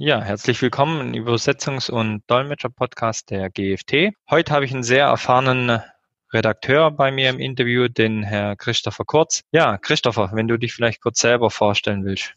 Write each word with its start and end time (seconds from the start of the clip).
Ja, 0.00 0.22
herzlich 0.22 0.62
willkommen 0.62 1.12
im 1.12 1.24
Übersetzungs- 1.24 1.90
und 1.90 2.22
Dolmetscher-Podcast 2.28 3.30
der 3.30 3.50
GFT. 3.50 4.14
Heute 4.30 4.52
habe 4.52 4.64
ich 4.64 4.72
einen 4.72 4.84
sehr 4.84 5.06
erfahrenen 5.06 5.82
Redakteur 6.32 6.92
bei 6.92 7.10
mir 7.10 7.28
im 7.30 7.40
Interview, 7.40 7.88
den 7.88 8.22
Herr 8.22 8.54
Christopher 8.54 9.04
Kurz. 9.04 9.42
Ja, 9.50 9.76
Christopher, 9.76 10.30
wenn 10.34 10.46
du 10.46 10.56
dich 10.56 10.72
vielleicht 10.72 11.02
kurz 11.02 11.18
selber 11.18 11.50
vorstellen 11.50 12.04
willst. 12.04 12.32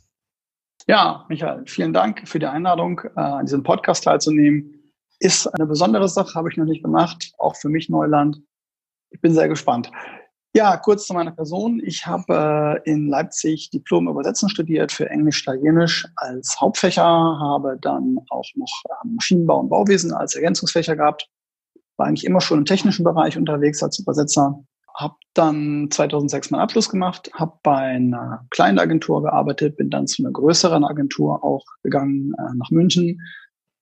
Ja, 0.87 1.23
Michael, 1.29 1.67
vielen 1.67 1.93
Dank 1.93 2.27
für 2.27 2.39
die 2.39 2.47
Einladung, 2.47 3.01
äh, 3.15 3.19
an 3.19 3.45
diesem 3.45 3.61
Podcast 3.61 4.05
teilzunehmen. 4.05 4.91
Ist 5.19 5.45
eine 5.45 5.67
besondere 5.67 6.09
Sache, 6.09 6.33
habe 6.33 6.49
ich 6.49 6.57
noch 6.57 6.65
nicht 6.65 6.83
gemacht, 6.83 7.31
auch 7.37 7.55
für 7.55 7.69
mich 7.69 7.89
Neuland. 7.89 8.41
Ich 9.11 9.21
bin 9.21 9.35
sehr 9.35 9.47
gespannt. 9.47 9.91
Ja, 10.53 10.75
kurz 10.75 11.07
zu 11.07 11.13
meiner 11.13 11.31
Person. 11.31 11.81
Ich 11.81 12.05
habe 12.05 12.81
äh, 12.85 12.91
in 12.91 13.07
Leipzig 13.07 13.69
Diplom 13.69 14.09
Übersetzen 14.09 14.49
studiert 14.49 14.91
für 14.91 15.09
Englisch, 15.09 15.43
Italienisch 15.43 16.05
als 16.17 16.59
Hauptfächer, 16.59 17.03
habe 17.03 17.77
dann 17.79 18.17
auch 18.29 18.49
noch 18.55 18.83
äh, 18.89 19.07
Maschinenbau 19.07 19.61
und 19.61 19.69
Bauwesen 19.69 20.11
als 20.11 20.35
Ergänzungsfächer 20.35 20.97
gehabt. 20.97 21.29
War 21.95 22.07
eigentlich 22.07 22.25
immer 22.25 22.41
schon 22.41 22.59
im 22.59 22.65
technischen 22.65 23.05
Bereich 23.05 23.37
unterwegs 23.37 23.81
als 23.81 23.99
Übersetzer. 23.99 24.61
Habe 24.93 25.15
dann 25.35 25.87
2006 25.89 26.51
meinen 26.51 26.61
Abschluss 26.61 26.89
gemacht, 26.89 27.31
habe 27.33 27.57
bei 27.63 27.77
einer 27.77 28.45
kleinen 28.49 28.77
Agentur 28.77 29.23
gearbeitet, 29.23 29.77
bin 29.77 29.89
dann 29.89 30.05
zu 30.05 30.21
einer 30.21 30.33
größeren 30.33 30.83
Agentur 30.83 31.45
auch 31.45 31.63
gegangen 31.81 32.33
äh, 32.37 32.55
nach 32.57 32.71
München, 32.71 33.21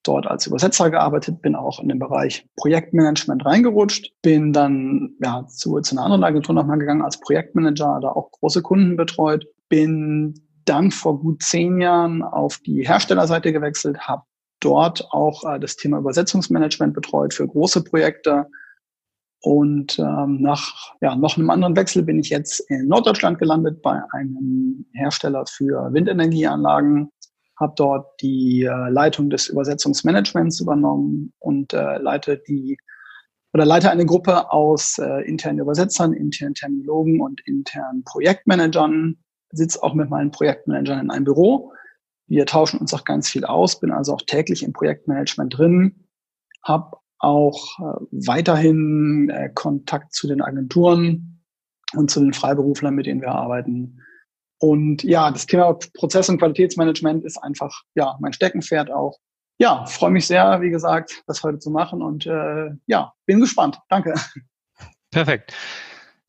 dort 0.03 0.27
als 0.27 0.48
Übersetzer 0.48 0.89
gearbeitet, 0.89 1.41
bin 1.41 1.55
auch 1.55 1.80
in 1.80 1.89
den 1.89 1.99
Bereich 1.99 2.48
Projektmanagement 2.57 3.45
reingerutscht, 3.45 4.13
bin 4.21 4.53
dann 4.53 5.16
ja, 5.21 5.45
zu, 5.48 5.80
zu 5.81 5.95
einer 5.95 6.05
anderen 6.05 6.23
Agentur 6.23 6.55
nochmal 6.55 6.80
gegangen 6.80 7.02
als 7.02 7.20
Projektmanager, 7.20 7.99
da 8.02 8.09
auch 8.09 8.31
große 8.31 8.62
Kunden 8.62 8.95
betreut, 8.95 9.45
bin 9.67 10.34
dann 10.66 10.91
vor 10.91 11.20
gut 11.20 11.43
zehn 11.43 11.81
Jahren 11.81 12.21
auf 12.23 12.59
die 12.59 12.88
Herstellerseite 12.88 13.52
gewechselt, 13.52 13.99
habe 13.99 14.23
dort 14.59 15.07
auch 15.12 15.43
äh, 15.43 15.59
das 15.59 15.76
Thema 15.76 15.99
Übersetzungsmanagement 15.99 16.93
betreut 16.93 17.34
für 17.34 17.48
große 17.48 17.84
Projekte. 17.84 18.48
Und 19.41 19.98
ähm, 19.99 20.41
nach 20.41 20.93
ja, 20.99 21.15
noch 21.15 21.37
einem 21.37 21.49
anderen 21.49 21.77
Wechsel 21.77 22.04
bin 22.04 22.20
ich 22.20 22.29
jetzt 22.29 22.59
in 22.70 22.87
Norddeutschland 22.87 23.40
gelandet 23.40 23.81
bei 23.81 24.02
einem 24.12 24.85
Hersteller 24.93 25.46
für 25.46 25.93
Windenergieanlagen 25.93 27.09
habe 27.60 27.74
dort 27.76 28.21
die 28.21 28.63
äh, 28.63 28.90
Leitung 28.90 29.29
des 29.29 29.49
Übersetzungsmanagements 29.49 30.62
übernommen 30.62 31.34
und 31.40 31.74
äh, 31.74 31.98
leite 31.98 32.41
die 32.48 32.77
oder 33.54 33.65
leite 33.65 33.90
eine 33.90 34.05
Gruppe 34.05 34.52
aus 34.52 34.99
äh, 34.99 35.27
internen 35.27 35.60
Übersetzern, 35.60 36.13
internen 36.13 36.54
Terminologen 36.54 37.20
und 37.21 37.41
internen 37.46 38.04
Projektmanagern. 38.04 39.18
Sitze 39.52 39.82
auch 39.82 39.96
mit 39.96 40.10
meinen 40.10 40.32
Projektmanagern 40.32 40.99
in 40.99 41.10
einem 41.10 41.26
Büro. 41.26 41.74
Wir 42.27 42.46
tauschen 42.46 42.80
uns 42.80 42.93
auch 42.93 43.04
ganz 43.04 43.30
viel 43.30 43.46
aus, 43.46 43.80
bin 43.80 43.91
also 43.91 44.13
auch 44.13 44.21
täglich 44.21 44.62
im 44.62 44.71
Projektmanagement 44.71 45.57
drin, 45.57 46.05
habe 46.63 46.98
auch 47.18 47.80
äh, 47.80 48.05
weiterhin 48.12 49.32
äh, 49.32 49.49
Kontakt 49.54 50.13
zu 50.13 50.27
den 50.27 50.43
Agenturen 50.43 51.43
und 51.96 52.12
zu 52.12 52.20
den 52.20 52.34
Freiberuflern, 52.34 52.93
mit 52.93 53.07
denen 53.07 53.21
wir 53.21 53.32
arbeiten 53.32 53.99
und 54.60 55.04
ja, 55.04 55.32
das 55.32 55.46
Thema 55.46 55.74
Prozess- 55.93 56.29
und 56.29 56.38
Qualitätsmanagement 56.38 57.24
ist 57.24 57.38
einfach 57.38 57.82
ja 57.96 58.18
mein 58.20 58.34
Steckenpferd 58.34 58.91
auch. 58.91 59.18
Ja, 59.57 59.85
freue 59.85 60.12
mich 60.12 60.27
sehr, 60.27 60.62
wie 60.62 60.70
gesagt, 60.70 61.24
das 61.27 61.43
heute 61.43 61.60
zu 61.60 61.70
machen 61.70 62.02
und 62.02 62.26
äh, 62.26 62.70
ja, 62.85 63.13
bin 63.26 63.40
gespannt. 63.40 63.80
Danke. 63.90 64.13
Perfekt. 65.12 65.53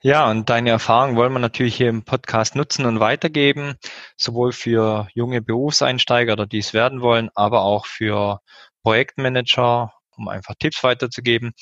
Ja, 0.03 0.31
und 0.31 0.49
deine 0.49 0.71
Erfahrung 0.71 1.17
wollen 1.17 1.33
wir 1.33 1.41
natürlich 1.41 1.77
hier 1.77 1.91
im 1.91 2.05
Podcast 2.05 2.57
nutzen 2.57 2.87
und 2.87 3.01
weitergeben, 3.01 3.75
sowohl 4.17 4.53
für 4.53 5.09
junge 5.13 5.43
Berufseinsteiger 5.43 6.33
oder 6.33 6.47
die 6.47 6.59
es 6.59 6.73
werden 6.73 7.03
wollen, 7.03 7.29
aber 7.35 7.63
auch 7.63 7.85
für 7.85 8.41
Projektmanager, 8.83 9.93
um 10.17 10.29
einfach 10.29 10.55
Tipps 10.59 10.83
weiterzugeben. 10.83 11.53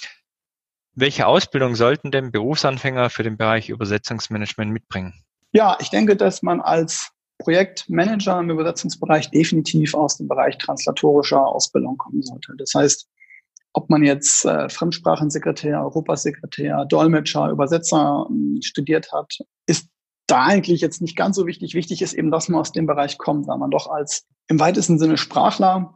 Welche 0.94 1.27
Ausbildung 1.27 1.74
sollten 1.74 2.12
denn 2.12 2.30
Berufsanfänger 2.30 3.11
für 3.11 3.24
den 3.24 3.36
Bereich 3.36 3.68
Übersetzungsmanagement 3.70 4.70
mitbringen? 4.70 5.24
Ja, 5.53 5.77
ich 5.81 5.91
denke, 5.91 6.17
dass 6.17 6.42
man 6.42 6.61
als 6.61 7.11
Projektmanager 7.39 8.41
im 8.41 8.51
Übersetzungsbereich 8.51 9.31
definitiv 9.31 9.95
aus 9.95 10.17
dem 10.17 10.29
Bereich 10.29 10.59
translatorischer 10.59 11.47
Ausbildung 11.47 11.97
kommen 11.97 12.23
sollte. 12.23 12.55
Das 12.59 12.75
heißt, 12.75 13.09
ob 13.73 13.91
man 13.91 14.03
jetzt 14.03 14.45
äh, 14.45 14.69
Fremdsprachensekretär, 14.69 15.83
Europasekretär, 15.83 16.85
Dolmetscher, 16.86 17.51
Übersetzer 17.51 18.29
äh, 18.29 18.63
studiert 18.63 19.13
hat, 19.13 19.39
ist 19.67 19.89
da 20.27 20.45
eigentlich 20.45 20.81
jetzt 20.81 21.01
nicht 21.01 21.17
ganz 21.17 21.36
so 21.36 21.47
wichtig. 21.47 21.75
Wichtig 21.75 22.03
ist 22.03 22.13
eben, 22.13 22.30
dass 22.30 22.48
man 22.48 22.61
aus 22.61 22.73
dem 22.73 22.86
Bereich 22.86 23.19
kommt, 23.19 23.47
weil 23.47 23.59
man 23.59 23.70
doch 23.70 23.89
als 23.89 24.27
im 24.48 24.59
weitesten 24.59 24.98
Sinne 24.98 25.17
Sprachler 25.17 25.95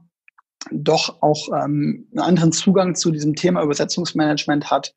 doch 0.70 1.20
auch 1.22 1.48
ähm, 1.48 2.08
einen 2.12 2.20
anderen 2.20 2.52
Zugang 2.52 2.94
zu 2.94 3.10
diesem 3.10 3.34
Thema 3.34 3.62
Übersetzungsmanagement 3.62 4.70
hat, 4.70 4.94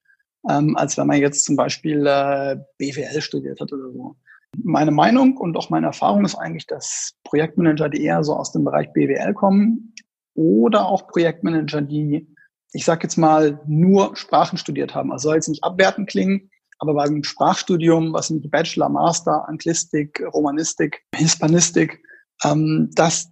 ähm, 0.49 0.77
als 0.77 0.97
wenn 0.97 1.07
man 1.07 1.19
jetzt 1.19 1.43
zum 1.43 1.55
Beispiel 1.55 2.05
äh, 2.05 2.57
BWL 2.77 3.21
studiert 3.21 3.59
hat 3.59 3.73
oder 3.73 3.91
so. 3.91 4.15
Meine 4.63 4.91
Meinung 4.91 5.37
und 5.37 5.57
auch 5.57 5.69
meine 5.69 5.87
Erfahrung 5.87 6.25
ist 6.25 6.35
eigentlich, 6.35 6.67
dass 6.67 7.13
Projektmanager, 7.23 7.89
die 7.89 8.03
eher 8.03 8.23
so 8.23 8.35
aus 8.35 8.51
dem 8.51 8.63
Bereich 8.63 8.91
BWL 8.93 9.33
kommen 9.33 9.93
oder 10.33 10.87
auch 10.87 11.07
Projektmanager, 11.07 11.81
die, 11.81 12.27
ich 12.73 12.85
sage 12.85 13.03
jetzt 13.03 13.17
mal, 13.17 13.61
nur 13.65 14.15
Sprachen 14.15 14.57
studiert 14.57 14.93
haben. 14.93 15.11
Also 15.11 15.29
soll 15.29 15.35
jetzt 15.35 15.49
nicht 15.49 15.63
abwertend 15.63 16.09
klingen, 16.09 16.49
aber 16.79 16.93
beim 16.93 17.23
Sprachstudium, 17.23 18.13
was 18.13 18.27
sind 18.27 18.49
Bachelor, 18.51 18.89
Master, 18.89 19.47
Anglistik, 19.47 20.21
Romanistik, 20.33 21.03
Hispanistik, 21.15 22.03
ähm, 22.43 22.89
dass 22.93 23.31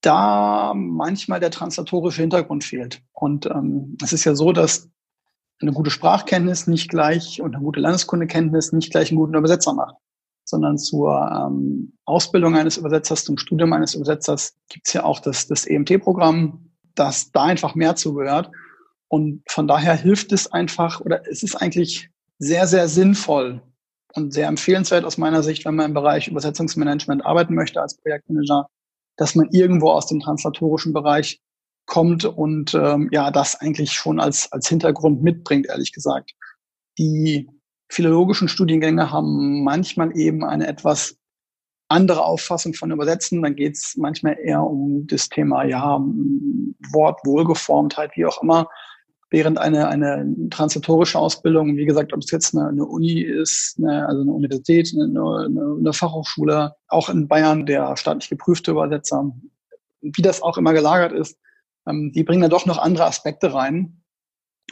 da 0.00 0.72
manchmal 0.74 1.40
der 1.40 1.50
translatorische 1.50 2.22
Hintergrund 2.22 2.64
fehlt. 2.64 3.02
Und 3.12 3.46
ähm, 3.46 3.96
es 4.02 4.12
ist 4.12 4.24
ja 4.24 4.34
so, 4.34 4.52
dass 4.52 4.88
eine 5.60 5.72
gute 5.72 5.90
Sprachkenntnis 5.90 6.66
nicht 6.66 6.88
gleich 6.88 7.42
und 7.42 7.54
eine 7.54 7.62
gute 7.62 7.80
Landeskundekenntnis 7.80 8.72
nicht 8.72 8.90
gleich 8.90 9.10
einen 9.10 9.18
guten 9.18 9.34
Übersetzer 9.34 9.74
macht 9.74 9.96
sondern 10.50 10.76
zur 10.76 11.30
ähm, 11.32 11.92
Ausbildung 12.04 12.56
eines 12.56 12.76
Übersetzers, 12.76 13.24
zum 13.24 13.38
Studium 13.38 13.72
eines 13.72 13.94
Übersetzers 13.94 14.54
gibt's 14.68 14.92
ja 14.92 15.04
auch 15.04 15.20
das, 15.20 15.46
das 15.46 15.64
EMT-Programm, 15.64 16.70
das 16.94 17.32
da 17.32 17.44
einfach 17.44 17.74
mehr 17.74 17.96
zugehört. 17.96 18.50
Und 19.08 19.42
von 19.48 19.66
daher 19.66 19.94
hilft 19.94 20.32
es 20.32 20.52
einfach, 20.52 21.00
oder 21.00 21.26
es 21.28 21.42
ist 21.42 21.56
eigentlich 21.56 22.10
sehr, 22.38 22.66
sehr 22.66 22.88
sinnvoll 22.88 23.62
und 24.14 24.32
sehr 24.32 24.48
empfehlenswert 24.48 25.04
aus 25.04 25.18
meiner 25.18 25.42
Sicht, 25.42 25.64
wenn 25.64 25.76
man 25.76 25.86
im 25.86 25.94
Bereich 25.94 26.28
Übersetzungsmanagement 26.28 27.24
arbeiten 27.24 27.54
möchte 27.54 27.80
als 27.80 27.96
Projektmanager, 27.96 28.66
dass 29.16 29.34
man 29.34 29.48
irgendwo 29.50 29.90
aus 29.90 30.06
dem 30.06 30.20
translatorischen 30.20 30.92
Bereich 30.92 31.40
kommt 31.86 32.24
und 32.24 32.74
ähm, 32.74 33.08
ja, 33.12 33.30
das 33.30 33.60
eigentlich 33.60 33.92
schon 33.92 34.20
als, 34.20 34.50
als 34.52 34.68
Hintergrund 34.68 35.22
mitbringt, 35.22 35.66
ehrlich 35.66 35.92
gesagt. 35.92 36.32
Die 36.98 37.48
philologischen 37.90 38.48
Studiengänge 38.48 39.10
haben 39.10 39.64
manchmal 39.64 40.16
eben 40.16 40.44
eine 40.44 40.66
etwas 40.68 41.16
andere 41.88 42.24
Auffassung 42.24 42.72
von 42.72 42.92
Übersetzen. 42.92 43.42
Dann 43.42 43.56
geht 43.56 43.76
es 43.76 43.96
manchmal 43.96 44.38
eher 44.42 44.62
um 44.62 45.06
das 45.08 45.28
Thema, 45.28 45.64
ja, 45.64 45.98
Wort, 46.92 47.20
Wohlgeformtheit, 47.24 48.12
wie 48.14 48.26
auch 48.26 48.42
immer. 48.42 48.68
Während 49.28 49.58
eine, 49.58 49.88
eine 49.88 50.34
transitorische 50.50 51.18
Ausbildung, 51.18 51.76
wie 51.76 51.84
gesagt, 51.84 52.12
ob 52.12 52.20
es 52.20 52.30
jetzt 52.30 52.54
eine, 52.54 52.68
eine 52.68 52.84
Uni 52.84 53.20
ist, 53.20 53.76
eine, 53.78 54.06
also 54.06 54.22
eine 54.22 54.32
Universität, 54.32 54.92
eine, 54.94 55.06
eine, 55.06 55.76
eine 55.78 55.92
Fachhochschule, 55.92 56.74
auch 56.88 57.08
in 57.08 57.28
Bayern 57.28 57.66
der 57.66 57.96
staatlich 57.96 58.30
geprüfte 58.30 58.70
Übersetzer, 58.72 59.30
wie 60.00 60.22
das 60.22 60.42
auch 60.42 60.58
immer 60.58 60.72
gelagert 60.72 61.12
ist, 61.12 61.38
ähm, 61.86 62.12
die 62.12 62.24
bringen 62.24 62.42
da 62.42 62.48
doch 62.48 62.66
noch 62.66 62.78
andere 62.78 63.06
Aspekte 63.06 63.52
rein, 63.52 63.99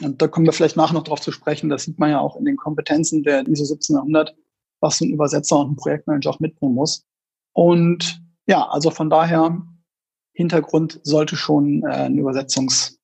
und 0.01 0.21
da 0.21 0.27
kommen 0.27 0.45
wir 0.45 0.53
vielleicht 0.53 0.77
nachher 0.77 0.93
noch 0.93 1.03
drauf 1.03 1.21
zu 1.21 1.31
sprechen. 1.31 1.69
Das 1.69 1.83
sieht 1.83 1.99
man 1.99 2.09
ja 2.09 2.19
auch 2.19 2.35
in 2.35 2.45
den 2.45 2.57
Kompetenzen 2.57 3.23
der 3.23 3.47
ISO 3.47 3.63
1700, 3.63 4.35
was 4.79 4.97
so 4.97 5.05
ein 5.05 5.11
Übersetzer 5.11 5.59
und 5.59 5.71
ein 5.71 5.75
Projektmanager 5.75 6.29
auch 6.29 6.39
mitbringen 6.39 6.75
muss. 6.75 7.05
Und 7.53 8.21
ja, 8.47 8.67
also 8.69 8.91
von 8.91 9.09
daher, 9.09 9.61
Hintergrund 10.33 10.99
sollte 11.03 11.35
schon 11.35 11.83
äh, 11.83 12.05
ein 12.05 12.17
Übersetzungsstudium, 12.17 12.97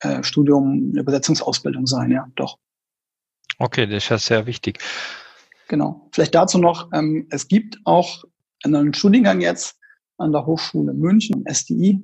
äh, 0.00 0.90
eine 0.92 1.00
Übersetzungsausbildung 1.00 1.86
sein, 1.86 2.12
ja, 2.12 2.26
doch. 2.36 2.58
Okay, 3.58 3.86
das 3.86 4.04
ist 4.04 4.08
ja 4.10 4.18
sehr 4.18 4.46
wichtig. 4.46 4.78
Genau. 5.68 6.08
Vielleicht 6.12 6.34
dazu 6.34 6.58
noch, 6.58 6.90
ähm, 6.92 7.26
es 7.30 7.48
gibt 7.48 7.78
auch 7.84 8.24
einen 8.64 8.94
Studiengang 8.94 9.40
jetzt 9.40 9.78
an 10.16 10.32
der 10.32 10.46
Hochschule 10.46 10.92
München, 10.92 11.44
SDI, 11.46 12.00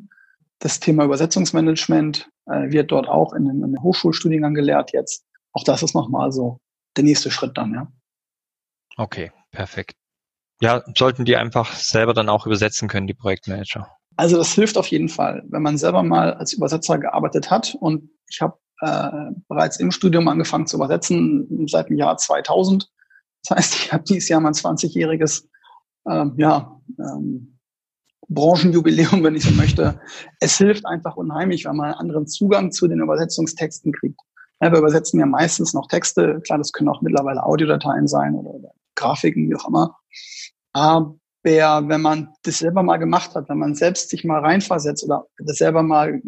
das 0.59 0.81
Thema 0.81 1.05
Übersetzungsmanagement 1.05 2.29
äh, 2.47 2.71
wird 2.71 2.91
dort 2.93 3.09
auch 3.09 3.33
in 3.33 3.49
einem, 3.49 3.59
in 3.59 3.65
einem 3.65 3.83
Hochschulstudiengang 3.83 4.55
gelehrt 4.55 4.93
jetzt. 4.93 5.25
Auch 5.53 5.65
das 5.65 5.83
ist 5.83 5.95
nochmal 5.95 6.33
so 6.33 6.61
der 6.97 7.05
nächste 7.05 7.31
Schritt 7.31 7.57
dann, 7.57 7.73
ja. 7.75 7.93
Okay, 8.97 9.33
perfekt. 9.51 9.97
Ja, 10.61 10.83
sollten 10.97 11.25
die 11.25 11.37
einfach 11.37 11.75
selber 11.75 12.15
dann 12.15 12.29
auch 12.29 12.47
übersetzen 12.47 12.89
können, 12.89 13.07
die 13.07 13.15
Projektmanager. 13.15 13.89
Also 14.17 14.39
das 14.39 14.53
hilft 14.55 14.79
auf 14.79 14.87
jeden 14.87 15.11
Fall, 15.11 15.43
wenn 15.49 15.63
man 15.63 15.77
selber 15.77 16.03
mal 16.03 16.33
als 16.35 16.55
Übersetzer 16.55 16.99
gearbeitet 16.99 17.51
hat. 17.51 17.77
Und 17.79 18.09
ich 18.29 18.41
habe 18.41 18.59
äh, 18.81 19.33
bereits 19.49 19.79
im 19.79 19.91
Studium 19.91 20.29
angefangen 20.29 20.67
zu 20.67 20.77
übersetzen 20.77 21.67
seit 21.69 21.91
dem 21.91 21.99
Jahr 21.99 22.17
2000. 22.17 22.91
Das 23.45 23.59
heißt, 23.59 23.75
ich 23.75 23.93
habe 23.93 24.05
dieses 24.05 24.29
Jahr 24.29 24.41
mein 24.41 24.55
20-jähriges 24.55 25.47
ähm, 26.09 26.35
ja, 26.39 26.81
ähm, 26.99 27.56
Branchenjubiläum, 28.29 29.23
wenn 29.23 29.35
ich 29.35 29.45
so 29.45 29.53
möchte. 29.53 30.01
Es 30.41 30.57
hilft 30.59 30.87
einfach 30.87 31.17
unheimlich, 31.17 31.65
weil 31.65 31.75
man 31.75 31.87
einen 31.87 32.01
anderen 32.01 32.27
Zugang 32.27 32.73
zu 32.73 32.89
den 32.89 33.01
Übersetzungstexten 33.01 33.93
kriegt. 33.93 34.21
Ja, 34.61 34.73
wir 34.73 34.79
übersetzen 34.79 35.21
ja 35.21 35.27
meistens 35.27 35.75
noch 35.75 35.87
Texte. 35.89 36.41
Klar, 36.45 36.59
das 36.59 36.73
können 36.73 36.89
auch 36.89 37.03
mittlerweile 37.03 37.45
Audiodateien 37.45 38.09
sein 38.09 38.35
oder, 38.35 38.71
Grafiken, 38.95 39.51
wie 39.51 39.57
auch 39.57 39.69
immer. 39.69 39.97
Aber 40.73 41.15
wenn 41.45 42.01
man 42.01 42.31
das 42.43 42.59
selber 42.59 42.83
mal 42.83 42.97
gemacht 42.97 43.35
hat, 43.35 43.49
wenn 43.49 43.59
man 43.59 43.75
selbst 43.75 44.11
sich 44.11 44.25
mal 44.25 44.41
reinversetzt 44.41 45.05
oder 45.05 45.27
das 45.39 45.59
selber 45.59 45.83
mal 45.83 46.21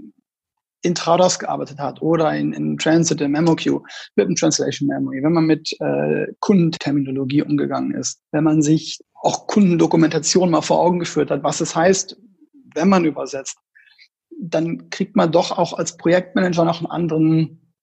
in 0.83 0.95
Trados 0.95 1.39
gearbeitet 1.39 1.79
hat 1.79 2.01
oder 2.03 2.33
in, 2.37 2.53
in 2.53 2.79
Transit, 2.79 3.21
im 3.21 3.33
MOQ, 3.33 3.83
mit 4.15 4.29
dem 4.29 4.37
Translation 4.37 4.89
Memory, 4.89 5.23
wenn 5.23 5.33
man 5.33 5.45
mit 5.45 5.73
äh, 5.81 6.27
Kundenterminologie 6.41 7.43
umgegangen 7.43 7.95
ist, 7.95 8.21
wenn 8.31 8.45
man 8.45 8.63
sich 8.63 9.01
auch 9.23 9.47
Kundendokumentation 9.47 10.51
mal 10.51 10.63
vor 10.63 10.81
Augen 10.81 11.01
geführt 11.01 11.31
hat, 11.31 11.43
was 11.43 11.61
es 11.61 11.75
heißt, 11.75 12.17
wenn 12.75 12.89
man 12.89 13.05
übersetzt, 13.05 13.59
dann 14.41 14.91
kriegt 14.91 15.17
man 15.17 15.33
doch 15.33 15.57
auch 15.57 15.73
als 15.73 15.97
Projektmanager 15.97 16.65
noch 16.65 16.79
einen 16.79 16.91
anderen 16.91 17.75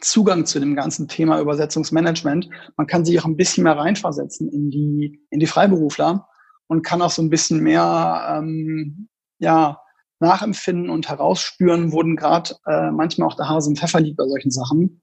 Zugang 0.00 0.46
zu 0.46 0.60
dem 0.60 0.74
ganzen 0.74 1.08
Thema 1.08 1.40
Übersetzungsmanagement. 1.40 2.48
Man 2.76 2.86
kann 2.86 3.04
sich 3.04 3.18
auch 3.20 3.24
ein 3.24 3.36
bisschen 3.36 3.64
mehr 3.64 3.76
reinversetzen 3.76 4.50
in 4.50 4.70
die, 4.70 5.20
in 5.30 5.40
die 5.40 5.46
Freiberufler 5.46 6.28
und 6.66 6.82
kann 6.82 7.02
auch 7.02 7.10
so 7.10 7.22
ein 7.22 7.30
bisschen 7.30 7.62
mehr, 7.62 8.38
ähm, 8.38 9.08
ja, 9.38 9.80
nachempfinden 10.20 10.90
und 10.90 11.08
herausspüren, 11.08 11.92
wurden 11.92 12.16
gerade 12.16 12.56
äh, 12.66 12.90
manchmal 12.90 13.28
auch 13.28 13.36
der 13.36 13.48
Hase 13.48 13.70
im 13.70 13.76
Pfeffer 13.76 14.00
liegt 14.00 14.16
bei 14.16 14.26
solchen 14.26 14.50
Sachen. 14.50 15.00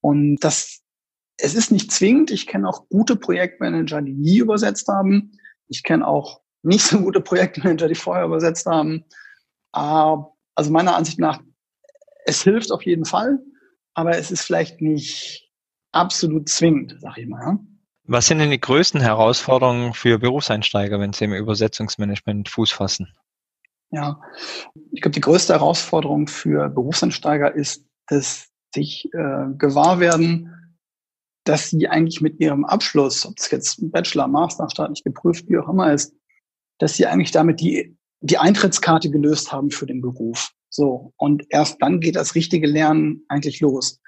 Und 0.00 0.38
das, 0.38 0.80
es 1.36 1.54
ist 1.54 1.70
nicht 1.70 1.90
zwingend. 1.90 2.30
Ich 2.30 2.46
kenne 2.46 2.68
auch 2.68 2.88
gute 2.88 3.16
Projektmanager, 3.16 4.02
die 4.02 4.12
nie 4.12 4.38
übersetzt 4.38 4.88
haben. 4.88 5.32
Ich 5.68 5.82
kenne 5.82 6.06
auch 6.06 6.40
nicht 6.62 6.84
so 6.84 7.00
gute 7.00 7.20
Projektmanager, 7.20 7.88
die 7.88 7.94
vorher 7.94 8.24
übersetzt 8.24 8.66
haben. 8.66 9.04
Aber, 9.72 10.32
also 10.54 10.70
meiner 10.70 10.96
Ansicht 10.96 11.18
nach, 11.18 11.40
es 12.26 12.42
hilft 12.42 12.72
auf 12.72 12.82
jeden 12.82 13.04
Fall, 13.04 13.40
aber 13.94 14.16
es 14.16 14.30
ist 14.30 14.42
vielleicht 14.42 14.80
nicht 14.80 15.50
absolut 15.92 16.48
zwingend, 16.48 16.96
sag 17.00 17.18
ich 17.18 17.28
mal. 17.28 17.58
Was 18.06 18.26
sind 18.26 18.38
denn 18.38 18.50
die 18.50 18.60
größten 18.60 19.00
Herausforderungen 19.00 19.94
für 19.94 20.18
Berufseinsteiger, 20.18 21.00
wenn 21.00 21.12
sie 21.12 21.24
im 21.24 21.34
Übersetzungsmanagement 21.34 22.48
Fuß 22.48 22.72
fassen? 22.72 23.12
Ja, 23.90 24.20
ich 24.92 25.00
glaube, 25.00 25.14
die 25.14 25.20
größte 25.20 25.54
Herausforderung 25.54 26.26
für 26.26 26.68
Berufseinsteiger 26.68 27.54
ist, 27.54 27.86
dass 28.08 28.48
sich 28.74 29.08
äh, 29.12 29.46
gewahr 29.56 30.00
werden, 30.00 30.63
dass 31.44 31.70
sie 31.70 31.88
eigentlich 31.88 32.20
mit 32.20 32.40
ihrem 32.40 32.64
Abschluss, 32.64 33.26
ob 33.26 33.34
es 33.38 33.50
jetzt 33.50 33.78
Bachelor, 33.92 34.28
Master, 34.28 34.68
staatlich 34.68 35.04
geprüft, 35.04 35.48
wie 35.48 35.58
auch 35.58 35.68
immer 35.68 35.92
ist, 35.92 36.14
dass 36.78 36.94
sie 36.94 37.06
eigentlich 37.06 37.30
damit 37.30 37.60
die, 37.60 37.96
die 38.20 38.38
Eintrittskarte 38.38 39.10
gelöst 39.10 39.52
haben 39.52 39.70
für 39.70 39.86
den 39.86 40.00
Beruf. 40.00 40.50
So. 40.70 41.12
Und 41.16 41.44
erst 41.50 41.80
dann 41.80 42.00
geht 42.00 42.16
das 42.16 42.34
richtige 42.34 42.66
Lernen 42.66 43.24
eigentlich 43.28 43.60
los. 43.60 44.00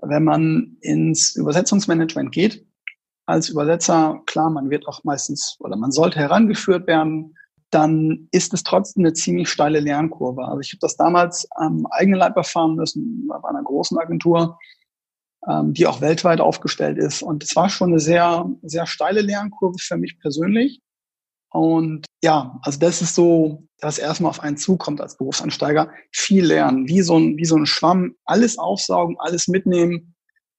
Wenn 0.00 0.24
man 0.24 0.76
ins 0.80 1.34
Übersetzungsmanagement 1.34 2.32
geht, 2.32 2.64
als 3.26 3.50
Übersetzer, 3.50 4.22
klar, 4.26 4.48
man 4.48 4.70
wird 4.70 4.86
auch 4.86 5.04
meistens 5.04 5.56
oder 5.58 5.76
man 5.76 5.90
sollte 5.90 6.18
herangeführt 6.18 6.86
werden, 6.86 7.36
dann 7.70 8.28
ist 8.30 8.54
es 8.54 8.62
trotzdem 8.62 9.04
eine 9.04 9.12
ziemlich 9.12 9.50
steile 9.50 9.80
Lernkurve. 9.80 10.46
Also 10.46 10.60
ich 10.60 10.70
habe 10.70 10.78
das 10.80 10.96
damals 10.96 11.46
am 11.56 11.86
eigenen 11.90 12.20
Leib 12.20 12.36
erfahren 12.36 12.76
müssen, 12.76 13.28
bei 13.28 13.48
einer 13.48 13.62
großen 13.62 13.98
Agentur, 13.98 14.58
ähm, 15.48 15.72
die 15.72 15.86
auch 15.86 16.00
weltweit 16.00 16.40
aufgestellt 16.40 16.98
ist. 16.98 17.22
Und 17.22 17.42
es 17.42 17.56
war 17.56 17.68
schon 17.68 17.90
eine 17.90 18.00
sehr, 18.00 18.48
sehr 18.62 18.86
steile 18.86 19.22
Lernkurve 19.22 19.78
für 19.78 19.96
mich 19.96 20.18
persönlich. 20.20 20.80
Und 21.50 22.04
ja, 22.22 22.58
also 22.62 22.78
das 22.78 23.00
ist 23.00 23.14
so, 23.14 23.66
dass 23.78 23.98
erstmal 23.98 24.30
auf 24.30 24.40
einen 24.40 24.56
zukommt 24.56 25.00
als 25.00 25.16
Berufsansteiger. 25.16 25.90
Viel 26.12 26.44
lernen, 26.44 26.88
wie 26.88 27.00
so 27.00 27.16
ein, 27.16 27.36
wie 27.38 27.44
so 27.44 27.56
ein 27.56 27.66
Schwamm, 27.66 28.14
alles 28.24 28.58
aufsaugen, 28.58 29.16
alles 29.18 29.48
mitnehmen, 29.48 30.14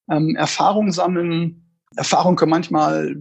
ähm, 0.10 0.36
Erfahrung 0.36 0.92
sammeln. 0.92 1.78
Erfahrung 1.96 2.36
kann 2.36 2.50
manchmal 2.50 3.16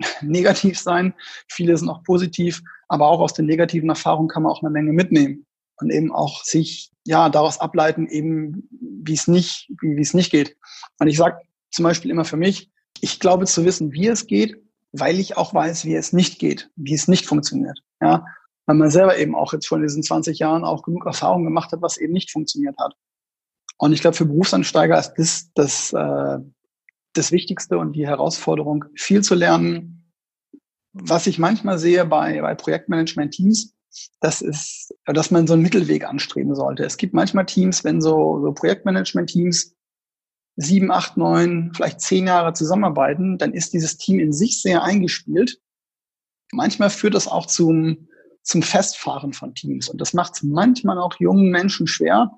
negativ 0.22 0.78
sein, 0.78 1.14
viele 1.48 1.76
sind 1.76 1.88
auch 1.88 2.02
positiv, 2.04 2.62
aber 2.88 3.08
auch 3.08 3.20
aus 3.20 3.34
den 3.34 3.46
negativen 3.46 3.88
Erfahrungen 3.88 4.28
kann 4.28 4.42
man 4.42 4.52
auch 4.52 4.62
eine 4.62 4.70
Menge 4.70 4.92
mitnehmen 4.92 5.46
und 5.80 5.90
eben 5.90 6.12
auch 6.12 6.44
sich 6.44 6.89
ja 7.06 7.28
daraus 7.28 7.60
ableiten, 7.60 8.06
eben 8.06 8.68
wie 8.70 9.14
es 9.14 9.26
nicht, 9.28 9.70
wie, 9.80 10.00
es 10.00 10.14
nicht 10.14 10.30
geht. 10.30 10.56
Und 10.98 11.08
ich 11.08 11.16
sage 11.16 11.38
zum 11.70 11.84
Beispiel 11.84 12.10
immer 12.10 12.24
für 12.24 12.36
mich, 12.36 12.70
ich 13.00 13.20
glaube 13.20 13.46
zu 13.46 13.64
wissen, 13.64 13.92
wie 13.92 14.08
es 14.08 14.26
geht, 14.26 14.62
weil 14.92 15.18
ich 15.18 15.36
auch 15.36 15.54
weiß, 15.54 15.84
wie 15.84 15.94
es 15.94 16.12
nicht 16.12 16.38
geht, 16.38 16.70
wie 16.76 16.94
es 16.94 17.08
nicht 17.08 17.26
funktioniert. 17.26 17.78
Ja, 18.02 18.24
weil 18.66 18.76
man 18.76 18.90
selber 18.90 19.18
eben 19.18 19.34
auch 19.34 19.52
jetzt 19.52 19.66
schon 19.66 19.80
in 19.80 19.86
diesen 19.86 20.02
20 20.02 20.38
Jahren 20.38 20.64
auch 20.64 20.82
genug 20.82 21.06
Erfahrung 21.06 21.44
gemacht 21.44 21.72
hat, 21.72 21.82
was 21.82 21.96
eben 21.96 22.12
nicht 22.12 22.30
funktioniert 22.30 22.76
hat. 22.78 22.94
Und 23.78 23.92
ich 23.92 24.00
glaube, 24.00 24.16
für 24.16 24.26
Berufsansteiger 24.26 24.98
ist 24.98 25.14
das 25.16 25.50
das, 25.54 25.92
äh, 25.92 26.38
das 27.14 27.32
Wichtigste 27.32 27.78
und 27.78 27.94
die 27.94 28.06
Herausforderung, 28.06 28.84
viel 28.94 29.22
zu 29.22 29.34
lernen. 29.34 30.12
Was 30.92 31.26
ich 31.26 31.38
manchmal 31.38 31.78
sehe 31.78 32.04
bei, 32.04 32.40
bei 32.40 32.54
Projektmanagement-Teams, 32.54 33.74
das 34.20 34.42
ist, 34.42 34.94
dass 35.04 35.30
man 35.30 35.46
so 35.46 35.54
einen 35.54 35.62
Mittelweg 35.62 36.04
anstreben 36.04 36.54
sollte. 36.54 36.84
Es 36.84 36.96
gibt 36.96 37.14
manchmal 37.14 37.46
Teams, 37.46 37.84
wenn 37.84 38.00
so, 38.00 38.40
so 38.42 38.52
Projektmanagement-Teams 38.52 39.74
sieben, 40.56 40.90
acht, 40.90 41.16
neun, 41.16 41.72
vielleicht 41.74 42.00
zehn 42.00 42.26
Jahre 42.26 42.52
zusammenarbeiten, 42.52 43.38
dann 43.38 43.52
ist 43.52 43.72
dieses 43.72 43.96
Team 43.96 44.18
in 44.20 44.32
sich 44.32 44.60
sehr 44.60 44.82
eingespielt. 44.82 45.60
Manchmal 46.52 46.90
führt 46.90 47.14
das 47.14 47.28
auch 47.28 47.46
zum, 47.46 48.08
zum 48.42 48.62
Festfahren 48.62 49.32
von 49.32 49.54
Teams. 49.54 49.88
Und 49.88 50.00
das 50.00 50.12
macht 50.12 50.34
es 50.34 50.42
manchmal 50.42 50.98
auch 50.98 51.14
jungen 51.18 51.50
Menschen 51.50 51.86
schwer 51.86 52.30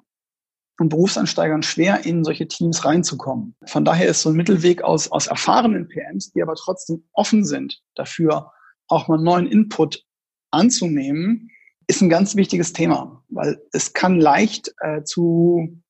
und 0.78 0.88
Berufsansteigern 0.88 1.62
schwer, 1.62 2.04
in 2.06 2.24
solche 2.24 2.48
Teams 2.48 2.84
reinzukommen. 2.84 3.56
Von 3.66 3.84
daher 3.84 4.08
ist 4.08 4.22
so 4.22 4.30
ein 4.30 4.36
Mittelweg 4.36 4.82
aus, 4.82 5.10
aus 5.10 5.26
erfahrenen 5.26 5.88
PMs, 5.88 6.32
die 6.32 6.42
aber 6.42 6.54
trotzdem 6.54 7.04
offen 7.12 7.44
sind 7.44 7.82
dafür, 7.94 8.52
auch 8.88 9.08
mal 9.08 9.18
neuen 9.18 9.46
Input 9.46 10.04
anzunehmen, 10.52 11.50
ist 11.86 12.00
ein 12.00 12.10
ganz 12.10 12.36
wichtiges 12.36 12.72
Thema, 12.72 13.22
weil 13.28 13.60
es 13.72 13.92
kann 13.92 14.20
leicht 14.20 14.72
äh, 14.80 15.02
zu 15.02 15.82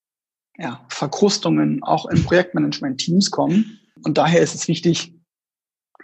ja, 0.57 0.85
Verkrustungen 0.89 1.83
auch 1.83 2.07
in 2.07 2.23
Projektmanagement-Teams 2.23 3.31
kommen. 3.31 3.79
Und 4.03 4.17
daher 4.17 4.41
ist 4.41 4.55
es 4.55 4.67
wichtig, 4.67 5.13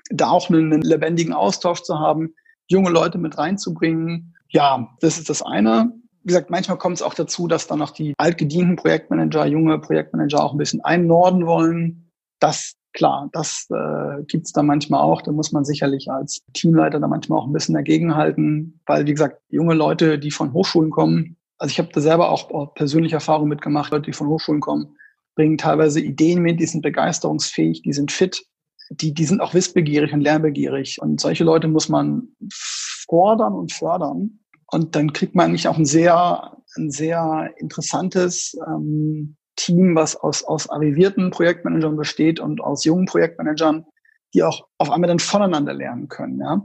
da 0.09 0.29
auch 0.29 0.49
einen, 0.49 0.81
lebendigen 0.81 1.33
Austausch 1.33 1.81
zu 1.81 1.99
haben, 1.99 2.33
junge 2.67 2.89
Leute 2.89 3.17
mit 3.17 3.37
reinzubringen. 3.37 4.35
Ja, 4.49 4.89
das 5.01 5.17
ist 5.17 5.29
das 5.29 5.41
eine. 5.41 5.91
Wie 6.23 6.27
gesagt, 6.27 6.49
manchmal 6.49 6.77
kommt 6.77 6.97
es 6.97 7.01
auch 7.01 7.13
dazu, 7.13 7.47
dass 7.47 7.67
dann 7.67 7.79
noch 7.79 7.91
die 7.91 8.13
altgedienten 8.17 8.75
Projektmanager, 8.75 9.45
junge 9.45 9.79
Projektmanager 9.79 10.43
auch 10.43 10.53
ein 10.53 10.57
bisschen 10.57 10.81
einnorden 10.81 11.45
wollen. 11.45 12.11
Das, 12.39 12.75
klar, 12.93 13.29
das 13.31 13.67
äh, 13.69 14.23
gibt 14.27 14.47
da 14.55 14.63
manchmal 14.63 15.01
auch. 15.01 15.21
Da 15.21 15.31
muss 15.31 15.51
man 15.51 15.65
sicherlich 15.65 16.09
als 16.09 16.41
Teamleiter 16.53 16.99
da 16.99 17.07
manchmal 17.07 17.39
auch 17.39 17.47
ein 17.47 17.53
bisschen 17.53 17.75
dagegenhalten, 17.75 18.79
weil, 18.85 19.05
wie 19.05 19.11
gesagt, 19.11 19.41
junge 19.49 19.73
Leute, 19.73 20.19
die 20.19 20.31
von 20.31 20.53
Hochschulen 20.53 20.91
kommen, 20.91 21.37
also 21.57 21.71
ich 21.71 21.79
habe 21.79 21.89
da 21.93 22.01
selber 22.01 22.29
auch 22.31 22.73
persönliche 22.73 23.15
Erfahrungen 23.15 23.49
mitgemacht, 23.49 23.91
Leute, 23.91 24.05
die 24.05 24.13
von 24.13 24.27
Hochschulen 24.27 24.61
kommen, 24.61 24.95
bringen 25.35 25.57
teilweise 25.57 25.99
Ideen 25.99 26.41
mit, 26.41 26.59
die 26.59 26.65
sind 26.65 26.81
begeisterungsfähig, 26.81 27.81
die 27.81 27.93
sind 27.93 28.11
fit, 28.11 28.45
die, 28.89 29.13
die 29.13 29.25
sind 29.25 29.41
auch 29.41 29.53
wissbegierig 29.53 30.13
und 30.13 30.21
lernbegierig. 30.21 31.01
Und 31.01 31.21
solche 31.21 31.43
Leute 31.43 31.67
muss 31.67 31.89
man 31.89 32.29
fordern 32.51 33.53
und 33.53 33.71
fördern. 33.71 34.39
Und 34.71 34.95
dann 34.95 35.13
kriegt 35.13 35.35
man 35.35 35.47
eigentlich 35.47 35.67
auch 35.67 35.77
ein 35.77 35.85
sehr, 35.85 36.57
ein 36.77 36.91
sehr 36.91 37.53
interessantes 37.57 38.57
ähm, 38.67 39.35
Team, 39.59 39.95
was 39.95 40.15
aus, 40.15 40.43
aus 40.43 40.69
avivierten 40.69 41.31
Projektmanagern 41.31 41.95
besteht 41.95 42.39
und 42.39 42.61
aus 42.61 42.85
jungen 42.85 43.05
Projektmanagern, 43.05 43.85
die 44.33 44.43
auch 44.43 44.67
auf 44.77 44.89
einmal 44.89 45.07
dann 45.07 45.19
voneinander 45.19 45.73
lernen 45.73 46.07
können. 46.07 46.39
Ja? 46.39 46.61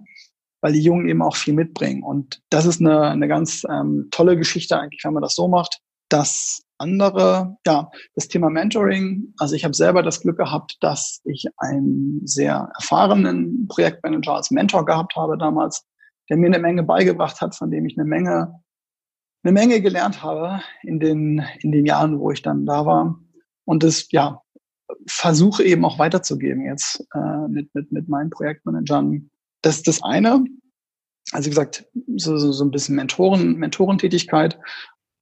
weil 0.64 0.72
die 0.72 0.80
Jungen 0.80 1.06
eben 1.06 1.20
auch 1.20 1.36
viel 1.36 1.52
mitbringen. 1.52 2.02
Und 2.02 2.40
das 2.48 2.64
ist 2.64 2.80
eine, 2.80 3.02
eine 3.02 3.28
ganz 3.28 3.66
ähm, 3.70 4.08
tolle 4.10 4.34
Geschichte 4.38 4.80
eigentlich, 4.80 5.04
wenn 5.04 5.12
man 5.12 5.22
das 5.22 5.34
so 5.34 5.46
macht. 5.46 5.78
Das 6.08 6.62
andere, 6.78 7.58
ja, 7.66 7.90
das 8.14 8.28
Thema 8.28 8.48
Mentoring. 8.48 9.34
Also 9.36 9.56
ich 9.56 9.64
habe 9.64 9.74
selber 9.74 10.02
das 10.02 10.22
Glück 10.22 10.38
gehabt, 10.38 10.78
dass 10.80 11.20
ich 11.24 11.44
einen 11.58 12.22
sehr 12.26 12.72
erfahrenen 12.78 13.68
Projektmanager 13.68 14.36
als 14.36 14.50
Mentor 14.50 14.86
gehabt 14.86 15.14
habe 15.16 15.36
damals, 15.36 15.84
der 16.30 16.38
mir 16.38 16.46
eine 16.46 16.60
Menge 16.60 16.82
beigebracht 16.82 17.42
hat, 17.42 17.54
von 17.54 17.70
dem 17.70 17.84
ich 17.84 17.98
eine 17.98 18.08
Menge, 18.08 18.54
eine 19.44 19.52
Menge 19.52 19.80
gelernt 19.80 20.22
habe 20.22 20.62
in 20.82 20.98
den, 20.98 21.44
in 21.60 21.70
den 21.70 21.86
Jahren, 21.86 22.18
wo 22.18 22.30
ich 22.30 22.42
dann 22.42 22.66
da 22.66 22.86
war. 22.86 23.20
Und 23.64 23.82
das, 23.82 24.10
ja, 24.10 24.42
versuche 25.06 25.62
eben 25.64 25.84
auch 25.84 25.98
weiterzugeben 25.98 26.64
jetzt 26.64 27.06
äh, 27.14 27.48
mit, 27.48 27.74
mit, 27.74 27.92
mit 27.92 28.08
meinen 28.08 28.30
Projektmanagern 28.30 29.30
das 29.64 29.76
ist 29.76 29.88
das 29.88 30.02
eine. 30.02 30.44
Also 31.32 31.46
wie 31.46 31.50
gesagt, 31.50 31.86
so, 32.16 32.36
so, 32.36 32.52
so 32.52 32.64
ein 32.64 32.70
bisschen 32.70 32.96
Mentoren, 32.96 33.54
Mentorentätigkeit. 33.56 34.58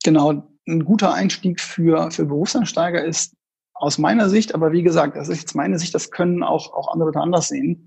Genau, 0.05 0.49
ein 0.67 0.85
guter 0.85 1.15
Einstieg 1.15 1.61
für, 1.61 2.11
für 2.11 2.27
Berufsansteiger 2.27 3.05
ist 3.05 3.37
aus 3.75 3.99
meiner 3.99 4.29
Sicht, 4.29 4.55
aber 4.55 4.73
wie 4.73 4.83
gesagt, 4.83 5.17
das 5.17 5.29
ist 5.29 5.41
jetzt 5.41 5.55
meine 5.55 5.79
Sicht, 5.79 5.95
das 5.95 6.11
können 6.11 6.43
auch, 6.43 6.73
auch 6.73 6.93
andere 6.93 7.19
anders 7.21 7.49
sehen, 7.49 7.87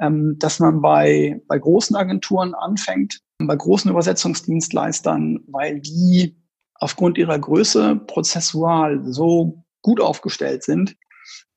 ähm, 0.00 0.36
dass 0.38 0.60
man 0.60 0.80
bei, 0.80 1.40
bei 1.48 1.58
großen 1.58 1.96
Agenturen 1.96 2.54
anfängt, 2.54 3.20
bei 3.38 3.56
großen 3.56 3.90
Übersetzungsdienstleistern, 3.90 5.40
weil 5.48 5.80
die 5.80 6.36
aufgrund 6.74 7.18
ihrer 7.18 7.38
Größe 7.38 7.96
prozessual 8.06 9.02
so 9.04 9.64
gut 9.82 10.00
aufgestellt 10.00 10.64
sind, 10.64 10.96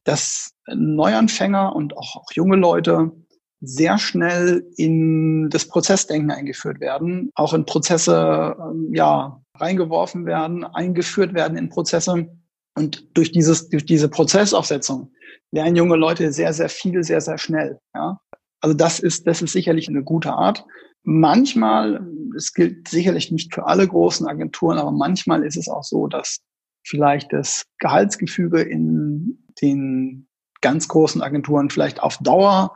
dass 0.04 0.52
Neuanfänger 0.68 1.76
und 1.76 1.96
auch, 1.98 2.16
auch 2.16 2.32
junge 2.34 2.56
Leute 2.56 3.12
sehr 3.60 3.98
schnell 3.98 4.66
in 4.78 5.50
das 5.50 5.68
Prozessdenken 5.68 6.32
eingeführt 6.32 6.80
werden, 6.80 7.32
auch 7.36 7.54
in 7.54 7.66
Prozesse 7.66 8.56
ähm, 8.60 8.94
ja 8.94 9.42
reingeworfen 9.56 10.26
werden, 10.26 10.64
eingeführt 10.64 11.34
werden 11.34 11.58
in 11.58 11.70
Prozesse 11.70 12.28
und 12.76 13.18
durch 13.18 13.32
dieses 13.32 13.70
durch 13.70 13.86
diese 13.86 14.10
Prozessaufsetzung 14.10 15.12
lernen 15.52 15.76
junge 15.76 15.96
Leute 15.96 16.32
sehr 16.32 16.54
sehr 16.54 16.70
viel 16.70 17.04
sehr 17.04 17.22
sehr 17.22 17.40
schnell. 17.40 17.80
Ja, 17.96 18.20
also 18.62 18.76
das 18.76 19.00
ist 19.00 19.26
das 19.26 19.42
ist 19.42 19.54
sicherlich 19.54 19.90
eine 19.90 20.04
gute 20.04 20.34
Art. 20.34 20.64
Manchmal, 21.10 22.06
es 22.36 22.54
gilt 22.54 22.90
sicherlich 22.90 23.32
nicht 23.32 23.54
für 23.54 23.66
alle 23.66 23.88
großen 23.88 24.28
Agenturen, 24.28 24.78
aber 24.78 24.92
manchmal 24.92 25.46
ist 25.46 25.56
es 25.56 25.70
auch 25.70 25.86
so, 25.86 26.08
dass 26.08 26.42
vielleicht 26.86 27.32
das 27.32 27.64
Gehaltsgefüge 27.80 28.62
in 28.62 29.42
den 29.62 30.28
ganz 30.60 30.90
großen 30.90 31.22
Agenturen 31.22 31.70
vielleicht 31.70 32.04
auf 32.04 32.18
Dauer 32.18 32.76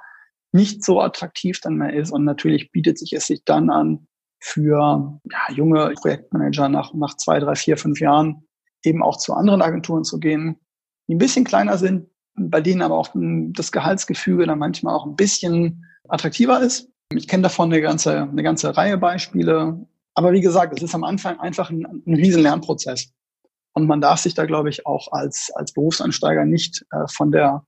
nicht 0.53 0.81
so 0.81 1.01
attraktiv 1.01 1.59
dann 1.59 1.75
mehr 1.75 1.93
ist. 1.93 2.11
Und 2.11 2.23
natürlich 2.23 2.71
bietet 2.71 2.99
sich 2.99 3.11
es 3.11 3.25
sich 3.25 3.43
dann 3.43 3.69
an, 3.69 4.07
für 4.39 5.19
ja, 5.29 5.53
junge 5.53 5.93
Projektmanager 5.99 6.69
nach, 6.69 6.93
nach 6.93 7.17
zwei, 7.17 7.37
drei, 7.41 7.55
vier, 7.55 7.75
fünf 7.75 7.99
Jahren 7.99 8.47
eben 8.85 9.03
auch 9.03 9.17
zu 9.17 9.33
anderen 9.33 9.61
Agenturen 9.61 10.05
zu 10.05 10.19
gehen, 10.21 10.57
die 11.09 11.15
ein 11.15 11.19
bisschen 11.19 11.43
kleiner 11.43 11.77
sind, 11.77 12.07
bei 12.35 12.61
denen 12.61 12.81
aber 12.81 12.97
auch 12.97 13.09
das 13.13 13.73
Gehaltsgefüge 13.73 14.47
dann 14.47 14.57
manchmal 14.57 14.95
auch 14.95 15.05
ein 15.05 15.17
bisschen 15.17 15.85
attraktiver 16.07 16.61
ist. 16.61 16.87
Ich 17.11 17.27
kenne 17.27 17.43
davon 17.43 17.71
eine 17.71 17.81
ganze, 17.81 18.23
eine 18.23 18.43
ganze 18.43 18.75
Reihe 18.75 18.97
Beispiele. 18.97 19.85
Aber 20.13 20.31
wie 20.33 20.41
gesagt, 20.41 20.77
es 20.77 20.83
ist 20.83 20.95
am 20.95 21.03
Anfang 21.03 21.39
einfach 21.39 21.69
ein, 21.69 21.85
ein 21.85 22.13
riesen 22.13 22.43
Lernprozess. 22.43 23.13
Und 23.73 23.87
man 23.87 24.01
darf 24.01 24.19
sich 24.19 24.33
da, 24.33 24.45
glaube 24.45 24.69
ich, 24.69 24.85
auch 24.85 25.11
als, 25.11 25.51
als 25.55 25.71
Berufsansteiger 25.73 26.45
nicht 26.45 26.85
äh, 26.91 27.07
von 27.07 27.31
der 27.31 27.65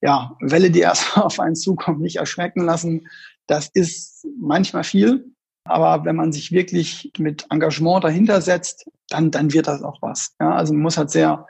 ja, 0.00 0.36
Welle, 0.40 0.70
die 0.70 0.80
erst 0.80 1.16
auf 1.16 1.40
einen 1.40 1.56
zukommt, 1.56 2.00
nicht 2.00 2.16
erschrecken 2.16 2.64
lassen. 2.64 3.08
Das 3.46 3.68
ist 3.72 4.26
manchmal 4.40 4.84
viel. 4.84 5.32
Aber 5.64 6.04
wenn 6.04 6.16
man 6.16 6.32
sich 6.32 6.50
wirklich 6.50 7.12
mit 7.18 7.46
Engagement 7.50 8.02
dahinter 8.02 8.40
setzt, 8.40 8.90
dann, 9.08 9.30
dann 9.30 9.52
wird 9.52 9.68
das 9.68 9.82
auch 9.82 10.00
was. 10.02 10.34
Ja, 10.40 10.54
also 10.54 10.72
man 10.72 10.82
muss 10.82 10.96
halt 10.96 11.10
sehr, 11.10 11.46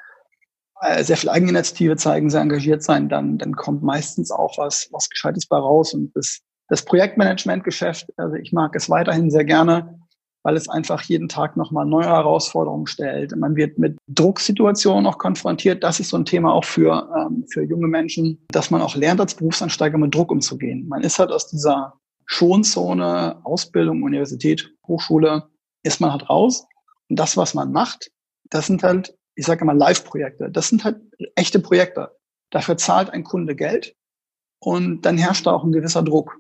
äh, 0.83 1.03
sehr 1.03 1.17
viel 1.17 1.31
Eigeninitiative 1.31 1.97
zeigen, 1.97 2.29
sehr 2.29 2.43
engagiert 2.43 2.83
sein, 2.83 3.09
dann, 3.09 3.39
dann 3.39 3.57
kommt 3.57 3.83
meistens 3.83 4.31
auch 4.31 4.59
was, 4.59 4.89
was 4.93 5.09
Gescheites 5.09 5.47
bei 5.47 5.57
raus. 5.57 5.95
Und 5.95 6.15
das, 6.15 6.41
das 6.73 6.87
Projektmanagementgeschäft, 6.87 8.07
also 8.17 8.35
ich 8.37 8.51
mag 8.51 8.75
es 8.75 8.89
weiterhin 8.89 9.31
sehr 9.31 9.45
gerne, 9.45 10.01
weil 10.43 10.57
es 10.57 10.71
einfach 10.71 11.03
jeden 11.03 11.29
Tag 11.29 11.55
nochmal 11.55 11.85
neue 11.85 12.07
Herausforderungen 12.07 12.87
stellt. 12.87 13.37
Man 13.37 13.57
wird 13.57 13.79
mit 13.79 13.99
Drucksituationen 14.09 15.05
auch 15.05 15.19
konfrontiert. 15.19 15.85
Das 15.85 16.01
ist 16.01 16.09
so 16.09 16.17
ein 16.17 16.25
Thema 16.25 16.51
auch 16.51 16.65
für, 16.65 17.11
ähm, 17.15 17.45
für 17.53 17.63
junge 17.63 17.89
Menschen, 17.89 18.43
dass 18.49 18.71
man 18.71 18.81
auch 18.81 18.97
lernt, 18.97 19.21
als 19.21 19.35
Berufsansteiger 19.35 19.99
mit 19.99 20.15
Druck 20.15 20.33
umzugehen. 20.33 20.89
Man 20.89 21.03
ist 21.03 21.19
halt 21.19 21.31
aus 21.31 21.47
dieser 21.47 21.93
Schonzone, 22.25 23.45
Ausbildung, 23.45 24.03
Universität, 24.03 24.73
Hochschule, 24.89 25.51
ist 25.83 26.01
man 26.01 26.11
halt 26.11 26.31
raus. 26.31 26.65
Und 27.11 27.19
das, 27.19 27.37
was 27.37 27.53
man 27.53 27.71
macht, 27.71 28.11
das 28.49 28.67
sind 28.67 28.83
halt, 28.83 29.15
ich 29.35 29.45
sage 29.45 29.61
immer 29.61 29.75
Live-Projekte. 29.75 30.51
Das 30.51 30.69
sind 30.69 30.85
halt 30.85 31.03
echte 31.35 31.59
Projekte. 31.59 32.17
Dafür 32.49 32.79
zahlt 32.79 33.11
ein 33.11 33.25
Kunde 33.25 33.55
Geld 33.55 33.95
und 34.59 35.03
dann 35.03 35.19
herrscht 35.19 35.45
da 35.45 35.53
auch 35.53 35.65
ein 35.65 35.73
gewisser 35.73 36.03
Druck 36.03 36.39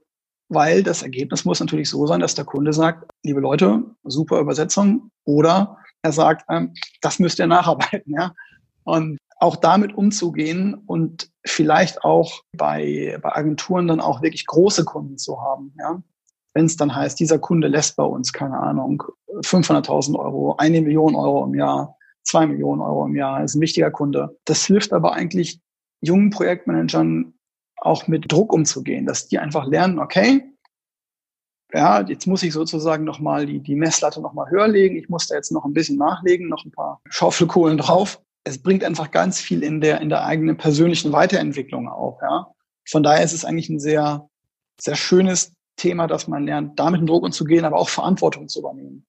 weil 0.52 0.82
das 0.82 1.02
Ergebnis 1.02 1.44
muss 1.44 1.60
natürlich 1.60 1.88
so 1.88 2.06
sein, 2.06 2.20
dass 2.20 2.34
der 2.34 2.44
Kunde 2.44 2.72
sagt, 2.72 3.10
liebe 3.22 3.40
Leute, 3.40 3.82
super 4.04 4.38
Übersetzung, 4.38 5.10
oder 5.24 5.78
er 6.02 6.12
sagt, 6.12 6.44
ähm, 6.50 6.74
das 7.00 7.18
müsst 7.18 7.38
ihr 7.38 7.46
nacharbeiten, 7.46 8.12
ja. 8.16 8.34
Und 8.84 9.18
auch 9.38 9.56
damit 9.56 9.94
umzugehen 9.94 10.74
und 10.86 11.30
vielleicht 11.44 12.04
auch 12.04 12.42
bei, 12.56 13.18
bei 13.22 13.34
Agenturen 13.34 13.88
dann 13.88 14.00
auch 14.00 14.22
wirklich 14.22 14.46
große 14.46 14.84
Kunden 14.84 15.18
zu 15.18 15.40
haben, 15.40 15.74
ja. 15.78 16.02
Wenn 16.54 16.66
es 16.66 16.76
dann 16.76 16.94
heißt, 16.94 17.18
dieser 17.18 17.38
Kunde 17.38 17.68
lässt 17.68 17.96
bei 17.96 18.04
uns, 18.04 18.30
keine 18.32 18.58
Ahnung, 18.58 19.02
500.000 19.36 20.18
Euro, 20.18 20.56
eine 20.58 20.82
Million 20.82 21.14
Euro 21.14 21.46
im 21.46 21.54
Jahr, 21.54 21.96
zwei 22.24 22.46
Millionen 22.46 22.82
Euro 22.82 23.06
im 23.06 23.16
Jahr, 23.16 23.42
ist 23.42 23.54
ein 23.54 23.62
wichtiger 23.62 23.90
Kunde. 23.90 24.36
Das 24.44 24.66
hilft 24.66 24.92
aber 24.92 25.14
eigentlich 25.14 25.60
jungen 26.02 26.28
Projektmanagern 26.28 27.32
auch 27.84 28.06
mit 28.06 28.30
Druck 28.30 28.52
umzugehen, 28.52 29.06
dass 29.06 29.28
die 29.28 29.38
einfach 29.38 29.66
lernen, 29.66 29.98
okay, 29.98 30.44
ja, 31.72 32.02
jetzt 32.02 32.26
muss 32.26 32.42
ich 32.42 32.52
sozusagen 32.52 33.04
nochmal 33.04 33.46
die, 33.46 33.60
die 33.60 33.74
Messlatte 33.74 34.20
nochmal 34.20 34.50
höher 34.50 34.68
legen. 34.68 34.96
Ich 34.96 35.08
muss 35.08 35.26
da 35.26 35.36
jetzt 35.36 35.50
noch 35.50 35.64
ein 35.64 35.72
bisschen 35.72 35.96
nachlegen, 35.96 36.48
noch 36.48 36.64
ein 36.64 36.70
paar 36.70 37.00
Schaufelkohlen 37.08 37.78
drauf. 37.78 38.20
Es 38.44 38.62
bringt 38.62 38.84
einfach 38.84 39.10
ganz 39.10 39.40
viel 39.40 39.62
in 39.62 39.80
der, 39.80 40.00
in 40.00 40.10
der 40.10 40.24
eigenen 40.24 40.56
persönlichen 40.56 41.12
Weiterentwicklung 41.12 41.88
auch, 41.88 42.20
ja. 42.22 42.48
Von 42.88 43.02
daher 43.02 43.24
ist 43.24 43.32
es 43.32 43.44
eigentlich 43.44 43.68
ein 43.68 43.78
sehr, 43.78 44.28
sehr 44.80 44.96
schönes 44.96 45.54
Thema, 45.76 46.08
dass 46.08 46.28
man 46.28 46.44
lernt, 46.44 46.78
damit 46.78 47.00
in 47.00 47.06
Druck 47.06 47.24
umzugehen, 47.24 47.64
aber 47.64 47.78
auch 47.78 47.88
Verantwortung 47.88 48.48
zu 48.48 48.58
übernehmen. 48.58 49.06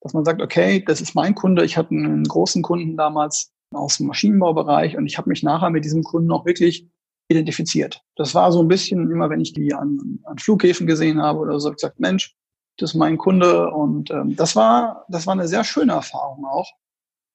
Dass 0.00 0.14
man 0.14 0.24
sagt, 0.24 0.40
okay, 0.40 0.82
das 0.86 1.00
ist 1.00 1.14
mein 1.14 1.34
Kunde. 1.34 1.64
Ich 1.64 1.76
hatte 1.76 1.90
einen 1.90 2.24
großen 2.24 2.62
Kunden 2.62 2.96
damals 2.96 3.52
aus 3.74 3.96
dem 3.98 4.06
Maschinenbaubereich 4.06 4.96
und 4.96 5.06
ich 5.06 5.18
habe 5.18 5.28
mich 5.28 5.42
nachher 5.42 5.70
mit 5.70 5.84
diesem 5.84 6.04
Kunden 6.04 6.30
auch 6.30 6.46
wirklich 6.46 6.88
identifiziert. 7.28 8.02
Das 8.16 8.34
war 8.34 8.52
so 8.52 8.60
ein 8.60 8.68
bisschen 8.68 9.10
immer, 9.10 9.30
wenn 9.30 9.40
ich 9.40 9.52
die 9.52 9.74
an, 9.74 10.20
an 10.24 10.38
Flughäfen 10.38 10.86
gesehen 10.86 11.20
habe 11.20 11.40
oder 11.40 11.58
so, 11.58 11.70
gesagt, 11.70 11.98
Mensch, 11.98 12.34
das 12.78 12.90
ist 12.90 12.96
mein 12.96 13.18
Kunde 13.18 13.70
und 13.70 14.10
ähm, 14.10 14.36
das 14.36 14.54
war 14.54 15.06
das 15.08 15.26
war 15.26 15.32
eine 15.32 15.48
sehr 15.48 15.64
schöne 15.64 15.92
Erfahrung 15.92 16.44
auch. 16.44 16.70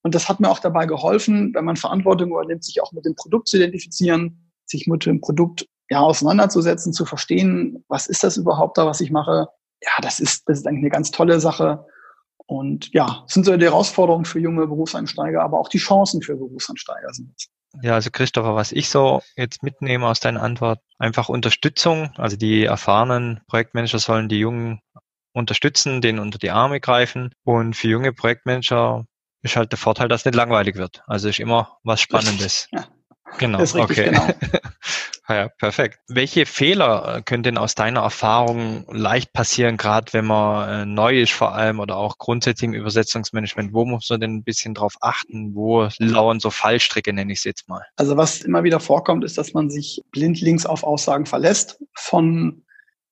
Und 0.04 0.16
das 0.16 0.30
hat 0.30 0.40
mir 0.40 0.50
auch 0.50 0.60
dabei 0.60 0.86
geholfen, 0.86 1.54
wenn 1.54 1.66
man 1.66 1.76
Verantwortung 1.76 2.30
übernimmt, 2.30 2.64
sich 2.64 2.82
auch 2.82 2.92
mit 2.92 3.06
dem 3.06 3.16
Produkt 3.16 3.48
zu 3.48 3.58
identifizieren, 3.58 4.52
sich 4.66 4.88
mit 4.88 5.06
dem 5.06 5.22
Produkt 5.22 5.68
ja 5.90 6.00
auseinanderzusetzen, 6.00 6.94
zu 6.94 7.06
verstehen, 7.06 7.84
was 7.88 8.08
ist 8.08 8.24
das 8.24 8.38
überhaupt 8.38 8.78
da, 8.78 8.86
was 8.86 9.02
ich 9.02 9.12
mache. 9.12 9.48
Ja, 9.84 9.92
das 10.02 10.20
ist 10.20 10.48
das 10.48 10.60
ist 10.60 10.68
eigentlich 10.68 10.84
eine 10.84 10.90
ganz 10.90 11.12
tolle 11.12 11.40
Sache. 11.40 11.86
Und 12.46 12.92
ja, 12.94 13.24
sind 13.28 13.46
so 13.46 13.56
die 13.56 13.66
Herausforderungen 13.66 14.26
für 14.26 14.40
junge 14.40 14.68
Berufseinsteiger, 14.68 15.42
aber 15.42 15.60
auch 15.60 15.70
die 15.70 15.78
Chancen 15.78 16.22
für 16.22 16.36
Berufseinsteiger 16.36 17.14
sind 17.14 17.32
es. 17.36 17.50
Ja, 17.82 17.94
also 17.94 18.12
Christopher, 18.12 18.56
was 18.56 18.72
ich 18.72 18.90
so 18.90 19.22
jetzt 19.36 19.64
mitnehme 19.64 20.08
aus 20.08 20.20
deiner 20.20 20.42
Antwort, 20.42 20.80
einfach 21.00 21.30
Unterstützung. 21.30 22.12
Also 22.18 22.36
die 22.38 22.66
erfahrenen 22.66 23.42
Projektmanager 23.48 24.00
sollen 24.00 24.30
die 24.30 24.40
Jungen 24.40 24.82
unterstützen, 25.34 26.02
denen 26.02 26.20
unter 26.20 26.38
die 26.38 26.52
Arme 26.52 26.80
greifen. 26.80 27.34
Und 27.44 27.76
für 27.76 27.88
junge 27.88 28.14
Projektmanager 28.14 29.06
ist 29.42 29.56
halt 29.56 29.72
der 29.72 29.80
Vorteil, 29.80 30.08
dass 30.08 30.22
es 30.22 30.26
nicht 30.26 30.36
langweilig 30.36 30.76
wird. 30.76 31.02
Also 31.08 31.30
ist 31.30 31.40
immer 31.40 31.78
was 31.84 32.02
Spannendes. 32.02 32.68
Ja. 33.32 33.38
Genau, 33.38 33.62
okay. 33.62 34.10
Genau. 34.10 34.28
ja, 35.34 35.50
perfekt. 35.50 36.00
Welche 36.08 36.46
Fehler 36.46 37.18
äh, 37.18 37.22
können 37.22 37.44
denn 37.44 37.58
aus 37.58 37.76
deiner 37.76 38.02
Erfahrung 38.02 38.86
leicht 38.92 39.34
passieren, 39.34 39.78
gerade 39.78 40.14
wenn 40.14 40.26
man 40.26 40.70
äh, 40.70 40.86
neu 40.86 41.22
ist 41.22 41.32
vor 41.32 41.54
allem 41.54 41.80
oder 41.80 41.98
auch 41.98 42.18
grundsätzlich 42.18 42.70
im 42.70 42.74
Übersetzungsmanagement? 42.74 43.74
Wo 43.74 43.86
muss 43.86 44.10
man 44.10 44.22
denn 44.22 44.36
ein 44.36 44.44
bisschen 44.44 44.74
drauf 44.74 44.96
achten? 45.02 45.54
Wo 45.56 45.90
lauern 46.00 46.40
so 46.40 46.50
Fallstricke, 46.50 47.14
nenne 47.14 47.34
ich 47.34 47.40
es 47.40 47.44
jetzt 47.44 47.70
mal? 47.70 47.84
Also 47.96 48.18
was 48.18 48.42
immer 48.42 48.64
wieder 48.64 48.80
vorkommt, 48.80 49.24
ist, 49.24 49.38
dass 49.38 49.54
man 49.54 49.70
sich 49.70 50.02
blindlings 50.12 50.66
auf 50.66 50.84
Aussagen 50.84 51.26
verlässt 51.26 51.84
von 51.94 52.64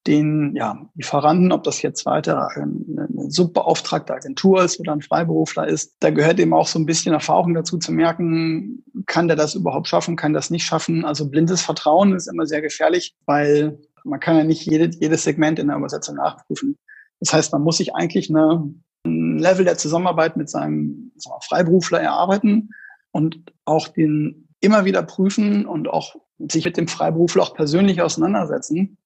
den 0.09 0.55
ja, 0.55 0.89
Lieferanten, 0.95 1.51
ob 1.51 1.63
das 1.63 1.83
jetzt 1.83 2.03
weiter 2.07 2.49
eine, 2.55 3.07
subbeauftragte 3.31 4.11
Agentur 4.11 4.63
ist 4.63 4.79
oder 4.79 4.91
ein 4.91 5.03
Freiberufler 5.03 5.67
ist, 5.67 5.95
da 5.99 6.09
gehört 6.09 6.39
eben 6.39 6.51
auch 6.51 6.65
so 6.65 6.79
ein 6.79 6.87
bisschen 6.87 7.13
Erfahrung 7.13 7.53
dazu 7.53 7.77
zu 7.77 7.91
merken, 7.91 8.83
kann 9.05 9.27
der 9.27 9.37
das 9.37 9.53
überhaupt 9.53 9.87
schaffen, 9.87 10.15
kann 10.15 10.33
das 10.33 10.49
nicht 10.49 10.65
schaffen. 10.65 11.05
Also 11.05 11.29
blindes 11.29 11.61
Vertrauen 11.61 12.15
ist 12.15 12.25
immer 12.25 12.47
sehr 12.47 12.61
gefährlich, 12.61 13.15
weil 13.27 13.77
man 14.03 14.19
kann 14.19 14.35
ja 14.35 14.43
nicht 14.43 14.65
jede, 14.65 14.89
jedes 14.99 15.23
Segment 15.23 15.59
in 15.59 15.67
der 15.67 15.77
Übersetzung 15.77 16.15
nachprüfen. 16.15 16.75
Das 17.19 17.31
heißt, 17.31 17.53
man 17.53 17.61
muss 17.61 17.77
sich 17.77 17.93
eigentlich 17.93 18.31
eine, 18.31 18.73
ein 19.05 19.37
Level 19.37 19.63
der 19.63 19.77
Zusammenarbeit 19.77 20.37
mit 20.37 20.49
seinem 20.49 21.11
wir, 21.17 21.39
Freiberufler 21.47 22.01
erarbeiten 22.01 22.71
und 23.11 23.43
auch 23.65 23.87
den 23.89 24.47
immer 24.59 24.85
wieder 24.85 25.03
prüfen 25.03 25.67
und 25.67 25.87
auch 25.87 26.15
sich 26.39 26.65
mit 26.65 26.77
dem 26.77 26.87
Freiberufler 26.87 27.43
auch 27.43 27.53
persönlich 27.53 28.01
auseinandersetzen, 28.01 28.97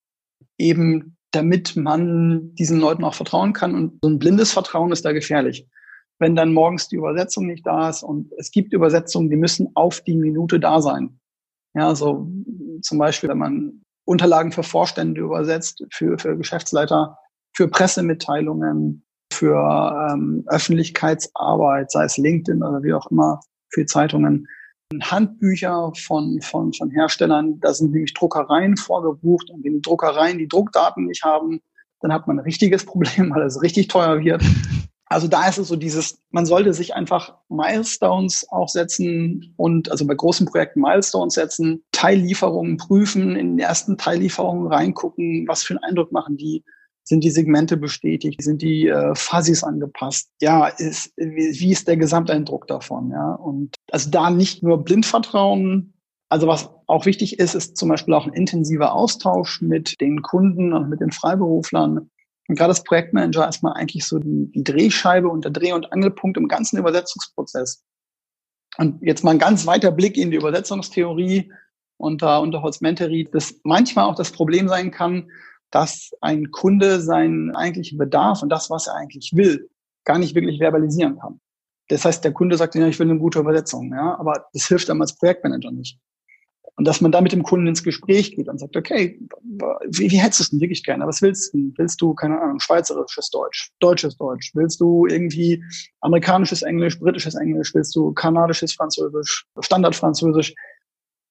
eben 0.64 1.18
damit 1.34 1.76
man 1.76 2.54
diesen 2.56 2.80
Leuten 2.80 3.04
auch 3.04 3.16
vertrauen 3.16 3.54
kann. 3.54 3.76
Und 3.76 4.00
so 4.02 4.10
ein 4.10 4.20
blindes 4.20 4.52
Vertrauen 4.52 4.92
ist 4.92 5.04
da 5.04 5.12
gefährlich. 5.12 5.68
Wenn 6.20 6.36
dann 6.36 6.54
morgens 6.54 6.88
die 6.88 6.96
Übersetzung 6.96 7.48
nicht 7.48 7.66
da 7.66 7.90
ist 7.90 8.04
und 8.04 8.32
es 8.38 8.52
gibt 8.52 8.72
Übersetzungen, 8.72 9.30
die 9.30 9.36
müssen 9.36 9.70
auf 9.74 10.02
die 10.02 10.16
Minute 10.16 10.60
da 10.60 10.80
sein. 10.80 11.20
Ja, 11.76 11.96
so 11.96 12.30
zum 12.82 13.00
Beispiel, 13.00 13.30
wenn 13.30 13.40
man 13.40 13.82
Unterlagen 14.06 14.52
für 14.52 14.64
Vorstände 14.64 15.22
übersetzt, 15.22 15.84
für, 15.92 16.20
für 16.20 16.38
Geschäftsleiter, 16.38 17.18
für 17.56 17.68
Pressemitteilungen, 17.68 19.04
für 19.34 20.12
ähm, 20.14 20.44
Öffentlichkeitsarbeit, 20.48 21.90
sei 21.90 22.04
es 22.06 22.18
LinkedIn 22.18 22.62
oder 22.62 22.84
wie 22.84 22.94
auch 22.94 23.10
immer, 23.10 23.40
für 23.70 23.88
Zeitungen. 23.88 24.48
Handbücher 25.02 25.92
von, 25.96 26.42
von, 26.42 26.74
von 26.74 26.90
Herstellern, 26.92 27.60
da 27.60 27.74
sind 27.74 27.92
nämlich 27.92 28.14
Druckereien 28.14 28.78
vorgebucht. 28.78 29.50
Und 29.50 29.64
wenn 29.64 29.74
die 29.74 29.82
Druckereien 29.82 30.38
die 30.38 30.48
Druckdaten 30.48 31.06
nicht 31.06 31.24
haben, 31.24 31.62
dann 32.02 32.14
hat 32.14 32.28
man 32.28 32.38
ein 32.38 32.44
richtiges 32.44 32.86
Problem, 32.86 33.32
weil 33.34 33.44
es 33.44 33.62
richtig 33.62 33.88
teuer 33.88 34.20
wird. 34.20 34.44
Also 35.06 35.28
da 35.28 35.48
ist 35.48 35.60
es 35.60 35.68
so 35.68 35.76
dieses, 35.76 36.18
man 36.32 36.46
sollte 36.46 36.74
sich 36.74 36.96
einfach 36.96 37.36
Milestones 37.48 38.48
auch 38.50 38.68
setzen 38.68 39.54
und 39.58 39.92
also 39.92 40.08
bei 40.08 40.16
großen 40.16 40.48
Projekten 40.48 40.82
Milestones 40.82 41.36
setzen, 41.36 41.84
Teillieferungen 41.92 42.78
prüfen, 42.78 43.36
in 43.36 43.52
den 43.52 43.60
ersten 43.60 43.98
Teillieferungen 43.98 44.72
reingucken, 44.72 45.48
was 45.48 45.64
für 45.64 45.76
einen 45.76 45.84
Eindruck 45.84 46.12
machen 46.12 46.38
die, 46.38 46.64
sind 47.04 47.24
die 47.24 47.30
Segmente 47.30 47.78
bestätigt, 47.78 48.42
sind 48.42 48.62
die 48.62 48.88
äh, 48.88 49.14
Fuzzies 49.16 49.64
angepasst, 49.64 50.30
ja, 50.42 50.68
ist, 50.68 51.12
wie, 51.18 51.60
wie 51.60 51.72
ist 51.72 51.88
der 51.88 51.98
Gesamteindruck 51.98 52.68
davon, 52.68 53.12
ja, 53.12 53.34
und 53.34 53.76
also 53.92 54.10
da 54.10 54.30
nicht 54.30 54.64
nur 54.64 54.84
blind 54.84 55.06
vertrauen, 55.06 55.94
also 56.30 56.48
was 56.48 56.70
auch 56.88 57.06
wichtig 57.06 57.40
ist, 57.40 57.54
ist 57.54 57.78
zum 57.78 57.90
Beispiel 57.90 58.14
auch 58.14 58.26
ein 58.26 58.34
intensiver 58.34 58.94
Austausch 58.94 59.62
mit 59.62 60.00
den 60.02 60.22
Kunden 60.22 60.74
und 60.74 60.90
mit 60.90 61.02
den 61.02 61.12
Freiberuflern, 61.12 62.10
und 62.48 62.58
gerade 62.58 62.70
als 62.70 62.84
Projektmanager 62.84 63.48
ist 63.48 63.64
man 63.64 63.74
eigentlich 63.74 64.06
so 64.06 64.20
die, 64.20 64.52
die 64.52 64.64
Drehscheibe 64.64 65.30
und 65.30 65.46
der 65.46 65.52
Dreh- 65.52 65.74
und 65.74 65.92
Angelpunkt 65.94 66.38
im 66.38 66.48
ganzen 66.48 66.78
Übersetzungsprozess. 66.78 67.84
Und 68.78 69.02
jetzt 69.02 69.24
mal 69.24 69.32
ein 69.32 69.40
ganz 69.40 69.66
weiter 69.66 69.92
Blick 69.92 70.18
in 70.18 70.32
die 70.32 70.38
Übersetzungstheorie 70.38 71.52
unter, 71.98 72.42
unter 72.42 72.62
Holzmentery, 72.62 73.30
dass 73.32 73.56
manchmal 73.64 74.06
auch 74.06 74.16
das 74.16 74.32
Problem 74.32 74.68
sein 74.68 74.92
kann, 74.92 75.30
dass 75.74 76.12
ein 76.22 76.52
Kunde 76.52 77.02
seinen 77.02 77.56
eigentlichen 77.56 77.98
Bedarf 77.98 78.44
und 78.44 78.50
das, 78.50 78.70
was 78.70 78.86
er 78.86 78.96
eigentlich 78.96 79.32
will, 79.34 79.70
gar 80.06 80.20
nicht 80.20 80.36
wirklich 80.36 80.60
verbalisieren 80.60 81.18
kann. 81.18 81.40
Das 81.88 82.06
heißt, 82.06 82.24
der 82.24 82.32
Kunde 82.32 82.58
sagt, 82.58 82.76
ja, 82.76 82.88
ich 82.88 83.00
will 83.00 83.10
eine 83.10 83.20
gute 83.20 83.40
Übersetzung, 83.40 83.92
ja, 83.92 84.18
aber 84.20 84.46
das 84.54 84.68
hilft 84.68 84.90
einem 84.90 85.02
als 85.02 85.18
Projektmanager 85.18 85.72
nicht. 85.72 86.00
Und 86.76 86.88
dass 86.88 87.02
man 87.02 87.12
da 87.12 87.22
mit 87.22 87.32
dem 87.32 87.44
Kunden 87.44 87.68
ins 87.68 87.84
Gespräch 87.84 88.36
geht 88.36 88.50
und 88.50 88.60
sagt, 88.60 88.78
okay, 88.78 89.20
wie, 89.88 90.12
wie 90.12 90.18
hättest 90.18 90.40
du 90.40 90.44
es 90.44 90.50
denn 90.52 90.62
wirklich 90.62 90.84
gerne? 90.84 91.08
Was 91.08 91.22
willst 91.22 91.54
du? 91.54 91.72
Willst 91.78 92.02
du, 92.02 92.14
keine 92.14 92.40
Ahnung, 92.40 92.60
schweizerisches 92.60 93.30
Deutsch, 93.32 93.72
deutsches 93.80 94.16
Deutsch? 94.18 94.52
Willst 94.54 94.80
du 94.80 95.08
irgendwie 95.08 95.64
amerikanisches 96.02 96.62
Englisch, 96.62 97.00
britisches 97.00 97.36
Englisch? 97.36 97.74
Willst 97.74 97.96
du 97.96 98.14
kanadisches 98.14 98.74
Französisch, 98.74 99.46
Standardfranzösisch? 99.60 100.54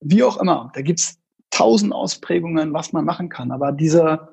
Wie 0.00 0.22
auch 0.22 0.36
immer. 0.40 0.70
Da 0.74 0.82
gibt's 0.82 1.18
tausend 1.52 1.92
Ausprägungen, 1.92 2.72
was 2.72 2.92
man 2.92 3.04
machen 3.04 3.28
kann. 3.28 3.52
Aber 3.52 3.70
dieser, 3.72 4.31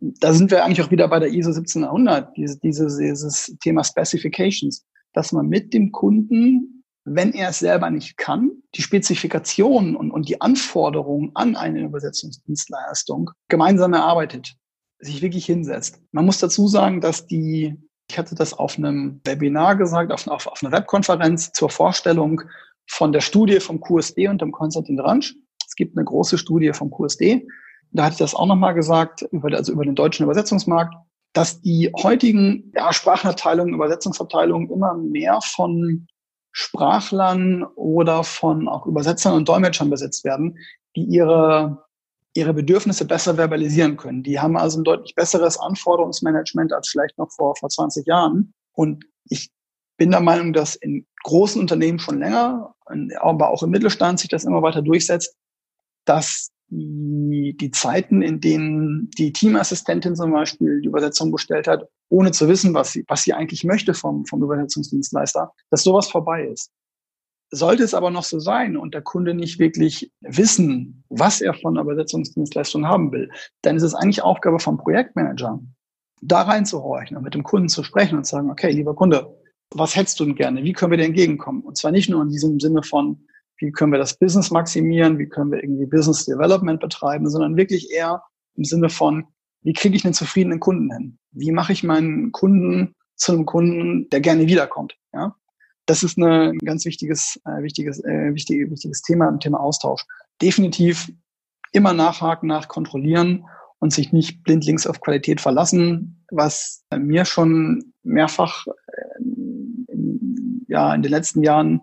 da 0.00 0.32
sind 0.32 0.50
wir 0.50 0.64
eigentlich 0.64 0.82
auch 0.82 0.90
wieder 0.90 1.08
bei 1.08 1.18
der 1.18 1.30
ISO 1.30 1.50
1700, 1.50 2.36
dieses, 2.36 2.58
dieses, 2.60 2.96
dieses 2.96 3.56
Thema 3.62 3.84
Specifications, 3.84 4.84
dass 5.12 5.32
man 5.32 5.48
mit 5.48 5.74
dem 5.74 5.92
Kunden 5.92 6.80
wenn 7.04 7.32
er 7.32 7.50
es 7.50 7.60
selber 7.60 7.90
nicht 7.90 8.16
kann, 8.16 8.50
die 8.74 8.82
Spezifikationen 8.82 9.96
und, 9.96 10.10
und 10.10 10.28
die 10.28 10.40
Anforderungen 10.40 11.30
an 11.34 11.56
eine 11.56 11.82
Übersetzungsdienstleistung 11.82 13.30
gemeinsam 13.48 13.94
erarbeitet, 13.94 14.54
sich 14.98 15.22
wirklich 15.22 15.46
hinsetzt. 15.46 16.00
Man 16.12 16.26
muss 16.26 16.38
dazu 16.38 16.68
sagen, 16.68 17.00
dass 17.00 17.26
die, 17.26 17.74
ich 18.08 18.18
hatte 18.18 18.34
das 18.34 18.52
auf 18.52 18.76
einem 18.76 19.20
Webinar 19.24 19.76
gesagt, 19.76 20.12
auf, 20.12 20.26
auf, 20.28 20.46
auf 20.46 20.62
einer 20.62 20.72
Webkonferenz 20.72 21.52
zur 21.52 21.70
Vorstellung 21.70 22.42
von 22.86 23.12
der 23.12 23.20
Studie 23.20 23.60
vom 23.60 23.80
QSD 23.80 24.28
und 24.28 24.40
dem 24.40 24.52
Konstantin 24.52 24.96
Dransch. 24.96 25.34
Es 25.66 25.74
gibt 25.76 25.96
eine 25.96 26.04
große 26.04 26.36
Studie 26.36 26.72
vom 26.72 26.90
QSD. 26.90 27.46
Da 27.92 28.04
hatte 28.04 28.14
ich 28.14 28.18
das 28.18 28.34
auch 28.34 28.46
nochmal 28.46 28.74
gesagt, 28.74 29.22
über, 29.32 29.54
also 29.56 29.72
über 29.72 29.84
den 29.84 29.94
deutschen 29.94 30.24
Übersetzungsmarkt, 30.24 30.94
dass 31.32 31.60
die 31.60 31.92
heutigen 32.02 32.72
ja, 32.74 32.92
Sprachenabteilungen, 32.92 33.74
Übersetzungsabteilungen 33.74 34.70
immer 34.70 34.94
mehr 34.94 35.40
von 35.42 36.06
Sprachlern 36.52 37.64
oder 37.76 38.24
von 38.24 38.68
auch 38.68 38.86
Übersetzern 38.86 39.34
und 39.34 39.48
Dolmetschern 39.48 39.90
besetzt 39.90 40.24
werden, 40.24 40.58
die 40.96 41.04
ihre, 41.04 41.84
ihre 42.34 42.54
Bedürfnisse 42.54 43.04
besser 43.04 43.36
verbalisieren 43.36 43.96
können. 43.96 44.22
Die 44.22 44.40
haben 44.40 44.56
also 44.56 44.80
ein 44.80 44.84
deutlich 44.84 45.14
besseres 45.14 45.58
Anforderungsmanagement 45.58 46.72
als 46.72 46.88
vielleicht 46.88 47.18
noch 47.18 47.30
vor, 47.30 47.54
vor 47.56 47.68
20 47.68 48.06
Jahren. 48.06 48.52
Und 48.72 49.04
ich 49.28 49.50
bin 49.96 50.10
der 50.10 50.20
Meinung, 50.20 50.52
dass 50.52 50.74
in 50.74 51.06
großen 51.22 51.60
Unternehmen 51.60 51.98
schon 51.98 52.18
länger, 52.18 52.74
aber 53.20 53.50
auch 53.50 53.62
im 53.62 53.70
Mittelstand 53.70 54.18
sich 54.18 54.30
das 54.30 54.44
immer 54.44 54.62
weiter 54.62 54.82
durchsetzt, 54.82 55.36
dass 56.04 56.50
die, 56.70 57.56
die 57.58 57.70
Zeiten, 57.70 58.22
in 58.22 58.40
denen 58.40 59.10
die 59.18 59.32
Teamassistentin 59.32 60.14
zum 60.14 60.32
Beispiel 60.32 60.80
die 60.80 60.88
Übersetzung 60.88 61.32
bestellt 61.32 61.66
hat, 61.66 61.88
ohne 62.08 62.30
zu 62.30 62.48
wissen, 62.48 62.74
was 62.74 62.92
sie, 62.92 63.04
was 63.08 63.22
sie 63.22 63.32
eigentlich 63.32 63.64
möchte 63.64 63.94
vom, 63.94 64.24
vom 64.26 64.42
Übersetzungsdienstleister, 64.42 65.52
dass 65.70 65.82
sowas 65.82 66.08
vorbei 66.08 66.46
ist. 66.46 66.70
Sollte 67.52 67.82
es 67.82 67.94
aber 67.94 68.10
noch 68.10 68.22
so 68.22 68.38
sein 68.38 68.76
und 68.76 68.94
der 68.94 69.02
Kunde 69.02 69.34
nicht 69.34 69.58
wirklich 69.58 70.12
wissen, 70.20 71.02
was 71.08 71.40
er 71.40 71.54
von 71.54 71.74
der 71.74 71.82
Übersetzungsdienstleistung 71.82 72.86
haben 72.86 73.10
will, 73.10 73.28
dann 73.62 73.76
ist 73.76 73.82
es 73.82 73.94
eigentlich 73.94 74.22
Aufgabe 74.22 74.60
vom 74.60 74.78
Projektmanager, 74.78 75.60
da 76.22 76.42
reinzuhorchen 76.42 77.16
und 77.16 77.24
mit 77.24 77.34
dem 77.34 77.42
Kunden 77.42 77.68
zu 77.68 77.82
sprechen 77.82 78.16
und 78.16 78.24
zu 78.24 78.36
sagen, 78.36 78.50
okay, 78.50 78.70
lieber 78.70 78.94
Kunde, 78.94 79.36
was 79.70 79.96
hättest 79.96 80.20
du 80.20 80.24
denn 80.24 80.36
gerne? 80.36 80.62
Wie 80.62 80.72
können 80.72 80.92
wir 80.92 80.98
dir 80.98 81.04
entgegenkommen? 81.04 81.62
Und 81.62 81.76
zwar 81.76 81.90
nicht 81.90 82.08
nur 82.08 82.22
in 82.22 82.28
diesem 82.28 82.60
Sinne 82.60 82.82
von, 82.84 83.26
wie 83.60 83.72
können 83.72 83.92
wir 83.92 83.98
das 83.98 84.18
Business 84.18 84.50
maximieren, 84.50 85.18
wie 85.18 85.28
können 85.28 85.52
wir 85.52 85.62
irgendwie 85.62 85.86
Business 85.86 86.24
Development 86.24 86.80
betreiben, 86.80 87.28
sondern 87.28 87.56
wirklich 87.56 87.90
eher 87.90 88.22
im 88.56 88.64
Sinne 88.64 88.88
von, 88.88 89.26
wie 89.62 89.74
kriege 89.74 89.96
ich 89.96 90.04
einen 90.04 90.14
zufriedenen 90.14 90.60
Kunden 90.60 90.90
hin? 90.92 91.18
Wie 91.32 91.52
mache 91.52 91.72
ich 91.72 91.84
meinen 91.84 92.32
Kunden 92.32 92.94
zu 93.16 93.32
einem 93.32 93.46
Kunden, 93.46 94.08
der 94.10 94.20
gerne 94.20 94.46
wiederkommt? 94.46 94.96
Ja? 95.12 95.36
Das 95.86 96.02
ist 96.02 96.16
ein 96.18 96.58
ganz 96.58 96.84
wichtiges, 96.84 97.40
äh, 97.44 97.62
wichtiges, 97.62 98.02
äh, 98.04 98.34
wichtig, 98.34 98.70
wichtiges 98.70 99.02
Thema 99.02 99.28
im 99.28 99.40
Thema 99.40 99.60
Austausch. 99.60 100.04
Definitiv 100.40 101.12
immer 101.72 101.92
nachhaken, 101.92 102.48
nachkontrollieren 102.48 103.44
und 103.78 103.92
sich 103.92 104.12
nicht 104.12 104.42
blindlings 104.42 104.86
auf 104.86 105.00
Qualität 105.00 105.40
verlassen, 105.40 106.24
was 106.30 106.84
mir 106.96 107.24
schon 107.24 107.92
mehrfach 108.02 108.66
äh, 108.66 109.24
ja, 110.68 110.94
in 110.94 111.02
den 111.02 111.10
letzten 111.10 111.42
Jahren 111.42 111.80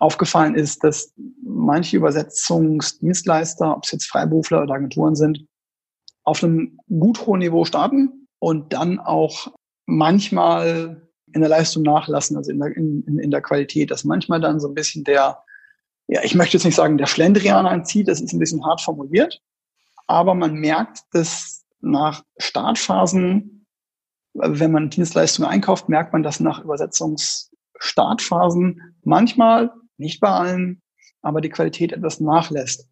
aufgefallen 0.00 0.54
ist, 0.54 0.82
dass 0.84 1.12
manche 1.44 1.96
Übersetzungsdienstleister, 1.96 3.76
ob 3.76 3.84
es 3.84 3.92
jetzt 3.92 4.06
Freiberufler 4.06 4.62
oder 4.62 4.74
Agenturen 4.74 5.14
sind, 5.14 5.46
auf 6.24 6.42
einem 6.42 6.78
gut 6.88 7.26
hohen 7.26 7.40
Niveau 7.40 7.64
starten 7.64 8.28
und 8.38 8.72
dann 8.72 8.98
auch 8.98 9.52
manchmal 9.86 11.08
in 11.32 11.40
der 11.40 11.50
Leistung 11.50 11.82
nachlassen, 11.82 12.36
also 12.36 12.50
in 12.50 12.58
der, 12.58 12.76
in, 12.76 13.18
in 13.18 13.30
der 13.30 13.42
Qualität, 13.42 13.90
dass 13.90 14.04
manchmal 14.04 14.40
dann 14.40 14.60
so 14.60 14.68
ein 14.68 14.74
bisschen 14.74 15.04
der, 15.04 15.42
ja, 16.08 16.20
ich 16.22 16.34
möchte 16.34 16.56
jetzt 16.56 16.64
nicht 16.64 16.74
sagen, 16.74 16.98
der 16.98 17.06
Schlendrian 17.06 17.66
anzieht, 17.66 18.08
das 18.08 18.20
ist 18.20 18.32
ein 18.32 18.38
bisschen 18.38 18.64
hart 18.64 18.80
formuliert, 18.80 19.40
aber 20.06 20.34
man 20.34 20.54
merkt, 20.54 21.00
dass 21.12 21.64
nach 21.80 22.22
Startphasen, 22.38 23.66
wenn 24.34 24.72
man 24.72 24.90
Dienstleistungen 24.90 25.50
einkauft, 25.50 25.88
merkt 25.88 26.12
man, 26.12 26.22
dass 26.22 26.40
nach 26.40 26.64
Übersetzungsstartphasen 27.82 28.94
manchmal 29.04 29.72
nicht 29.98 30.20
bei 30.20 30.28
allen, 30.28 30.82
aber 31.22 31.40
die 31.40 31.50
Qualität 31.50 31.92
etwas 31.92 32.20
nachlässt. 32.20 32.88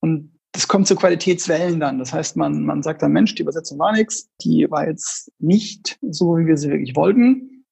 Und 0.00 0.38
das 0.52 0.66
kommt 0.66 0.86
zu 0.86 0.96
Qualitätswellen 0.96 1.78
dann. 1.78 1.98
Das 1.98 2.12
heißt, 2.12 2.36
man, 2.36 2.64
man 2.64 2.82
sagt 2.82 3.02
dann, 3.02 3.12
Mensch, 3.12 3.34
die 3.34 3.42
Übersetzung 3.42 3.78
war 3.78 3.92
nichts, 3.92 4.30
die 4.42 4.70
war 4.70 4.88
jetzt 4.88 5.30
nicht 5.38 5.98
so, 6.10 6.38
wie 6.38 6.46
wir 6.46 6.56
sie 6.56 6.70
wirklich 6.70 6.96
wollten. 6.96 7.64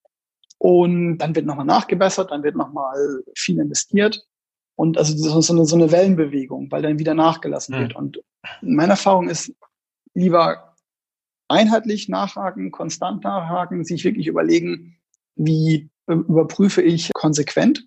Und 0.58 1.18
dann 1.18 1.34
wird 1.34 1.46
nochmal 1.46 1.66
nachgebessert, 1.66 2.30
dann 2.30 2.42
wird 2.42 2.56
nochmal 2.56 3.22
viel 3.34 3.58
investiert. 3.58 4.24
Und 4.76 4.98
also 4.98 5.40
so 5.40 5.52
eine, 5.52 5.64
so 5.64 5.76
eine 5.76 5.90
Wellenbewegung, 5.90 6.70
weil 6.70 6.82
dann 6.82 6.98
wieder 6.98 7.14
nachgelassen 7.14 7.76
mhm. 7.76 7.80
wird. 7.80 7.96
Und 7.96 8.20
meine 8.60 8.92
Erfahrung 8.92 9.28
ist, 9.28 9.52
lieber 10.14 10.74
einheitlich 11.48 12.08
nachhaken, 12.08 12.70
konstant 12.70 13.24
nachhaken, 13.24 13.84
sich 13.84 14.04
wirklich 14.04 14.26
überlegen, 14.26 14.98
wie 15.34 15.90
überprüfe 16.06 16.82
ich 16.82 17.12
konsequent 17.14 17.86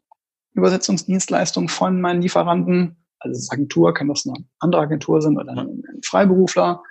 Übersetzungsdienstleistungen 0.53 1.69
von 1.69 2.01
meinen 2.01 2.21
Lieferanten. 2.21 2.97
Also 3.19 3.38
als 3.38 3.51
Agentur 3.51 3.93
kann 3.93 4.08
das 4.08 4.25
eine 4.25 4.45
andere 4.60 4.82
Agentur 4.82 5.21
sein 5.21 5.38
oder 5.38 5.51
ein 5.51 5.84
Freiberufler. 6.03 6.84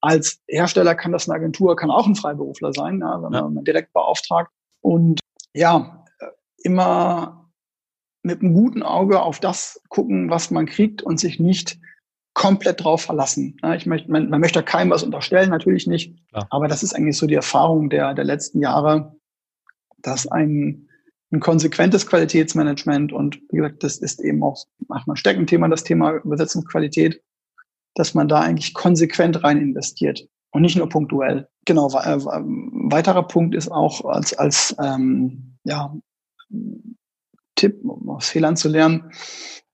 Als 0.00 0.40
Hersteller 0.48 0.94
kann 0.94 1.12
das 1.12 1.28
eine 1.28 1.36
Agentur, 1.36 1.76
kann 1.76 1.90
auch 1.90 2.06
ein 2.06 2.16
Freiberufler 2.16 2.72
sein, 2.72 3.00
ja, 3.00 3.22
wenn 3.22 3.32
ja. 3.32 3.48
man 3.48 3.64
direkt 3.64 3.92
beauftragt. 3.92 4.50
Und 4.80 5.20
ja, 5.54 6.04
immer 6.64 7.50
mit 8.22 8.40
einem 8.40 8.54
guten 8.54 8.82
Auge 8.82 9.20
auf 9.20 9.40
das 9.40 9.80
gucken, 9.88 10.30
was 10.30 10.50
man 10.50 10.66
kriegt 10.66 11.02
und 11.02 11.18
sich 11.18 11.40
nicht 11.40 11.78
komplett 12.34 12.82
drauf 12.82 13.02
verlassen. 13.02 13.56
Ja, 13.62 13.74
ich 13.74 13.86
möchte, 13.86 14.10
man, 14.10 14.30
man 14.30 14.40
möchte 14.40 14.62
keinem 14.62 14.90
was 14.90 15.02
unterstellen, 15.02 15.50
natürlich 15.50 15.86
nicht. 15.86 16.16
Aber 16.50 16.68
das 16.68 16.82
ist 16.82 16.94
eigentlich 16.94 17.18
so 17.18 17.26
die 17.26 17.34
Erfahrung 17.34 17.90
der, 17.90 18.14
der 18.14 18.24
letzten 18.24 18.60
Jahre, 18.60 19.16
dass 20.02 20.26
ein 20.26 20.88
ein 21.32 21.40
konsequentes 21.40 22.06
Qualitätsmanagement 22.06 23.12
und 23.12 23.40
wie 23.50 23.56
gesagt, 23.56 23.82
das 23.82 23.98
ist 23.98 24.20
eben 24.20 24.42
auch 24.42 24.64
manchmal 24.86 25.16
Steckenthema, 25.16 25.68
das 25.68 25.82
Thema 25.82 26.12
Übersetzungsqualität, 26.16 27.22
dass 27.94 28.14
man 28.14 28.28
da 28.28 28.40
eigentlich 28.40 28.74
konsequent 28.74 29.42
rein 29.42 29.58
investiert 29.58 30.28
und 30.50 30.62
nicht 30.62 30.76
nur 30.76 30.88
punktuell. 30.88 31.48
Genau, 31.64 31.88
äh, 31.88 32.18
weiterer 32.20 33.26
Punkt 33.26 33.54
ist 33.54 33.70
auch 33.70 34.04
als, 34.04 34.34
als 34.34 34.76
ähm, 34.82 35.56
ja, 35.64 35.94
Tipp, 37.56 37.80
um 37.82 38.10
aus 38.10 38.28
Fehlern 38.28 38.56
zu 38.56 38.68
lernen, 38.68 39.10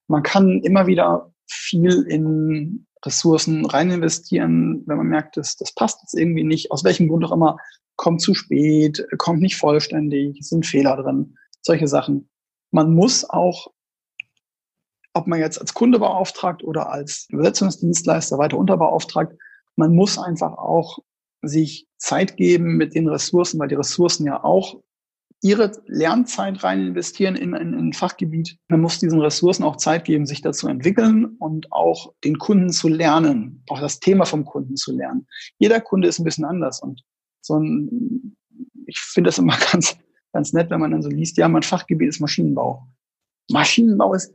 man 0.07 0.23
kann 0.23 0.61
immer 0.63 0.87
wieder 0.87 1.33
viel 1.47 2.03
in 2.03 2.87
Ressourcen 3.05 3.67
rein 3.67 3.91
investieren, 3.91 4.85
wenn 4.87 4.97
man 4.97 5.07
merkt, 5.07 5.37
dass 5.37 5.57
das 5.57 5.75
passt 5.75 6.01
jetzt 6.03 6.15
irgendwie 6.15 6.45
nicht, 6.45 6.71
aus 6.71 6.85
welchem 6.85 7.09
Grund 7.09 7.25
auch 7.25 7.33
immer, 7.33 7.59
kommt 7.99 8.23
zu 8.23 8.33
spät, 8.33 9.05
kommt 9.19 9.43
nicht 9.43 9.57
vollständig, 9.57 10.39
sind 10.41 10.65
Fehler 10.65 10.97
drin, 10.97 11.37
solche 11.61 11.89
Sachen. 11.89 12.31
Man 12.71 12.95
muss 12.95 13.29
auch, 13.29 13.73
ob 15.13 15.27
man 15.27 15.41
jetzt 15.41 15.61
als 15.61 15.75
Kunde 15.75 15.99
beauftragt 15.99 16.63
oder 16.63 16.91
als 16.91 17.27
Übersetzungsdienstleister 17.29 18.39
weiter 18.39 18.57
unterbeauftragt, 18.57 19.37
man 19.77 19.95
muss 19.95 20.17
einfach 20.17 20.53
auch 20.53 21.01
sich 21.43 21.87
Zeit 21.99 22.37
geben 22.37 22.77
mit 22.77 22.95
den 22.95 23.09
Ressourcen, 23.09 23.59
weil 23.59 23.69
die 23.69 23.75
Ressourcen 23.75 24.25
ja 24.27 24.43
auch 24.43 24.81
ihre 25.41 25.73
Lernzeit 25.87 26.63
rein 26.65 26.81
investieren 26.81 27.37
in, 27.37 27.55
in, 27.55 27.73
in 27.73 27.89
ein 27.89 27.93
Fachgebiet. 27.93 28.59
Man 28.69 28.81
muss 28.81 28.99
diesen 28.99 29.21
Ressourcen 29.21 29.65
auch 29.65 29.77
Zeit 29.77 30.05
geben, 30.05 30.27
sich 30.27 30.41
dazu 30.41 30.69
entwickeln 30.69 31.37
und 31.39 31.73
auch 31.73 32.13
den 32.25 32.39
Kunden 32.39 32.71
zu 32.71 32.89
lernen, 32.89 33.63
auch 33.69 33.81
das 33.81 33.99
Thema 34.01 34.25
vom 34.25 34.45
Kunden 34.45 34.77
zu 34.77 34.93
lernen. 34.93 35.27
Jeder 35.59 35.81
Kunde 35.81 36.09
ist 36.09 36.19
ein 36.19 36.25
bisschen 36.25 36.45
anders 36.45 36.81
und 36.81 37.03
so 37.41 37.59
ein, 37.59 38.37
ich 38.87 38.99
finde 38.99 39.29
das 39.29 39.39
immer 39.39 39.57
ganz, 39.73 39.97
ganz 40.33 40.53
nett, 40.53 40.71
wenn 40.71 40.81
man 40.81 40.91
dann 40.91 41.03
so 41.03 41.09
liest, 41.09 41.37
ja, 41.37 41.49
mein 41.49 41.63
Fachgebiet 41.63 42.09
ist 42.09 42.21
Maschinenbau. 42.21 42.87
Maschinenbau 43.51 44.15
ist 44.15 44.35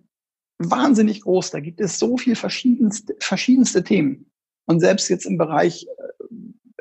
wahnsinnig 0.60 1.22
groß. 1.22 1.52
Da 1.52 1.60
gibt 1.60 1.82
es 1.82 2.00
so 2.00 2.18
viel 2.18 2.36
verschiedenste, 2.36 3.16
verschiedenste 3.20 3.84
Themen. 3.84 4.32
Und 4.66 4.80
selbst 4.80 5.10
jetzt 5.10 5.26
im 5.26 5.38
Bereich 5.38 5.86
äh, 5.86 6.26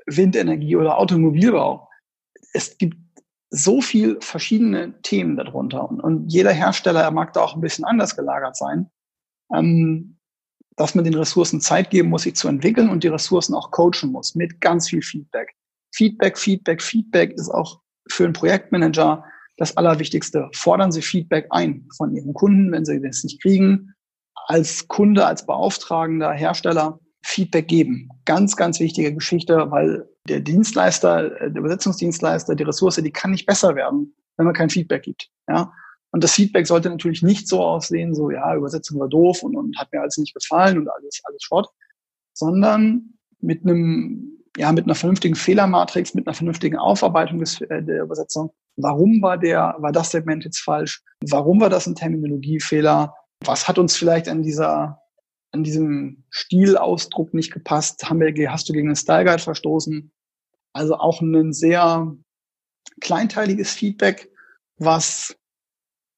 Windenergie 0.06 0.76
oder 0.76 0.98
Automobilbau, 0.98 1.88
es 2.52 2.76
gibt 2.78 2.96
so 3.50 3.80
viel 3.82 4.18
verschiedene 4.20 5.00
Themen 5.02 5.36
darunter. 5.36 5.88
Und, 5.88 6.00
und 6.00 6.28
jeder 6.28 6.52
Hersteller 6.52 7.10
mag 7.10 7.32
da 7.32 7.42
auch 7.42 7.54
ein 7.54 7.60
bisschen 7.60 7.84
anders 7.84 8.16
gelagert 8.16 8.56
sein, 8.56 8.90
ähm, 9.54 10.18
dass 10.76 10.94
man 10.94 11.04
den 11.04 11.14
Ressourcen 11.14 11.60
Zeit 11.60 11.90
geben 11.90 12.08
muss, 12.08 12.22
sich 12.22 12.34
zu 12.34 12.48
entwickeln 12.48 12.88
und 12.88 13.04
die 13.04 13.08
Ressourcen 13.08 13.54
auch 13.54 13.70
coachen 13.70 14.10
muss 14.10 14.34
mit 14.34 14.60
ganz 14.60 14.88
viel 14.88 15.02
Feedback. 15.02 15.54
Feedback, 15.92 16.38
Feedback, 16.38 16.82
Feedback 16.82 17.32
ist 17.32 17.50
auch 17.50 17.80
für 18.08 18.24
einen 18.24 18.32
Projektmanager 18.32 19.24
das 19.58 19.76
Allerwichtigste. 19.76 20.48
Fordern 20.54 20.92
Sie 20.92 21.02
Feedback 21.02 21.46
ein 21.50 21.86
von 21.96 22.14
Ihren 22.14 22.34
Kunden, 22.34 22.72
wenn 22.72 22.84
Sie 22.84 23.00
das 23.00 23.22
nicht 23.24 23.40
kriegen. 23.40 23.94
Als 24.46 24.88
Kunde, 24.88 25.26
als 25.26 25.46
beauftragender 25.46 26.32
Hersteller 26.32 26.98
Feedback 27.24 27.68
geben. 27.68 28.08
Ganz, 28.24 28.56
ganz 28.56 28.80
wichtige 28.80 29.14
Geschichte, 29.14 29.70
weil 29.70 30.08
der 30.28 30.40
Dienstleister, 30.40 31.30
der 31.30 31.56
Übersetzungsdienstleister, 31.56 32.54
die 32.54 32.64
Ressource, 32.64 32.96
die 32.96 33.10
kann 33.10 33.30
nicht 33.30 33.46
besser 33.46 33.74
werden, 33.76 34.14
wenn 34.36 34.46
man 34.46 34.54
kein 34.54 34.70
Feedback 34.70 35.02
gibt. 35.02 35.28
Ja. 35.48 35.72
Und 36.10 36.22
das 36.22 36.32
Feedback 36.32 36.66
sollte 36.66 36.90
natürlich 36.90 37.22
nicht 37.22 37.48
so 37.48 37.62
aussehen, 37.62 38.14
so, 38.14 38.30
ja, 38.30 38.54
Übersetzung 38.54 39.00
war 39.00 39.08
doof 39.08 39.42
und, 39.42 39.56
und 39.56 39.78
hat 39.78 39.92
mir 39.92 40.00
alles 40.00 40.18
nicht 40.18 40.34
gefallen 40.34 40.78
und 40.78 40.88
alles, 40.88 41.22
alles 41.24 41.42
Schrott, 41.42 41.68
sondern 42.34 43.14
mit 43.40 43.64
einem, 43.64 44.31
ja, 44.56 44.70
mit 44.72 44.84
einer 44.84 44.94
vernünftigen 44.94 45.34
Fehlermatrix, 45.34 46.14
mit 46.14 46.26
einer 46.26 46.34
vernünftigen 46.34 46.76
Aufarbeitung 46.76 47.38
des, 47.38 47.60
äh, 47.62 47.82
der 47.82 48.02
Übersetzung. 48.02 48.52
Warum 48.76 49.20
war 49.22 49.38
der, 49.38 49.76
war 49.78 49.92
das 49.92 50.10
Segment 50.10 50.44
jetzt 50.44 50.58
falsch? 50.58 51.02
Warum 51.28 51.60
war 51.60 51.70
das 51.70 51.86
ein 51.86 51.94
Terminologiefehler? 51.94 53.14
Was 53.44 53.68
hat 53.68 53.78
uns 53.78 53.96
vielleicht 53.96 54.28
an 54.28 54.42
dieser 54.42 55.02
an 55.52 55.62
diesem 55.62 56.24
Stilausdruck 56.30 57.34
nicht 57.34 57.52
gepasst, 57.52 58.08
haben 58.08 58.20
wir, 58.20 58.52
hast 58.52 58.68
du 58.68 58.72
gegen 58.72 58.88
den 58.88 58.96
Style 58.96 59.24
Guide 59.24 59.42
verstoßen. 59.42 60.10
Also 60.72 60.96
auch 60.96 61.20
ein 61.20 61.52
sehr 61.52 62.16
kleinteiliges 63.00 63.72
Feedback, 63.72 64.30
was 64.78 65.36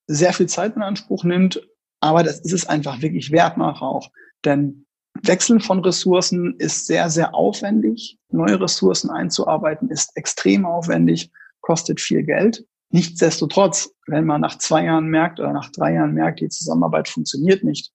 sehr 0.07 0.33
viel 0.33 0.47
Zeit 0.49 0.77
in 0.77 0.83
Anspruch 0.83 1.25
nimmt, 1.25 1.61
aber 2.01 2.23
das 2.23 2.41
ist 2.41 2.53
es 2.53 2.67
einfach 2.67 3.03
wirklich 3.03 3.33
wert 3.33 3.57
nach 3.57 3.83
auch. 3.83 4.11
Denn 4.45 4.84
Wechseln 5.23 5.61
von 5.61 5.81
Ressourcen 5.81 6.55
ist 6.59 6.87
sehr, 6.87 7.09
sehr 7.09 7.35
aufwendig. 7.35 8.19
Neue 8.31 8.61
Ressourcen 8.61 9.11
einzuarbeiten 9.11 9.91
ist 9.91 10.17
extrem 10.17 10.67
aufwendig, 10.67 11.31
kostet 11.61 12.01
viel 12.01 12.25
Geld. 12.25 12.67
Nichtsdestotrotz, 12.91 13.95
wenn 14.07 14.27
man 14.27 14.41
nach 14.41 14.59
zwei 14.59 14.85
Jahren 14.85 15.07
merkt 15.07 15.41
oder 15.41 15.53
nach 15.53 15.71
drei 15.71 15.95
Jahren 15.95 16.15
merkt, 16.15 16.41
die 16.41 16.49
Zusammenarbeit 16.49 17.09
funktioniert 17.09 17.65
nicht, 17.65 17.93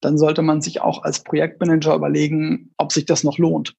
dann 0.00 0.16
sollte 0.16 0.42
man 0.42 0.62
sich 0.62 0.80
auch 0.80 1.02
als 1.02 1.22
Projektmanager 1.24 1.94
überlegen, 1.94 2.72
ob 2.76 2.92
sich 2.92 3.04
das 3.04 3.24
noch 3.24 3.38
lohnt. 3.38 3.74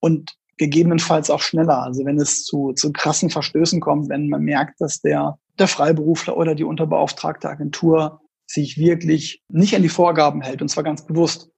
Und 0.00 0.36
gegebenenfalls 0.58 1.30
auch 1.30 1.40
schneller. 1.40 1.82
Also 1.82 2.04
wenn 2.04 2.18
es 2.18 2.44
zu, 2.44 2.72
zu 2.72 2.92
krassen 2.92 3.30
Verstößen 3.30 3.80
kommt, 3.80 4.08
wenn 4.08 4.28
man 4.28 4.42
merkt, 4.42 4.80
dass 4.80 5.00
der, 5.00 5.38
der 5.58 5.68
Freiberufler 5.68 6.36
oder 6.36 6.54
die 6.54 6.64
unterbeauftragte 6.64 7.48
Agentur 7.48 8.20
sich 8.46 8.76
wirklich 8.76 9.42
nicht 9.48 9.74
an 9.74 9.82
die 9.82 9.88
Vorgaben 9.88 10.42
hält, 10.42 10.60
und 10.60 10.68
zwar 10.68 10.84
ganz 10.84 11.06
bewusst. 11.06 11.51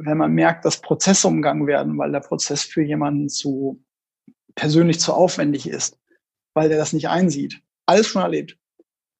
Wenn 0.00 0.18
man 0.18 0.32
merkt, 0.32 0.64
dass 0.64 0.80
Prozesse 0.80 1.26
umgangen 1.26 1.66
werden, 1.66 1.98
weil 1.98 2.12
der 2.12 2.20
Prozess 2.20 2.62
für 2.62 2.82
jemanden 2.82 3.28
zu 3.28 3.82
persönlich 4.54 5.00
zu 5.00 5.12
aufwendig 5.12 5.68
ist, 5.68 5.98
weil 6.54 6.68
der 6.68 6.78
das 6.78 6.92
nicht 6.92 7.08
einsieht, 7.08 7.60
alles 7.86 8.06
schon 8.06 8.22
erlebt, 8.22 8.56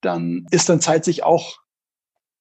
dann 0.01 0.47
ist 0.51 0.69
dann 0.69 0.81
Zeit, 0.81 1.05
sich 1.05 1.25
auch 1.25 1.59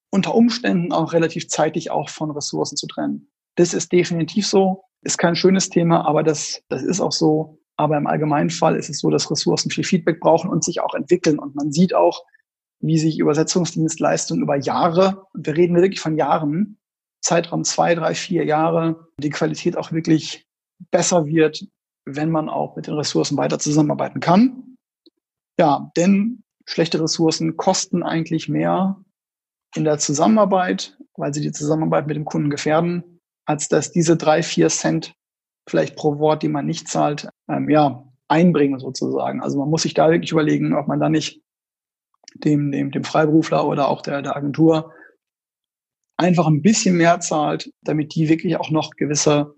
unter 0.10 0.36
Umständen 0.36 0.92
auch 0.92 1.14
relativ 1.14 1.48
zeitig 1.48 1.92
auch 1.92 2.10
von 2.10 2.32
Ressourcen 2.32 2.78
zu 2.78 2.88
trennen. 2.88 3.30
Das 3.56 3.74
ist 3.74 3.92
definitiv 3.92 4.48
so, 4.48 4.84
ist 5.02 5.18
kein 5.18 5.36
schönes 5.36 5.70
Thema, 5.70 6.06
aber 6.06 6.24
das, 6.24 6.62
das 6.70 6.84
ist 6.84 7.02
auch 7.02 7.12
so. 7.12 7.60
Aber 7.76 7.98
im 7.98 8.08
allgemeinen 8.08 8.50
Fall 8.50 8.76
ist 8.76 8.90
es 8.90 9.00
so, 9.00 9.10
dass 9.10 9.30
Ressourcen 9.30 9.70
viel 9.70 9.84
Feedback 9.84 10.20
brauchen 10.20 10.50
und 10.50 10.64
sich 10.64 10.82
auch 10.82 10.96
entwickeln. 10.96 11.38
Und 11.38 11.56
man 11.56 11.72
sieht 11.72 11.94
auch, 11.94 12.24
wie 12.80 12.98
sich 12.98 13.20
Übersetzungsdienstleistungen 13.20 14.44
über 14.44 14.56
Jahre, 14.56 15.28
wir 15.34 15.56
reden 15.56 15.76
wirklich 15.76 16.00
von 16.00 16.18
Jahren, 16.18 16.78
Zeitraum 17.28 17.66
zwei, 17.66 17.94
drei, 17.94 18.16
vier 18.16 18.46
Jahre, 18.46 19.10
die 19.18 19.30
Qualität 19.30 19.76
auch 19.76 19.92
wirklich 19.92 20.48
besser 20.92 21.26
wird, 21.26 21.68
wenn 22.06 22.32
man 22.32 22.48
auch 22.48 22.78
mit 22.78 22.88
den 22.88 22.94
Ressourcen 22.94 23.38
weiter 23.38 23.60
zusammenarbeiten 23.60 24.22
kann. 24.22 24.78
Ja, 25.60 25.92
denn 25.98 26.44
schlechte 26.66 27.02
Ressourcen 27.02 27.58
kosten 27.58 28.02
eigentlich 28.02 28.48
mehr 28.48 29.04
in 29.76 29.84
der 29.84 29.98
Zusammenarbeit, 29.98 30.98
weil 31.18 31.34
sie 31.34 31.42
die 31.42 31.52
Zusammenarbeit 31.52 32.08
mit 32.08 32.16
dem 32.16 32.24
Kunden 32.24 32.50
gefährden, 32.50 33.20
als 33.46 33.68
dass 33.68 33.92
diese 33.92 34.16
drei, 34.16 34.42
vier 34.42 34.70
Cent 34.70 35.14
vielleicht 35.68 35.98
pro 35.98 36.20
Wort, 36.20 36.44
die 36.44 36.48
man 36.48 36.66
nicht 36.66 36.88
zahlt, 36.88 37.28
ähm, 37.50 37.70
ja, 37.70 38.06
einbringen 38.30 38.80
sozusagen. 38.80 39.42
Also 39.42 39.60
man 39.60 39.70
muss 39.70 39.82
sich 39.82 39.94
da 39.94 40.10
wirklich 40.10 40.32
überlegen, 40.32 40.74
ob 40.74 40.88
man 40.88 41.02
da 41.02 41.10
nicht 41.10 41.42
dem, 42.36 42.72
dem, 42.72 42.92
dem 42.92 43.04
Freiberufler 43.04 43.68
oder 43.68 43.90
auch 43.90 44.02
der, 44.02 44.22
der 44.22 44.38
Agentur 44.38 44.94
einfach 46.18 46.48
ein 46.48 46.62
bisschen 46.62 46.98
mehr 46.98 47.20
zahlt, 47.20 47.72
damit 47.84 48.16
die 48.16 48.30
wirklich 48.30 48.58
auch 48.58 48.72
noch 48.72 48.92
gewisse 48.92 49.54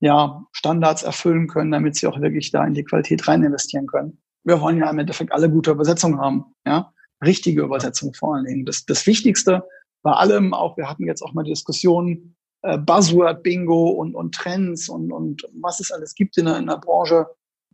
ja, 0.00 0.44
Standards 0.52 1.02
erfüllen 1.02 1.46
können, 1.46 1.70
damit 1.70 1.96
sie 1.96 2.06
auch 2.06 2.20
wirklich 2.20 2.50
da 2.50 2.66
in 2.66 2.74
die 2.74 2.84
Qualität 2.84 3.26
rein 3.28 3.42
investieren 3.42 3.86
können. 3.86 4.20
Wir 4.44 4.60
wollen 4.60 4.78
ja 4.78 4.90
im 4.90 4.98
Endeffekt 4.98 5.32
alle 5.32 5.50
gute 5.50 5.70
Übersetzungen 5.70 6.18
haben. 6.18 6.44
Ja? 6.66 6.92
richtige 7.24 7.62
Übersetzung 7.62 8.14
vor 8.14 8.34
allen 8.34 8.46
Dingen. 8.46 8.66
Das, 8.66 8.84
das 8.84 9.06
Wichtigste 9.06 9.62
bei 10.02 10.12
allem, 10.12 10.54
auch 10.54 10.76
wir 10.76 10.88
hatten 10.88 11.06
jetzt 11.06 11.22
auch 11.22 11.34
mal 11.34 11.44
Diskussionen, 11.44 12.36
äh, 12.62 12.78
Buzzword, 12.78 13.42
Bingo 13.42 13.90
und, 13.90 14.14
und 14.14 14.34
Trends 14.34 14.88
und, 14.88 15.12
und 15.12 15.46
was 15.60 15.80
es 15.80 15.92
alles 15.92 16.14
gibt 16.14 16.38
in 16.38 16.46
der, 16.46 16.58
in 16.58 16.66
der 16.66 16.78
Branche. 16.78 17.26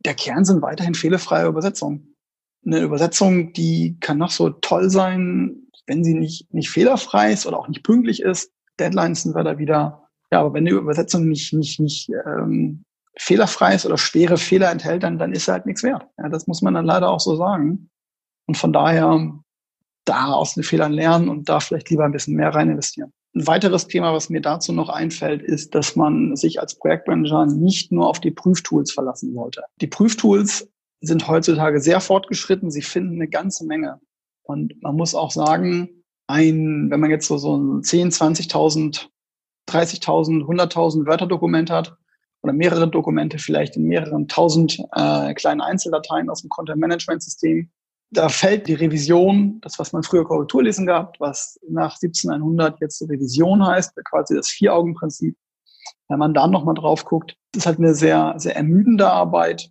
Der 0.05 0.15
Kern 0.15 0.45
sind 0.45 0.63
weiterhin 0.63 0.95
fehlerfreie 0.95 1.47
Übersetzungen. 1.47 2.15
Eine 2.65 2.81
Übersetzung, 2.81 3.53
die 3.53 3.97
kann 4.01 4.19
noch 4.19 4.31
so 4.31 4.51
toll 4.51 4.91
sein, 4.91 5.66
wenn 5.87 6.05
sie 6.05 6.15
nicht, 6.15 6.53
nicht 6.53 6.71
fehlerfrei 6.71 7.33
ist 7.33 7.47
oder 7.47 7.59
auch 7.59 7.69
nicht 7.69 7.83
pünktlich 7.83 8.21
ist. 8.21 8.51
Deadlines 8.79 9.23
sind 9.23 9.35
wir 9.35 9.45
da 9.45 9.59
wieder. 9.59 10.09
Ja, 10.33 10.41
aber 10.41 10.55
wenn 10.55 10.65
die 10.65 10.73
Übersetzung 10.73 11.29
nicht, 11.29 11.53
nicht, 11.53 11.81
nicht 11.81 12.11
ähm, 12.27 12.85
fehlerfrei 13.17 13.75
ist 13.75 13.87
oder 13.87 13.97
schwere 13.97 14.37
Fehler 14.37 14.71
enthält, 14.71 15.03
dann, 15.03 15.19
dann 15.19 15.33
ist 15.33 15.47
sie 15.47 15.53
halt 15.53 15.67
nichts 15.67 15.83
wert. 15.83 16.07
Ja, 16.19 16.29
das 16.29 16.47
muss 16.47 16.63
man 16.63 16.75
dann 16.75 16.85
leider 16.85 17.11
auch 17.11 17.21
so 17.21 17.37
sagen. 17.37 17.89
Und 18.47 18.57
von 18.57 18.73
daher 18.73 19.33
da 20.05 20.33
aus 20.33 20.55
den 20.55 20.63
Fehlern 20.63 20.93
lernen 20.93 21.29
und 21.29 21.49
da 21.49 21.61
vielleicht 21.61 21.91
lieber 21.91 22.05
ein 22.05 22.13
bisschen 22.13 22.37
mehr 22.37 22.55
rein 22.55 22.71
investieren. 22.71 23.13
Ein 23.35 23.47
weiteres 23.47 23.87
Thema, 23.87 24.15
was 24.15 24.31
mir 24.31 24.41
dazu 24.41 24.73
noch 24.73 24.89
einfällt, 24.89 25.43
ist, 25.43 25.75
dass 25.75 25.95
man 25.95 26.37
sich 26.37 26.61
als 26.61 26.77
Projektmanager 26.77 27.47
nicht 27.47 27.93
nur 27.93 28.09
auf 28.09 28.21
die 28.21 28.31
Prüftools 28.31 28.93
verlassen 28.93 29.35
sollte. 29.35 29.65
Die 29.81 29.87
Prüftools 29.87 30.69
sind 31.01 31.29
heutzutage 31.29 31.81
sehr 31.81 32.01
fortgeschritten. 32.01 32.71
Sie 32.71 32.83
finden 32.83 33.17
eine 33.17 33.29
ganze 33.29 33.67
Menge. 33.67 34.01
Und 34.47 34.81
man 34.83 34.97
muss 34.97 35.15
auch 35.15 35.31
sagen, 35.31 36.05
ein, 36.29 36.91
wenn 36.91 37.01
man 37.01 37.11
jetzt 37.11 37.27
so, 37.27 37.37
so 37.39 37.57
ein 37.57 37.83
10, 37.83 38.11
20.000, 38.11 39.09
30.000, 39.69 40.45
100.000 40.45 41.07
Wörterdokument 41.07 41.71
hat 41.71 41.97
oder 42.43 42.53
mehrere 42.53 42.89
Dokumente 42.89 43.39
vielleicht 43.39 43.77
in 43.77 43.85
mehreren 43.85 44.29
tausend 44.29 44.79
äh, 44.93 45.35
kleinen 45.35 45.61
Einzeldateien 45.61 46.31
aus 46.31 46.43
dem 46.43 46.51
Content 46.51 46.81
Management 46.81 47.23
System, 47.23 47.71
da 48.11 48.29
fällt 48.29 48.69
die 48.69 48.75
Revision, 48.75 49.61
das, 49.63 49.79
was 49.79 49.93
man 49.93 50.03
früher 50.03 50.25
Korrekturlesen 50.25 50.87
gehabt, 50.87 51.19
was 51.19 51.59
nach 51.69 51.97
1700 52.01 52.81
jetzt 52.81 53.03
Revision 53.03 53.67
heißt, 53.67 53.93
quasi 54.09 54.35
das 54.35 54.49
Vier-Augen-Prinzip. 54.49 55.37
Wenn 56.09 56.19
man 56.19 56.35
da 56.35 56.47
nochmal 56.47 56.75
drauf 56.75 57.05
guckt, 57.05 57.37
ist 57.55 57.67
halt 57.67 57.79
eine 57.79 57.95
sehr, 57.95 58.35
sehr 58.37 58.55
ermüdende 58.57 59.11
Arbeit, 59.11 59.71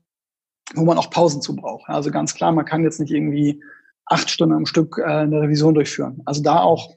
wo 0.73 0.83
man 0.83 0.97
auch 0.97 1.09
Pausen 1.09 1.41
zu 1.41 1.55
braucht. 1.55 1.87
Also 1.87 2.11
ganz 2.11 2.33
klar, 2.33 2.51
man 2.51 2.65
kann 2.65 2.83
jetzt 2.83 2.99
nicht 2.99 3.11
irgendwie 3.11 3.63
acht 4.05 4.29
Stunden 4.29 4.55
am 4.55 4.65
Stück 4.65 4.97
äh, 4.97 5.03
eine 5.03 5.41
Revision 5.41 5.73
durchführen. 5.73 6.21
Also 6.25 6.41
da 6.41 6.61
auch 6.61 6.91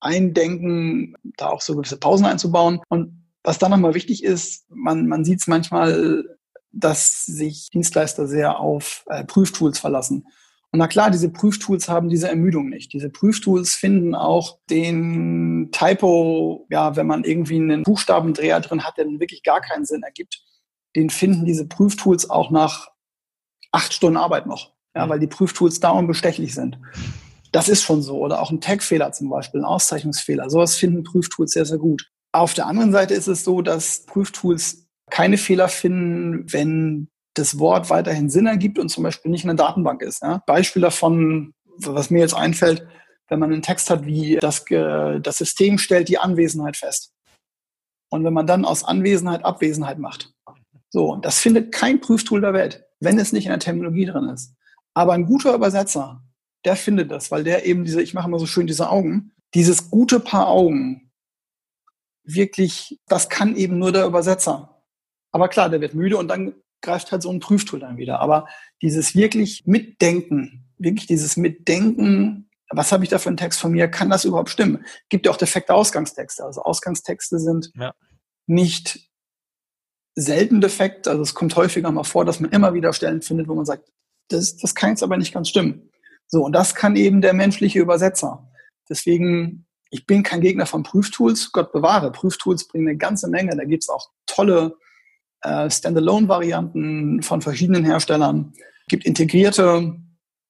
eindenken, 0.00 1.14
da 1.36 1.48
auch 1.48 1.60
so 1.60 1.74
gewisse 1.76 1.98
Pausen 1.98 2.26
einzubauen. 2.26 2.80
Und 2.88 3.24
Was 3.42 3.58
dann 3.58 3.70
nochmal 3.70 3.94
wichtig 3.94 4.24
ist, 4.24 4.66
man, 4.68 5.06
man 5.06 5.24
sieht 5.24 5.40
es 5.40 5.46
manchmal, 5.46 6.24
dass 6.72 7.24
sich 7.24 7.70
Dienstleister 7.70 8.26
sehr 8.26 8.60
auf 8.60 9.04
äh, 9.08 9.24
Prüftools 9.24 9.78
verlassen. 9.78 10.26
Und 10.72 10.80
na 10.80 10.88
klar, 10.88 11.10
diese 11.10 11.30
Prüftools 11.30 11.88
haben 11.88 12.08
diese 12.08 12.28
Ermüdung 12.28 12.68
nicht. 12.68 12.92
Diese 12.92 13.08
Prüftools 13.08 13.74
finden 13.74 14.14
auch 14.14 14.58
den 14.68 15.70
Typo, 15.72 16.66
ja, 16.70 16.96
wenn 16.96 17.06
man 17.06 17.24
irgendwie 17.24 17.56
einen 17.56 17.82
Buchstabendreher 17.82 18.60
drin 18.60 18.84
hat, 18.84 18.98
der 18.98 19.04
dann 19.04 19.20
wirklich 19.20 19.42
gar 19.42 19.60
keinen 19.60 19.86
Sinn 19.86 20.02
ergibt, 20.02 20.42
den 20.94 21.08
finden 21.08 21.46
diese 21.46 21.66
Prüftools 21.66 22.28
auch 22.28 22.50
nach 22.50 22.90
acht 23.72 23.94
Stunden 23.94 24.16
Arbeit 24.16 24.46
noch, 24.46 24.74
ja, 24.96 25.06
mhm. 25.06 25.10
weil 25.10 25.18
die 25.20 25.26
Prüftools 25.26 25.78
dauernd 25.78 26.08
bestechlich 26.08 26.54
sind. 26.54 26.78
Das 27.52 27.68
ist 27.68 27.82
schon 27.82 28.02
so. 28.02 28.18
Oder 28.18 28.40
auch 28.40 28.50
ein 28.50 28.60
Tag-Fehler 28.60 29.12
zum 29.12 29.28
Beispiel, 29.28 29.60
ein 29.60 29.64
Auszeichnungsfehler. 29.64 30.50
Sowas 30.50 30.74
finden 30.74 31.04
Prüftools 31.04 31.52
sehr, 31.52 31.66
sehr 31.66 31.78
gut. 31.78 32.10
Auf 32.32 32.54
der 32.54 32.66
anderen 32.66 32.92
Seite 32.92 33.14
ist 33.14 33.28
es 33.28 33.44
so, 33.44 33.62
dass 33.62 34.04
Prüftools 34.06 34.86
keine 35.10 35.38
Fehler 35.38 35.68
finden, 35.68 36.52
wenn 36.52 37.08
das 37.34 37.58
Wort 37.58 37.90
weiterhin 37.90 38.30
Sinn 38.30 38.46
ergibt 38.46 38.78
und 38.78 38.88
zum 38.88 39.04
Beispiel 39.04 39.30
nicht 39.30 39.44
in 39.44 39.48
der 39.48 39.56
Datenbank 39.56 40.02
ist. 40.02 40.22
Ja? 40.22 40.42
Beispiel 40.46 40.82
davon, 40.82 41.52
was 41.78 42.10
mir 42.10 42.20
jetzt 42.20 42.34
einfällt, 42.34 42.86
wenn 43.28 43.38
man 43.38 43.52
einen 43.52 43.62
Text 43.62 43.90
hat 43.90 44.06
wie 44.06 44.36
das, 44.36 44.64
das 44.68 45.38
System 45.38 45.78
stellt 45.78 46.08
die 46.08 46.18
Anwesenheit 46.18 46.76
fest. 46.76 47.12
Und 48.10 48.24
wenn 48.24 48.32
man 48.32 48.46
dann 48.46 48.64
aus 48.64 48.84
Anwesenheit 48.84 49.44
Abwesenheit 49.44 49.98
macht. 49.98 50.32
So, 50.90 51.16
das 51.16 51.38
findet 51.38 51.72
kein 51.72 52.00
Prüftool 52.00 52.40
der 52.40 52.54
Welt, 52.54 52.84
wenn 53.00 53.18
es 53.18 53.32
nicht 53.32 53.46
in 53.46 53.50
der 53.50 53.58
Terminologie 53.58 54.06
drin 54.06 54.28
ist. 54.28 54.54
Aber 54.96 55.12
ein 55.12 55.26
guter 55.26 55.54
Übersetzer, 55.54 56.22
der 56.64 56.74
findet 56.74 57.10
das, 57.10 57.30
weil 57.30 57.44
der 57.44 57.66
eben 57.66 57.84
diese, 57.84 58.00
ich 58.00 58.14
mache 58.14 58.28
immer 58.28 58.38
so 58.38 58.46
schön 58.46 58.66
diese 58.66 58.88
Augen, 58.88 59.32
dieses 59.52 59.90
gute 59.90 60.20
Paar 60.20 60.48
Augen, 60.48 61.12
wirklich, 62.24 62.98
das 63.06 63.28
kann 63.28 63.56
eben 63.56 63.78
nur 63.78 63.92
der 63.92 64.06
Übersetzer. 64.06 64.82
Aber 65.32 65.48
klar, 65.48 65.68
der 65.68 65.82
wird 65.82 65.92
müde 65.92 66.16
und 66.16 66.28
dann 66.28 66.54
greift 66.80 67.12
halt 67.12 67.20
so 67.20 67.30
ein 67.30 67.40
Prüftool 67.40 67.78
dann 67.78 67.98
wieder. 67.98 68.20
Aber 68.20 68.48
dieses 68.80 69.14
wirklich 69.14 69.66
Mitdenken, 69.66 70.66
wirklich 70.78 71.06
dieses 71.06 71.36
Mitdenken, 71.36 72.48
was 72.70 72.90
habe 72.90 73.04
ich 73.04 73.10
da 73.10 73.18
für 73.18 73.28
einen 73.28 73.36
Text 73.36 73.60
von 73.60 73.72
mir, 73.72 73.88
kann 73.88 74.08
das 74.08 74.24
überhaupt 74.24 74.48
stimmen? 74.48 74.82
Gibt 75.10 75.26
ja 75.26 75.32
auch 75.32 75.36
defekte 75.36 75.74
Ausgangstexte. 75.74 76.42
Also 76.42 76.62
Ausgangstexte 76.62 77.38
sind 77.38 77.70
ja. 77.74 77.94
nicht 78.46 79.10
selten 80.14 80.62
defekt. 80.62 81.06
Also 81.06 81.20
es 81.20 81.34
kommt 81.34 81.54
häufiger 81.54 81.90
mal 81.90 82.02
vor, 82.02 82.24
dass 82.24 82.40
man 82.40 82.50
immer 82.50 82.72
wieder 82.72 82.94
Stellen 82.94 83.20
findet, 83.20 83.46
wo 83.46 83.54
man 83.54 83.66
sagt, 83.66 83.92
das, 84.28 84.56
das 84.56 84.74
kann 84.74 84.90
jetzt 84.90 85.02
aber 85.02 85.16
nicht 85.16 85.32
ganz 85.32 85.48
stimmen. 85.48 85.90
So, 86.28 86.44
und 86.44 86.52
das 86.52 86.74
kann 86.74 86.96
eben 86.96 87.20
der 87.20 87.34
menschliche 87.34 87.78
Übersetzer. 87.78 88.50
Deswegen, 88.88 89.66
ich 89.90 90.06
bin 90.06 90.22
kein 90.22 90.40
Gegner 90.40 90.66
von 90.66 90.82
Prüftools. 90.82 91.52
Gott 91.52 91.72
bewahre, 91.72 92.10
Prüftools 92.10 92.66
bringen 92.66 92.88
eine 92.88 92.98
ganze 92.98 93.28
Menge. 93.28 93.56
Da 93.56 93.64
gibt's 93.64 93.88
auch 93.88 94.10
tolle 94.26 94.76
äh, 95.42 95.70
Standalone-Varianten 95.70 97.22
von 97.22 97.42
verschiedenen 97.42 97.84
Herstellern. 97.84 98.52
Es 98.56 98.88
gibt 98.88 99.06
integrierte, 99.06 99.96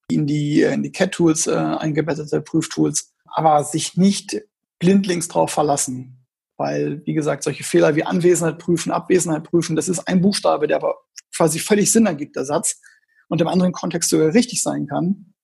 in 0.08 0.26
die, 0.26 0.62
in 0.62 0.82
die 0.82 0.92
CAT-Tools 0.92 1.46
äh, 1.46 1.54
eingebettete 1.54 2.40
Prüftools, 2.40 3.12
aber 3.26 3.64
sich 3.64 3.96
nicht 3.96 4.40
blindlings 4.78 5.28
drauf 5.28 5.50
verlassen. 5.50 6.24
Weil, 6.58 7.02
wie 7.04 7.12
gesagt, 7.12 7.42
solche 7.42 7.64
Fehler 7.64 7.96
wie 7.96 8.04
Anwesenheit 8.04 8.58
prüfen, 8.58 8.90
Abwesenheit 8.90 9.44
prüfen, 9.44 9.76
das 9.76 9.88
ist 9.88 10.08
ein 10.08 10.22
Buchstabe, 10.22 10.66
der 10.66 10.78
aber 10.78 10.94
quasi 11.36 11.58
völlig 11.58 11.92
Sinn 11.92 12.06
ergibt, 12.06 12.36
der 12.36 12.46
Satz, 12.46 12.80
und 13.28 13.40
im 13.40 13.48
anderen 13.48 13.72
Kontext 13.72 14.10
sogar 14.10 14.34
richtig 14.34 14.62
sein 14.62 14.86
kann. 14.86 15.34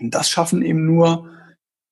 Das 0.00 0.28
schaffen 0.28 0.62
eben 0.62 0.84
nur 0.84 1.30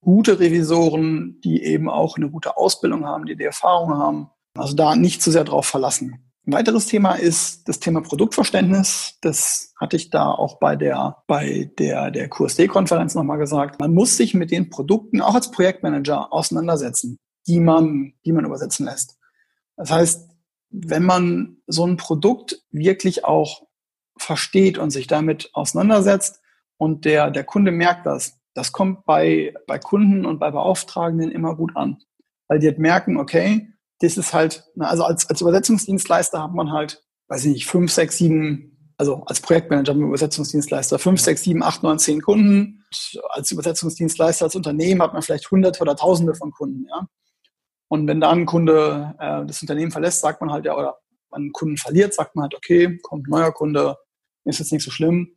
gute 0.01 0.39
Revisoren, 0.39 1.41
die 1.43 1.63
eben 1.63 1.89
auch 1.89 2.17
eine 2.17 2.31
gute 2.31 2.57
Ausbildung 2.57 3.07
haben, 3.07 3.25
die 3.27 3.37
die 3.37 3.45
Erfahrung 3.45 3.95
haben. 3.95 4.31
Also 4.57 4.75
da 4.75 4.95
nicht 4.95 5.23
zu 5.23 5.31
sehr 5.31 5.45
drauf 5.45 5.67
verlassen. 5.67 6.31
Ein 6.47 6.53
weiteres 6.53 6.87
Thema 6.87 7.15
ist 7.15 7.67
das 7.69 7.81
Thema 7.81 8.03
Produktverständnis. 8.03 9.17
Das 9.23 9.73
hatte 9.81 9.97
ich 9.97 10.11
da 10.11 10.31
auch 10.31 10.59
bei 10.59 10.77
der, 10.77 11.23
bei 11.27 11.71
der, 11.79 12.11
der 12.11 12.29
QSD-Konferenz 12.29 13.15
nochmal 13.15 13.39
gesagt. 13.39 13.81
Man 13.81 13.95
muss 13.95 14.19
sich 14.19 14.35
mit 14.35 14.51
den 14.51 14.69
Produkten 14.69 15.23
auch 15.23 15.35
als 15.35 15.51
Projektmanager 15.51 16.33
auseinandersetzen, 16.33 17.17
die 17.47 17.61
man, 17.61 18.13
die 18.27 18.33
man 18.33 18.45
übersetzen 18.45 18.85
lässt. 18.85 19.17
Das 19.77 19.91
heißt, 19.91 20.29
wenn 20.69 21.05
man 21.05 21.57
so 21.67 21.87
ein 21.87 21.97
Produkt 21.97 22.63
wirklich 22.71 23.25
auch 23.25 23.64
versteht 24.17 24.79
und 24.79 24.91
sich 24.91 25.07
damit 25.07 25.51
auseinandersetzt 25.53 26.41
und 26.77 27.05
der, 27.05 27.31
der 27.31 27.45
Kunde 27.45 27.73
merkt 27.73 28.07
das, 28.07 28.39
das 28.55 28.73
kommt 28.73 29.05
bei, 29.05 29.55
bei 29.67 29.79
Kunden 29.79 30.25
und 30.25 30.39
bei 30.39 30.51
Beauftragenden 30.51 31.31
immer 31.31 31.57
gut 31.57 31.77
an. 31.77 31.99
Weil 32.49 32.61
die 32.61 32.69
halt 32.69 32.79
merken, 32.79 33.17
okay, 33.17 33.73
das 34.01 34.17
ist 34.17 34.33
halt, 34.33 34.65
also 34.79 35.05
als, 35.05 35.29
als 35.29 35.41
Übersetzungsdienstleister 35.41 36.43
hat 36.43 36.53
man 36.53 36.73
halt, 36.73 37.03
weiß 37.29 37.45
ich 37.47 37.53
nicht, 37.53 37.67
fünf, 37.67 37.91
sechs, 37.91 38.19
sieben, 38.19 38.95
also 38.97 39.25
als 39.25 39.41
Projektmanager 39.41 39.95
mit 39.95 40.07
Übersetzungsdienstleister, 40.07 40.99
fünf, 40.99 41.21
sechs, 41.21 41.43
sieben, 41.43 41.63
acht, 41.63 41.83
neun, 41.83 41.99
zehn 41.99 42.21
Kunden. 42.21 42.85
Und 42.85 43.23
als 43.31 43.51
Übersetzungsdienstleister, 43.51 44.45
als 44.45 44.57
Unternehmen 44.57 45.03
hat 45.03 45.15
man 45.15 45.23
vielleicht 45.23 45.51
hunderte 45.51 45.81
oder 45.81 45.97
tausende 45.97 46.35
von 46.35 46.51
Kunden, 46.53 46.87
ja. 46.89 47.07
Und 47.89 48.09
wenn 48.09 48.21
da 48.21 48.31
ein 48.31 48.47
Kunde 48.47 49.15
äh, 49.19 49.45
das 49.47 49.61
Unternehmen 49.63 49.93
verlässt, 49.93 50.21
sagt 50.21 50.41
man 50.41 50.51
halt, 50.51 50.65
ja, 50.65 50.77
oder 50.77 50.99
einen 51.31 51.53
Kunden 51.53 51.77
verliert, 51.77 52.15
sagt 52.15 52.35
man 52.35 52.45
halt, 52.45 52.55
okay, 52.55 52.99
kommt 53.03 53.29
neuer 53.29 53.53
Kunde, 53.53 53.97
ist 54.45 54.59
jetzt 54.59 54.73
nicht 54.73 54.85
so 54.85 54.91
schlimm. 54.91 55.37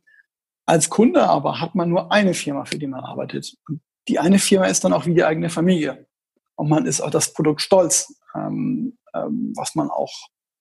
Als 0.66 0.90
Kunde 0.90 1.24
aber 1.24 1.60
hat 1.60 1.74
man 1.74 1.88
nur 1.88 2.12
eine 2.12 2.34
Firma, 2.34 2.64
für 2.64 2.78
die 2.78 2.86
man 2.86 3.04
arbeitet. 3.04 3.54
Und 3.68 3.80
die 4.06 4.18
eine 4.18 4.38
Firma 4.38 4.66
ist 4.66 4.84
dann 4.84 4.92
auch 4.92 5.06
wie 5.06 5.14
die 5.14 5.24
eigene 5.24 5.50
Familie. 5.50 6.06
Und 6.56 6.68
man 6.68 6.86
ist 6.86 7.00
auf 7.00 7.10
das 7.10 7.32
Produkt 7.32 7.62
stolz 7.62 8.14
ähm, 8.34 8.98
ähm, 9.14 9.52
was 9.56 9.74
man 9.74 9.90
auch 9.90 10.12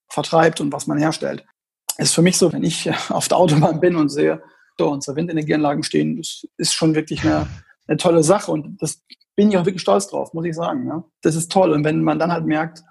vertreibt 0.09 0.61
und 0.61 0.71
was 0.71 0.87
man 0.87 0.97
herstellt. 0.97 1.45
Ist 1.97 2.13
für 2.13 2.21
mich 2.21 2.37
so, 2.37 2.51
wenn 2.53 2.63
ich 2.63 2.89
auf 3.09 3.27
der 3.27 3.37
Autobahn 3.37 3.79
bin 3.79 3.95
und 3.95 4.09
sehe, 4.09 4.41
so, 4.77 4.89
unsere 4.89 5.15
Windenergieanlagen 5.15 5.83
stehen, 5.83 6.17
das 6.17 6.45
ist 6.57 6.73
schon 6.73 6.93
wirklich 6.93 7.23
eine, 7.23 7.47
eine 7.87 7.97
tolle 7.97 8.23
Sache 8.23 8.51
und 8.51 8.81
das 8.81 9.03
bin 9.35 9.49
ich 9.49 9.57
auch 9.57 9.65
wirklich 9.65 9.81
stolz 9.81 10.07
drauf, 10.07 10.33
muss 10.33 10.45
ich 10.45 10.55
sagen. 10.55 10.87
Ja. 10.87 11.03
Das 11.21 11.35
ist 11.35 11.51
toll. 11.51 11.71
Und 11.71 11.83
wenn 11.83 12.03
man 12.03 12.19
dann 12.19 12.31
halt 12.31 12.45
merkt, 12.45 12.83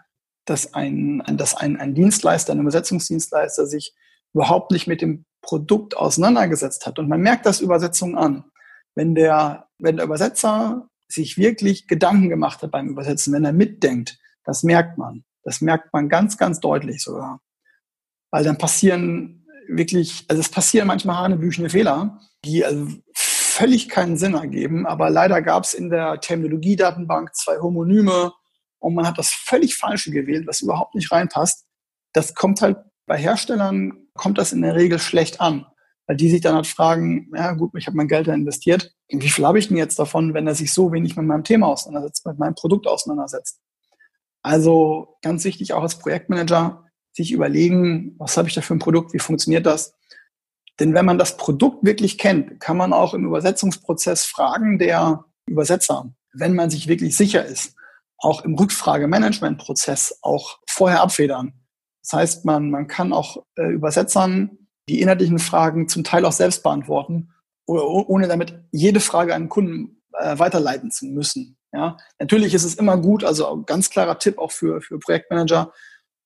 dass 0.45 0.75
ein, 0.75 1.23
dass 1.33 1.57
ein, 1.57 1.77
ein 1.77 1.95
Dienstleister, 1.95 2.53
ein 2.53 2.61
Übersetzungsdienstleister 2.61 3.67
sich 3.67 3.95
überhaupt 4.33 4.71
nicht 4.71 4.87
mit 4.87 5.01
dem 5.01 5.25
Produkt 5.47 5.97
auseinandergesetzt 5.97 6.87
hat 6.87 6.99
und 6.99 7.09
man 7.09 7.21
merkt 7.21 7.47
das 7.47 7.61
Übersetzung 7.61 8.19
an. 8.19 8.45
Wenn 8.97 9.15
der, 9.15 9.69
wenn 9.79 9.97
der 9.97 10.07
Übersetzer 10.07 10.89
sich 11.09 11.39
wirklich 11.39 11.87
Gedanken 11.87 12.29
gemacht 12.29 12.63
hat 12.63 12.73
beim 12.73 12.89
Übersetzen, 12.89 13.33
wenn 13.33 13.45
er 13.45 13.53
mitdenkt, 13.53 14.19
das 14.45 14.65
merkt 14.65 14.99
man. 14.99 15.25
Das 15.45 15.61
merkt 15.61 15.93
man 15.93 16.09
ganz, 16.09 16.37
ganz 16.37 16.59
deutlich 16.59 17.03
sogar. 17.03 17.41
Weil 18.33 18.43
dann 18.43 18.59
passieren 18.59 19.47
wirklich, 19.69 20.25
also 20.29 20.41
es 20.41 20.49
passieren 20.49 20.89
manchmal 20.89 21.17
hanebüchene 21.19 21.71
Fehler, 21.71 22.21
die 22.45 22.65
also 22.65 22.89
völlig 23.15 23.89
keinen 23.89 24.17
Sinn 24.17 24.35
ergeben. 24.35 24.85
Aber 24.85 25.11
leider 25.11 25.43
gab 25.43 25.63
es 25.63 25.75
in 25.75 25.91
der 25.91 26.21
Terminologiedatenbank 26.21 27.37
zwei 27.37 27.59
Homonyme 27.61 28.33
und 28.81 28.95
man 28.95 29.07
hat 29.07 29.19
das 29.19 29.31
völlig 29.31 29.77
Falsche 29.77 30.11
gewählt, 30.11 30.47
was 30.49 30.61
überhaupt 30.61 30.97
nicht 30.97 31.13
reinpasst. 31.13 31.65
Das 32.13 32.35
kommt 32.35 32.63
halt 32.63 32.79
bei 33.07 33.17
Herstellern, 33.17 34.06
kommt 34.17 34.39
das 34.39 34.53
in 34.53 34.63
der 34.63 34.75
Regel 34.75 34.99
schlecht 34.99 35.41
an. 35.41 35.67
Weil 36.07 36.17
die 36.17 36.31
sich 36.31 36.41
dann 36.41 36.55
halt 36.55 36.69
fragen, 36.69 37.31
ja 37.35 37.53
gut, 37.53 37.73
ich 37.77 37.87
habe 37.87 37.97
mein 37.97 38.09
Geld 38.09 38.29
da 38.29 38.35
investiert. 38.35 38.93
Wie 39.09 39.29
viel 39.29 39.45
habe 39.45 39.59
ich 39.59 39.69
denn 39.69 39.77
jetzt 39.77 39.99
davon, 39.99 40.35
wenn 40.35 40.47
er 40.47 40.55
sich 40.55 40.73
so 40.73 40.93
wenig 40.93 41.17
mit 41.17 41.27
meinem 41.27 41.43
Thema 41.43 41.67
auseinandersetzt, 41.67 42.25
mit 42.27 42.39
meinem 42.39 42.55
Produkt 42.55 42.87
auseinandersetzt? 42.87 43.61
Also 44.43 45.17
ganz 45.23 45.43
wichtig 45.45 45.73
auch 45.73 45.83
als 45.83 45.99
Projektmanager, 45.99 46.85
sich 47.13 47.33
überlegen, 47.33 48.15
was 48.19 48.37
habe 48.37 48.49
ich 48.49 48.55
da 48.55 48.61
für 48.61 48.75
ein 48.75 48.79
Produkt, 48.79 49.13
wie 49.15 49.19
funktioniert 49.19 49.67
das? 49.67 49.95
Denn 50.79 50.95
wenn 50.95 51.07
man 51.07 51.19
das 51.19 51.37
Produkt 51.37 51.85
wirklich 51.85 52.19
kennt, 52.19 52.61
kann 52.61 52.77
man 52.77 52.93
auch 52.93 53.15
im 53.15 53.25
Übersetzungsprozess 53.25 54.25
Fragen 54.25 54.79
der 54.79 55.25
Übersetzer, 55.47 56.13
wenn 56.35 56.55
man 56.55 56.71
sich 56.71 56.87
wirklich 56.87 57.17
sicher 57.17 57.45
ist, 57.45 57.75
auch 58.19 58.45
im 58.45 58.55
Rückfragemanagementprozess 58.55 60.19
auch 60.23 60.59
vorher 60.69 61.01
abfedern. 61.01 61.55
Das 62.09 62.21
heißt, 62.21 62.45
man, 62.45 62.71
man 62.71 62.87
kann 62.87 63.13
auch 63.13 63.45
äh, 63.57 63.73
Übersetzern 63.73 64.59
die 64.89 65.01
inhaltlichen 65.01 65.41
Fragen 65.41 65.89
zum 65.89 66.05
Teil 66.05 66.25
auch 66.25 66.33
selbst 66.33 66.63
beantworten, 66.63 67.31
ohne 67.67 68.29
damit 68.29 68.63
jede 68.71 69.01
Frage 69.01 69.35
an 69.35 69.45
den 69.45 69.49
Kunden 69.49 70.01
äh, 70.13 70.39
weiterleiten 70.39 70.93
zu 70.93 71.07
müssen. 71.07 71.59
Ja, 71.73 71.97
natürlich 72.21 72.55
ist 72.55 72.63
es 72.63 72.77
immer 72.77 72.97
gut, 72.97 73.25
also 73.25 73.65
ganz 73.65 73.91
klarer 73.91 74.21
Tipp 74.21 74.39
auch 74.39 74.53
für, 74.53 74.81
für 74.81 75.01
Projektmanager, 75.01 75.73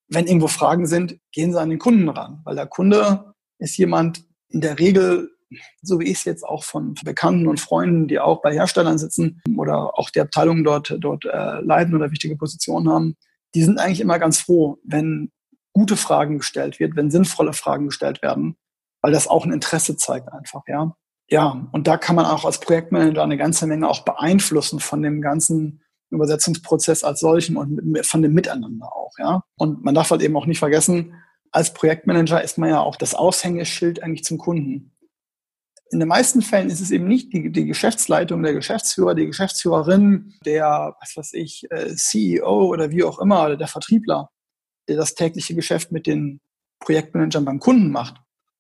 wenn 0.08 0.26
irgendwo 0.26 0.48
Fragen 0.48 0.86
sind, 0.86 1.18
gehen 1.32 1.52
Sie 1.52 1.60
an 1.60 1.70
den 1.70 1.78
Kunden 1.78 2.08
ran, 2.08 2.40
weil 2.44 2.56
der 2.56 2.66
Kunde 2.66 3.34
ist 3.58 3.78
jemand 3.78 4.24
in 4.48 4.60
der 4.60 4.78
Regel, 4.78 5.30
so 5.80 5.98
wie 5.98 6.04
ich 6.04 6.18
es 6.18 6.24
jetzt 6.24 6.44
auch 6.44 6.62
von 6.62 6.94
Bekannten 7.04 7.48
und 7.48 7.58
Freunden, 7.58 8.06
die 8.06 8.18
auch 8.18 8.42
bei 8.42 8.52
Herstellern 8.52 8.98
sitzen 8.98 9.40
oder 9.56 9.98
auch 9.98 10.10
die 10.10 10.20
Abteilungen 10.20 10.62
dort, 10.62 10.94
dort 11.00 11.24
äh, 11.24 11.60
leiten 11.60 11.94
oder 11.94 12.10
wichtige 12.10 12.36
Positionen 12.36 12.88
haben, 12.88 13.16
die 13.54 13.62
sind 13.62 13.78
eigentlich 13.78 14.00
immer 14.00 14.18
ganz 14.18 14.38
froh, 14.40 14.78
wenn 14.84 15.30
gute 15.80 15.96
Fragen 15.96 16.38
gestellt 16.38 16.78
wird, 16.78 16.96
wenn 16.96 17.10
sinnvolle 17.10 17.52
Fragen 17.52 17.86
gestellt 17.86 18.22
werden, 18.22 18.56
weil 19.02 19.12
das 19.12 19.28
auch 19.28 19.44
ein 19.44 19.52
Interesse 19.52 19.96
zeigt 19.96 20.32
einfach, 20.32 20.62
ja 20.66 20.94
ja, 21.30 21.68
und 21.70 21.86
da 21.86 21.96
kann 21.96 22.16
man 22.16 22.26
auch 22.26 22.44
als 22.44 22.58
Projektmanager 22.58 23.22
eine 23.22 23.36
ganze 23.36 23.66
Menge 23.66 23.88
auch 23.88 24.04
beeinflussen 24.04 24.80
von 24.80 25.00
dem 25.00 25.22
ganzen 25.22 25.82
Übersetzungsprozess 26.10 27.04
als 27.04 27.20
solchen 27.20 27.56
und 27.56 28.04
von 28.04 28.20
dem 28.20 28.34
Miteinander 28.34 28.92
auch, 28.92 29.12
ja. 29.18 29.44
Und 29.56 29.84
man 29.84 29.94
darf 29.94 30.10
halt 30.10 30.22
eben 30.22 30.36
auch 30.36 30.46
nicht 30.46 30.58
vergessen, 30.58 31.14
als 31.52 31.72
Projektmanager 31.72 32.42
ist 32.42 32.58
man 32.58 32.70
ja 32.70 32.80
auch 32.80 32.96
das 32.96 33.14
Aushängeschild 33.14 34.02
eigentlich 34.02 34.24
zum 34.24 34.38
Kunden. 34.38 34.92
In 35.92 36.00
den 36.00 36.08
meisten 36.08 36.42
Fällen 36.42 36.68
ist 36.68 36.80
es 36.80 36.90
eben 36.90 37.06
nicht 37.06 37.32
die, 37.32 37.50
die 37.50 37.64
Geschäftsleitung, 37.64 38.42
der 38.42 38.54
Geschäftsführer, 38.54 39.14
die 39.14 39.26
Geschäftsführerin, 39.26 40.34
der, 40.44 40.96
was 41.00 41.16
weiß 41.16 41.32
ich, 41.34 41.66
äh, 41.70 41.94
CEO 41.94 42.66
oder 42.66 42.90
wie 42.90 43.04
auch 43.04 43.20
immer, 43.20 43.44
oder 43.44 43.56
der 43.56 43.66
Vertriebler, 43.66 44.30
der 44.90 44.96
das 44.96 45.14
tägliche 45.14 45.54
Geschäft 45.54 45.92
mit 45.92 46.06
den 46.06 46.40
Projektmanagern 46.80 47.44
beim 47.44 47.60
Kunden 47.60 47.90
macht, 47.90 48.16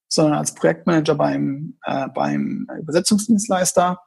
sondern 0.08 0.34
als 0.34 0.54
Projektmanager 0.54 1.16
beim, 1.16 1.76
äh, 1.84 2.08
beim 2.08 2.68
Übersetzungsdienstleister, 2.80 4.00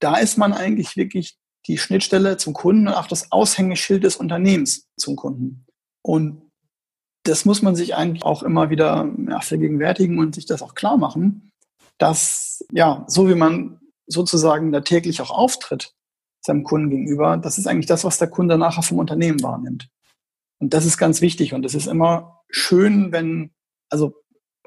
da 0.00 0.16
ist 0.16 0.36
man 0.36 0.52
eigentlich 0.52 0.96
wirklich 0.96 1.38
die 1.66 1.78
Schnittstelle 1.78 2.36
zum 2.36 2.54
Kunden 2.54 2.88
und 2.88 2.94
auch 2.94 3.06
das 3.06 3.30
Aushängeschild 3.30 4.02
des 4.02 4.16
Unternehmens 4.16 4.88
zum 4.96 5.14
Kunden. 5.14 5.64
Und 6.02 6.42
das 7.22 7.44
muss 7.44 7.62
man 7.62 7.76
sich 7.76 7.94
eigentlich 7.94 8.24
auch 8.24 8.42
immer 8.42 8.70
wieder 8.70 9.08
ja, 9.28 9.40
vergegenwärtigen 9.40 10.18
und 10.18 10.34
sich 10.34 10.46
das 10.46 10.62
auch 10.62 10.74
klar 10.74 10.96
machen, 10.96 11.52
dass, 11.98 12.64
ja, 12.72 13.04
so 13.06 13.28
wie 13.28 13.34
man 13.34 13.78
sozusagen 14.06 14.72
da 14.72 14.80
täglich 14.80 15.20
auch 15.20 15.30
auftritt, 15.30 15.94
seinem 16.40 16.64
Kunden 16.64 16.90
gegenüber, 16.90 17.36
das 17.36 17.58
ist 17.58 17.66
eigentlich 17.66 17.86
das, 17.86 18.02
was 18.02 18.18
der 18.18 18.28
Kunde 18.28 18.56
nachher 18.58 18.82
vom 18.82 18.98
Unternehmen 18.98 19.42
wahrnimmt. 19.42 19.88
Und 20.60 20.72
das 20.74 20.84
ist 20.84 20.98
ganz 20.98 21.20
wichtig. 21.20 21.52
Und 21.54 21.64
es 21.64 21.74
ist 21.74 21.86
immer 21.86 22.42
schön, 22.48 23.10
wenn, 23.12 23.52
also 23.88 24.14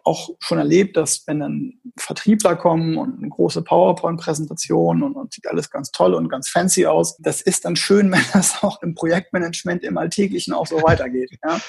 auch 0.04 0.32
schon 0.40 0.58
erlebt, 0.58 0.98
dass 0.98 1.24
wenn 1.28 1.40
dann 1.40 1.74
Vertriebler 1.98 2.56
kommen 2.58 2.98
und 2.98 3.20
eine 3.20 3.30
große 3.30 3.62
PowerPoint-Präsentation 3.62 5.02
und, 5.02 5.14
und, 5.16 5.34
sieht 5.34 5.48
alles 5.48 5.70
ganz 5.70 5.92
toll 5.92 6.14
und 6.14 6.28
ganz 6.28 6.50
fancy 6.50 6.86
aus, 6.88 7.18
das 7.20 7.42
ist 7.42 7.64
dann 7.64 7.78
schön, 7.78 8.12
wenn 8.12 8.26
das 8.34 8.64
auch 8.64 8.82
im 8.82 8.96
Projektmanagement 8.96 9.84
im 9.84 9.98
Alltäglichen 9.98 10.54
auch 10.54 10.68
so 10.68 10.84
weitergeht. 10.84 11.32
Ja. 11.44 11.62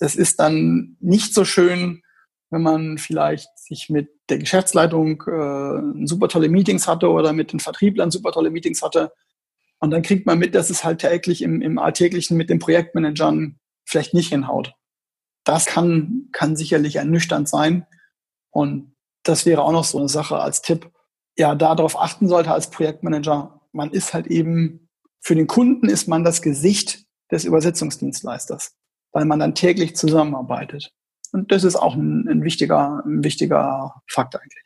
Das 0.00 0.16
ist 0.16 0.40
dann 0.40 0.96
nicht 1.00 1.34
so 1.34 1.44
schön, 1.44 2.02
wenn 2.50 2.62
man 2.62 2.98
vielleicht 2.98 3.48
sich 3.58 3.90
mit 3.90 4.08
der 4.30 4.38
Geschäftsleitung 4.38 5.22
äh, 5.22 6.06
super 6.06 6.28
tolle 6.28 6.48
Meetings 6.48 6.88
hatte 6.88 7.10
oder 7.10 7.32
mit 7.32 7.52
den 7.52 7.60
Vertrieblern 7.60 8.10
super 8.10 8.32
tolle 8.32 8.50
Meetings 8.50 8.82
hatte. 8.82 9.12
Und 9.80 9.90
dann 9.90 10.02
kriegt 10.02 10.26
man 10.26 10.38
mit, 10.38 10.54
dass 10.54 10.70
es 10.70 10.84
halt 10.84 11.00
täglich 11.00 11.42
im, 11.42 11.62
im 11.62 11.78
Alltäglichen 11.78 12.36
mit 12.36 12.50
den 12.50 12.58
Projektmanagern 12.58 13.58
vielleicht 13.84 14.12
nicht 14.14 14.28
hinhaut. 14.28 14.74
Das 15.44 15.66
kann, 15.66 16.28
kann 16.32 16.56
sicherlich 16.56 16.96
ernüchternd 16.96 17.48
sein. 17.48 17.86
Und 18.50 18.94
das 19.22 19.46
wäre 19.46 19.62
auch 19.62 19.72
noch 19.72 19.84
so 19.84 19.98
eine 19.98 20.08
Sache 20.08 20.38
als 20.38 20.62
Tipp. 20.62 20.90
Ja, 21.36 21.54
darauf 21.54 21.98
achten 21.98 22.28
sollte 22.28 22.50
als 22.50 22.70
Projektmanager. 22.70 23.60
Man 23.72 23.90
ist 23.90 24.14
halt 24.14 24.26
eben, 24.26 24.88
für 25.20 25.34
den 25.34 25.46
Kunden 25.46 25.88
ist 25.88 26.08
man 26.08 26.24
das 26.24 26.42
Gesicht 26.42 27.04
des 27.30 27.44
Übersetzungsdienstleisters, 27.44 28.74
weil 29.12 29.26
man 29.26 29.38
dann 29.38 29.54
täglich 29.54 29.94
zusammenarbeitet. 29.94 30.90
Und 31.32 31.52
das 31.52 31.62
ist 31.62 31.76
auch 31.76 31.94
ein, 31.94 32.26
ein 32.28 32.42
wichtiger, 32.42 33.02
ein 33.06 33.22
wichtiger 33.22 34.02
Fakt 34.08 34.34
eigentlich. 34.34 34.64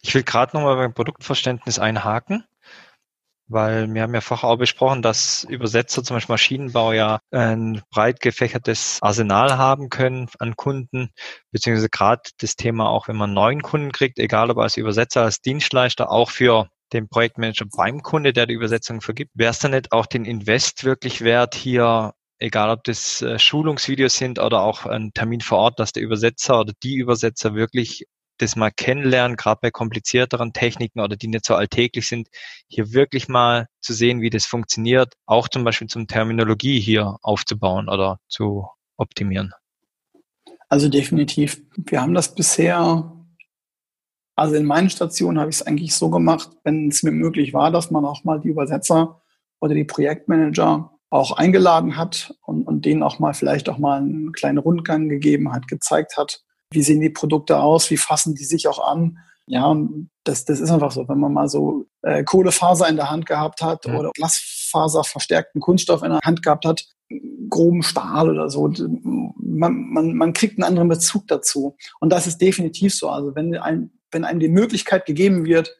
Ich 0.00 0.14
will 0.14 0.22
gerade 0.22 0.56
nochmal 0.56 0.76
beim 0.76 0.94
Produktverständnis 0.94 1.78
einhaken 1.78 2.44
weil 3.48 3.92
wir 3.92 4.02
haben 4.02 4.14
ja 4.14 4.20
vorher 4.20 4.50
auch 4.50 4.56
besprochen, 4.56 5.02
dass 5.02 5.44
Übersetzer 5.44 6.04
zum 6.04 6.16
Beispiel 6.16 6.34
Maschinenbau 6.34 6.92
ja 6.92 7.20
ein 7.30 7.82
breit 7.90 8.20
gefächertes 8.20 8.98
Arsenal 9.00 9.56
haben 9.56 9.88
können 9.88 10.28
an 10.38 10.56
Kunden, 10.56 11.10
beziehungsweise 11.50 11.88
gerade 11.88 12.22
das 12.38 12.56
Thema 12.56 12.88
auch, 12.88 13.08
wenn 13.08 13.16
man 13.16 13.32
neuen 13.32 13.62
Kunden 13.62 13.92
kriegt, 13.92 14.18
egal 14.18 14.50
ob 14.50 14.58
als 14.58 14.76
Übersetzer, 14.76 15.22
als 15.22 15.40
Dienstleister, 15.40 16.10
auch 16.10 16.30
für 16.30 16.68
den 16.92 17.08
Projektmanager 17.08 17.66
beim 17.76 18.02
Kunde, 18.02 18.32
der 18.32 18.46
die 18.46 18.54
Übersetzung 18.54 19.00
vergibt, 19.00 19.32
wäre 19.34 19.50
es 19.50 19.58
dann 19.58 19.72
nicht 19.72 19.92
auch 19.92 20.06
den 20.06 20.24
Invest 20.24 20.84
wirklich 20.84 21.20
wert, 21.20 21.54
hier 21.54 22.12
egal 22.38 22.70
ob 22.70 22.84
das 22.84 23.20
äh, 23.22 23.38
Schulungsvideos 23.38 24.14
sind 24.14 24.38
oder 24.38 24.62
auch 24.62 24.86
ein 24.86 25.12
Termin 25.12 25.40
vor 25.40 25.58
Ort, 25.58 25.80
dass 25.80 25.92
der 25.92 26.02
Übersetzer 26.02 26.60
oder 26.60 26.72
die 26.82 26.96
Übersetzer 26.96 27.54
wirklich 27.54 28.06
das 28.38 28.56
mal 28.56 28.70
kennenlernen, 28.70 29.36
gerade 29.36 29.58
bei 29.60 29.70
komplizierteren 29.70 30.52
Techniken 30.52 31.00
oder 31.00 31.16
die 31.16 31.28
nicht 31.28 31.44
so 31.44 31.54
alltäglich 31.54 32.08
sind, 32.08 32.28
hier 32.68 32.92
wirklich 32.92 33.28
mal 33.28 33.66
zu 33.80 33.92
sehen, 33.92 34.20
wie 34.20 34.30
das 34.30 34.46
funktioniert, 34.46 35.14
auch 35.26 35.48
zum 35.48 35.64
Beispiel 35.64 35.88
zum 35.88 36.06
Terminologie 36.06 36.80
hier 36.80 37.16
aufzubauen 37.22 37.88
oder 37.88 38.18
zu 38.28 38.68
optimieren. 38.96 39.52
Also 40.68 40.88
definitiv. 40.88 41.62
Wir 41.76 42.00
haben 42.00 42.14
das 42.14 42.34
bisher, 42.34 43.12
also 44.36 44.54
in 44.54 44.64
meinen 44.64 44.90
Stationen 44.90 45.38
habe 45.38 45.50
ich 45.50 45.56
es 45.56 45.66
eigentlich 45.66 45.94
so 45.94 46.10
gemacht, 46.10 46.50
wenn 46.64 46.88
es 46.88 47.02
mir 47.02 47.12
möglich 47.12 47.54
war, 47.54 47.70
dass 47.70 47.90
man 47.90 48.04
auch 48.04 48.24
mal 48.24 48.40
die 48.40 48.48
Übersetzer 48.48 49.22
oder 49.60 49.74
die 49.74 49.84
Projektmanager 49.84 50.92
auch 51.10 51.32
eingeladen 51.32 51.96
hat 51.96 52.34
und, 52.44 52.66
und 52.66 52.84
denen 52.84 53.02
auch 53.02 53.18
mal 53.18 53.32
vielleicht 53.32 53.68
auch 53.68 53.78
mal 53.78 53.98
einen 53.98 54.32
kleinen 54.32 54.58
Rundgang 54.58 55.08
gegeben 55.08 55.52
hat, 55.52 55.66
gezeigt 55.66 56.16
hat, 56.18 56.42
wie 56.70 56.82
sehen 56.82 57.00
die 57.00 57.10
Produkte 57.10 57.58
aus? 57.58 57.90
Wie 57.90 57.96
fassen 57.96 58.34
die 58.34 58.44
sich 58.44 58.68
auch 58.68 58.78
an? 58.78 59.18
Ja, 59.46 59.74
das, 60.24 60.44
das 60.44 60.60
ist 60.60 60.70
einfach 60.70 60.92
so. 60.92 61.08
Wenn 61.08 61.18
man 61.18 61.32
mal 61.32 61.48
so 61.48 61.86
äh, 62.02 62.22
Kohlefaser 62.22 62.88
in 62.88 62.96
der 62.96 63.10
Hand 63.10 63.24
gehabt 63.24 63.62
hat 63.62 63.86
ja. 63.86 63.98
oder 63.98 64.10
Glasfaser 64.14 65.04
verstärkten 65.04 65.60
Kunststoff 65.60 66.02
in 66.02 66.10
der 66.10 66.20
Hand 66.22 66.42
gehabt 66.42 66.66
hat, 66.66 66.84
groben 67.48 67.82
Stahl 67.82 68.28
oder 68.28 68.50
so, 68.50 68.68
man, 68.68 69.88
man, 69.90 70.12
man 70.14 70.32
kriegt 70.34 70.58
einen 70.58 70.64
anderen 70.64 70.88
Bezug 70.88 71.26
dazu. 71.28 71.76
Und 71.98 72.10
das 72.10 72.26
ist 72.26 72.42
definitiv 72.42 72.94
so. 72.94 73.08
Also 73.08 73.34
wenn, 73.34 73.56
ein, 73.56 73.90
wenn 74.10 74.24
einem 74.24 74.40
die 74.40 74.48
Möglichkeit 74.48 75.06
gegeben 75.06 75.46
wird, 75.46 75.74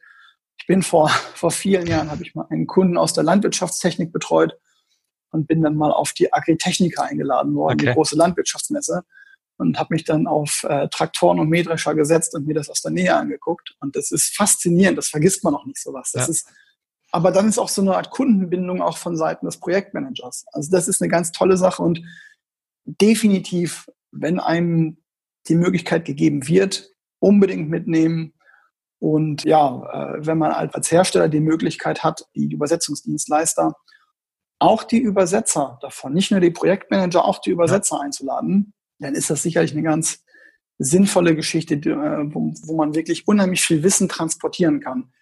ich 0.59 0.67
bin 0.67 0.83
vor, 0.83 1.09
vor 1.35 1.51
vielen 1.51 1.87
Jahren, 1.87 2.11
habe 2.11 2.23
ich 2.23 2.35
mal 2.35 2.47
einen 2.49 2.67
Kunden 2.67 2.97
aus 2.97 3.13
der 3.13 3.25
Landwirtschaftstechnik 3.25 4.13
betreut 4.13 4.59
und 5.31 5.47
bin 5.47 5.61
dann 5.61 5.77
mal 5.77 5.93
auf 5.93 6.15
die 6.15 6.33
Agritechnica 6.33 7.03
eingeladen 7.03 7.55
worden, 7.55 7.75
okay. 7.75 7.87
die 7.87 7.93
große 7.93 8.17
Landwirtschaftsmesse 8.17 9.05
und 9.59 9.79
habe 9.79 9.95
mich 9.95 10.05
dann 10.05 10.27
auf 10.27 10.65
äh, 10.69 10.89
Traktoren 10.89 11.41
und 11.41 11.49
Mähdrescher 11.49 11.95
gesetzt 11.95 12.35
und 12.35 12.47
mir 12.47 12.55
das 12.55 12.71
aus 12.71 12.81
der 12.81 12.93
Nähe 12.93 13.15
angeguckt. 13.15 13.75
Und 13.81 13.97
das 13.97 14.11
ist 14.11 14.35
faszinierend, 14.37 14.97
das 14.97 15.09
vergisst 15.09 15.45
man 15.45 15.55
auch 15.55 15.67
nicht 15.67 15.83
sowas. 15.83 16.13
Das 16.13 16.27
ja. 16.27 16.31
ist, 16.31 16.49
aber 17.11 17.33
dann 17.33 17.49
ist 17.49 17.59
auch 17.59 17.69
so 17.69 17.83
eine 17.83 17.97
Art 17.97 18.11
Kundenbindung 18.11 18.81
auch 18.81 18.97
von 18.97 19.17
Seiten 19.17 19.47
des 19.47 19.59
Projektmanagers. 19.59 20.47
Also 20.53 20.71
das 20.71 20.89
ist 20.89 21.03
eine 21.03 21.11
ganz 21.11 21.33
tolle 21.33 21.57
Sache 21.57 21.83
und 21.83 22.03
definitiv, 22.85 23.89
wenn 24.13 24.39
einem 24.39 24.99
die 25.49 25.57
Möglichkeit 25.57 26.05
gegeben 26.05 26.47
wird, 26.47 26.91
unbedingt 27.19 27.69
mitnehmen. 27.69 28.35
Und 29.01 29.45
ja, 29.45 30.15
äh, 30.17 30.27
wenn 30.27 30.39
man 30.39 30.53
als 30.53 30.91
Hersteller 30.91 31.29
die 31.29 31.41
Möglichkeit 31.41 32.05
hat, 32.05 32.27
die 32.35 32.53
Übersetzungsdienstleister, 32.53 33.75
auch 34.61 34.83
die 34.83 34.99
Übersetzer 34.99 35.79
davon, 35.83 36.13
nicht 36.13 36.31
nur 36.31 36.41
die 36.41 36.51
Projektmanager, 36.51 37.25
auch 37.25 37.39
die 37.39 37.51
Übersetzer 37.51 37.97
ja. 37.97 38.03
einzuladen, 38.03 38.73
dann 38.99 39.15
ist 39.15 39.31
das 39.31 39.43
sicherlich 39.43 39.73
eine 39.73 39.83
ganz 39.83 40.25
sinnvolle 40.79 41.35
Geschichte, 41.35 41.75
äh, 41.75 42.35
wo, 42.35 42.53
wo 42.63 42.77
man 42.77 42.95
wirklich 42.95 43.27
unheimlich 43.27 43.63
viel 43.63 43.83
Wissen 43.83 44.09
transportieren 44.09 44.81
kann. 44.81 45.13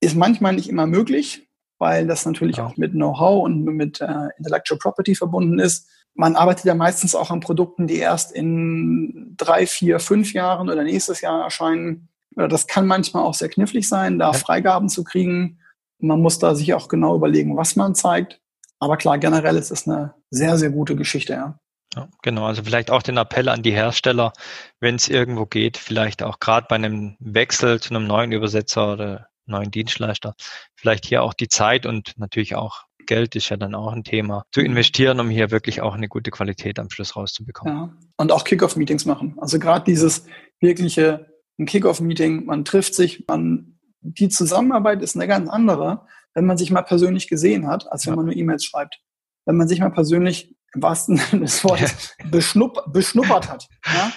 Ist 0.00 0.16
manchmal 0.16 0.54
nicht 0.54 0.68
immer 0.68 0.86
möglich, 0.86 1.48
weil 1.78 2.06
das 2.06 2.24
natürlich 2.24 2.58
ja. 2.58 2.66
auch 2.66 2.76
mit 2.76 2.92
Know-how 2.92 3.44
und 3.44 3.64
mit 3.64 4.00
äh, 4.00 4.28
Intellectual 4.38 4.78
Property 4.78 5.14
verbunden 5.14 5.58
ist. 5.58 5.88
Man 6.14 6.36
arbeitet 6.36 6.64
ja 6.64 6.74
meistens 6.74 7.14
auch 7.14 7.30
an 7.30 7.40
Produkten, 7.40 7.86
die 7.86 7.96
erst 7.96 8.32
in 8.32 9.34
drei, 9.36 9.66
vier, 9.66 10.00
fünf 10.00 10.32
Jahren 10.32 10.68
oder 10.68 10.82
nächstes 10.82 11.20
Jahr 11.20 11.42
erscheinen. 11.42 12.08
Das 12.34 12.66
kann 12.66 12.86
manchmal 12.86 13.24
auch 13.24 13.34
sehr 13.34 13.48
knifflig 13.48 13.88
sein, 13.88 14.18
da 14.18 14.32
Freigaben 14.32 14.88
zu 14.88 15.04
kriegen. 15.04 15.58
Man 15.98 16.20
muss 16.20 16.38
da 16.38 16.54
sich 16.54 16.74
auch 16.74 16.88
genau 16.88 17.16
überlegen, 17.16 17.56
was 17.56 17.76
man 17.76 17.94
zeigt. 17.94 18.40
Aber 18.80 18.96
klar, 18.96 19.18
generell 19.18 19.56
ist 19.56 19.72
es 19.72 19.88
eine 19.88 20.14
sehr, 20.30 20.56
sehr 20.56 20.70
gute 20.70 20.94
Geschichte, 20.94 21.32
ja. 21.32 21.58
Ja, 21.94 22.08
genau, 22.22 22.46
also 22.46 22.62
vielleicht 22.62 22.90
auch 22.90 23.02
den 23.02 23.16
Appell 23.16 23.48
an 23.48 23.62
die 23.62 23.72
Hersteller, 23.72 24.32
wenn 24.78 24.96
es 24.96 25.08
irgendwo 25.08 25.46
geht, 25.46 25.76
vielleicht 25.76 26.22
auch 26.22 26.38
gerade 26.38 26.66
bei 26.68 26.76
einem 26.76 27.16
Wechsel 27.18 27.80
zu 27.80 27.94
einem 27.94 28.06
neuen 28.06 28.32
Übersetzer 28.32 28.92
oder 28.92 29.28
neuen 29.46 29.70
Dienstleister, 29.70 30.34
vielleicht 30.74 31.06
hier 31.06 31.22
auch 31.22 31.32
die 31.32 31.48
Zeit 31.48 31.86
und 31.86 32.18
natürlich 32.18 32.54
auch 32.54 32.84
Geld 33.06 33.34
ist 33.36 33.48
ja 33.48 33.56
dann 33.56 33.74
auch 33.74 33.90
ein 33.90 34.04
Thema, 34.04 34.44
zu 34.52 34.60
investieren, 34.60 35.18
um 35.18 35.30
hier 35.30 35.50
wirklich 35.50 35.80
auch 35.80 35.94
eine 35.94 36.08
gute 36.08 36.30
Qualität 36.30 36.78
am 36.78 36.90
Schluss 36.90 37.16
rauszubekommen. 37.16 37.74
Ja, 37.74 37.92
und 38.18 38.30
auch 38.30 38.44
Kickoff-Meetings 38.44 39.06
machen. 39.06 39.34
Also 39.38 39.58
gerade 39.58 39.86
dieses 39.86 40.26
wirkliche 40.60 41.26
ein 41.58 41.66
Kickoff-Meeting, 41.66 42.44
man 42.44 42.64
trifft 42.64 42.94
sich, 42.94 43.24
man, 43.26 43.78
die 44.00 44.28
Zusammenarbeit 44.28 45.02
ist 45.02 45.16
eine 45.16 45.26
ganz 45.26 45.48
andere, 45.48 46.06
wenn 46.34 46.44
man 46.44 46.56
sich 46.56 46.70
mal 46.70 46.82
persönlich 46.82 47.28
gesehen 47.28 47.66
hat, 47.66 47.90
als 47.90 48.06
wenn 48.06 48.12
ja. 48.12 48.16
man 48.16 48.26
nur 48.26 48.36
E-Mails 48.36 48.64
schreibt. 48.64 49.00
Wenn 49.44 49.56
man 49.56 49.66
sich 49.66 49.80
mal 49.80 49.90
persönlich 49.90 50.54
im 50.74 50.82
wahrsten 50.82 51.16
Sinne 51.30 51.42
des 51.42 51.62
Wortes 51.64 52.14
beschnupp, 52.30 52.92
beschnuppert 52.92 53.48
hat. 53.48 53.68
Ja? 53.86 54.12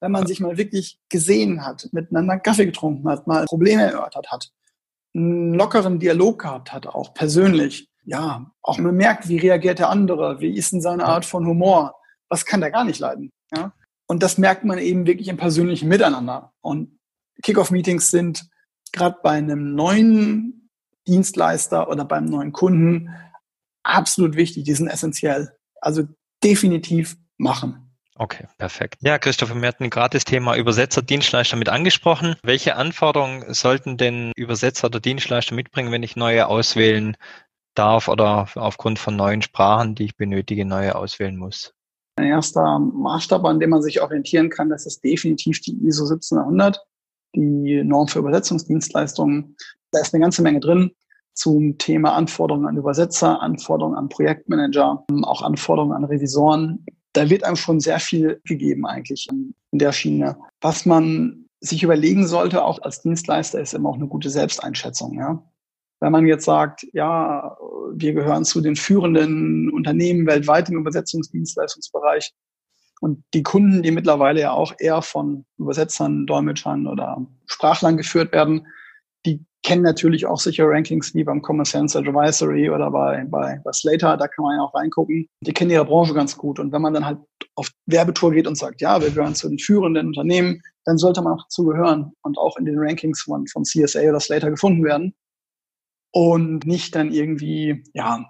Wenn 0.00 0.12
man 0.12 0.26
sich 0.26 0.40
mal 0.40 0.58
wirklich 0.58 1.00
gesehen 1.08 1.64
hat, 1.64 1.88
miteinander 1.92 2.38
Kaffee 2.38 2.66
getrunken 2.66 3.08
hat, 3.08 3.26
mal 3.26 3.46
Probleme 3.46 3.82
erörtert 3.82 4.30
hat, 4.30 4.50
einen 5.14 5.54
lockeren 5.54 5.98
Dialog 5.98 6.42
gehabt 6.42 6.72
hat, 6.72 6.86
auch 6.86 7.14
persönlich. 7.14 7.88
Ja, 8.04 8.52
auch 8.62 8.78
man 8.78 8.94
merkt, 8.94 9.28
wie 9.28 9.38
reagiert 9.38 9.78
der 9.78 9.88
andere, 9.88 10.38
wie 10.40 10.54
ist 10.54 10.72
denn 10.72 10.82
seine 10.82 11.06
Art 11.06 11.24
von 11.24 11.46
Humor, 11.46 11.96
was 12.28 12.44
kann 12.44 12.60
der 12.60 12.70
gar 12.70 12.84
nicht 12.84 13.00
leiden. 13.00 13.32
Ja? 13.54 13.72
Und 14.06 14.22
das 14.22 14.38
merkt 14.38 14.64
man 14.64 14.78
eben 14.78 15.06
wirklich 15.06 15.28
im 15.28 15.38
persönlichen 15.38 15.88
Miteinander. 15.88 16.52
Und 16.60 16.98
Kickoff-Meetings 17.42 18.10
sind 18.10 18.48
gerade 18.92 19.16
bei 19.22 19.32
einem 19.32 19.74
neuen 19.74 20.70
Dienstleister 21.08 21.88
oder 21.88 22.04
beim 22.04 22.26
neuen 22.26 22.52
Kunden 22.52 23.10
absolut 23.82 24.36
wichtig, 24.36 24.64
die 24.64 24.74
sind 24.74 24.88
essentiell. 24.88 25.55
Also 25.80 26.04
definitiv 26.42 27.16
machen. 27.36 27.86
Okay, 28.18 28.46
perfekt. 28.56 28.96
Ja, 29.02 29.18
Christopher, 29.18 29.54
wir 29.60 29.68
hatten 29.68 29.90
gerade 29.90 30.16
das 30.16 30.24
Thema 30.24 30.56
Übersetzer-Dienstleister 30.56 31.56
mit 31.56 31.68
angesprochen. 31.68 32.36
Welche 32.42 32.76
Anforderungen 32.76 33.52
sollten 33.52 33.98
denn 33.98 34.32
Übersetzer 34.36 34.86
oder 34.86 35.00
Dienstleister 35.00 35.54
mitbringen, 35.54 35.92
wenn 35.92 36.02
ich 36.02 36.16
neue 36.16 36.46
auswählen 36.46 37.16
darf 37.74 38.08
oder 38.08 38.48
aufgrund 38.54 38.98
von 38.98 39.16
neuen 39.16 39.42
Sprachen, 39.42 39.94
die 39.94 40.04
ich 40.04 40.16
benötige, 40.16 40.64
neue 40.64 40.94
auswählen 40.94 41.36
muss? 41.36 41.74
Ein 42.16 42.28
erster 42.28 42.78
Maßstab, 42.78 43.44
an 43.44 43.60
dem 43.60 43.68
man 43.68 43.82
sich 43.82 44.00
orientieren 44.00 44.48
kann, 44.48 44.70
das 44.70 44.86
ist 44.86 45.04
definitiv 45.04 45.60
die 45.60 45.76
ISO 45.86 46.04
1700, 46.04 46.82
die 47.34 47.82
Norm 47.84 48.08
für 48.08 48.20
Übersetzungsdienstleistungen. 48.20 49.56
Da 49.90 50.00
ist 50.00 50.14
eine 50.14 50.22
ganze 50.22 50.40
Menge 50.40 50.60
drin 50.60 50.92
zum 51.36 51.78
Thema 51.78 52.14
Anforderungen 52.14 52.66
an 52.66 52.76
Übersetzer, 52.76 53.40
Anforderungen 53.40 53.96
an 53.96 54.08
Projektmanager, 54.08 55.04
auch 55.22 55.42
Anforderungen 55.42 55.92
an 55.92 56.04
Revisoren 56.04 56.84
da 57.16 57.30
wird 57.30 57.44
einem 57.44 57.56
schon 57.56 57.80
sehr 57.80 57.98
viel 57.98 58.40
gegeben 58.44 58.86
eigentlich 58.86 59.26
in, 59.30 59.54
der 59.72 59.92
Schiene. 59.92 60.38
Was 60.60 60.86
man 60.86 61.48
sich 61.60 61.82
überlegen 61.82 62.26
sollte, 62.26 62.64
auch 62.64 62.80
als 62.80 63.02
Dienstleister, 63.02 63.60
ist 63.60 63.74
immer 63.74 63.90
auch 63.90 63.96
eine 63.96 64.06
gute 64.06 64.30
Selbsteinschätzung. 64.30 65.18
Ja? 65.18 65.42
Wenn 66.00 66.12
man 66.12 66.26
jetzt 66.26 66.44
sagt, 66.44 66.86
ja, 66.92 67.56
wir 67.92 68.14
gehören 68.14 68.44
zu 68.44 68.62
den 68.62 68.76
führenden 68.76 69.70
Unternehmen 69.70 70.26
weltweit 70.26 70.70
im 70.70 70.78
Übersetzungsdienstleistungsbereich 70.78 72.32
und 73.00 73.22
die 73.34 73.42
Kunden, 73.42 73.82
die 73.82 73.90
mittlerweile 73.90 74.40
ja 74.40 74.52
auch 74.52 74.74
eher 74.78 75.02
von 75.02 75.44
Übersetzern, 75.58 76.26
Dolmetschern 76.26 76.86
oder 76.86 77.26
Sprachlern 77.46 77.98
geführt 77.98 78.32
werden, 78.32 78.66
die 79.66 79.70
kennen 79.72 79.82
natürlich 79.82 80.26
auch 80.26 80.38
sicher 80.38 80.64
Rankings 80.68 81.12
wie 81.14 81.24
beim 81.24 81.42
Common 81.42 81.64
Sense 81.64 81.98
Advisory 81.98 82.70
oder 82.70 82.88
bei, 82.88 83.24
bei, 83.28 83.60
bei 83.64 83.72
Slater, 83.72 84.16
da 84.16 84.28
kann 84.28 84.44
man 84.44 84.56
ja 84.56 84.62
auch 84.62 84.74
reingucken. 84.74 85.28
Die 85.40 85.52
kennen 85.52 85.72
ihre 85.72 85.84
Branche 85.84 86.14
ganz 86.14 86.36
gut. 86.36 86.60
Und 86.60 86.70
wenn 86.70 86.82
man 86.82 86.94
dann 86.94 87.04
halt 87.04 87.18
auf 87.56 87.70
Werbetour 87.86 88.30
geht 88.30 88.46
und 88.46 88.56
sagt, 88.56 88.80
ja, 88.80 89.00
wir 89.00 89.10
gehören 89.10 89.34
zu 89.34 89.48
den 89.48 89.58
führenden 89.58 90.06
Unternehmen, 90.08 90.62
dann 90.84 90.98
sollte 90.98 91.20
man 91.20 91.32
auch 91.32 91.42
dazu 91.42 91.64
gehören 91.64 92.12
und 92.22 92.38
auch 92.38 92.56
in 92.58 92.64
den 92.64 92.78
Rankings 92.78 93.22
von, 93.22 93.48
von 93.48 93.64
CSA 93.64 94.02
oder 94.02 94.20
Slater 94.20 94.50
gefunden 94.50 94.84
werden. 94.84 95.14
Und 96.12 96.64
nicht 96.64 96.94
dann 96.94 97.12
irgendwie, 97.12 97.82
ja, 97.92 98.24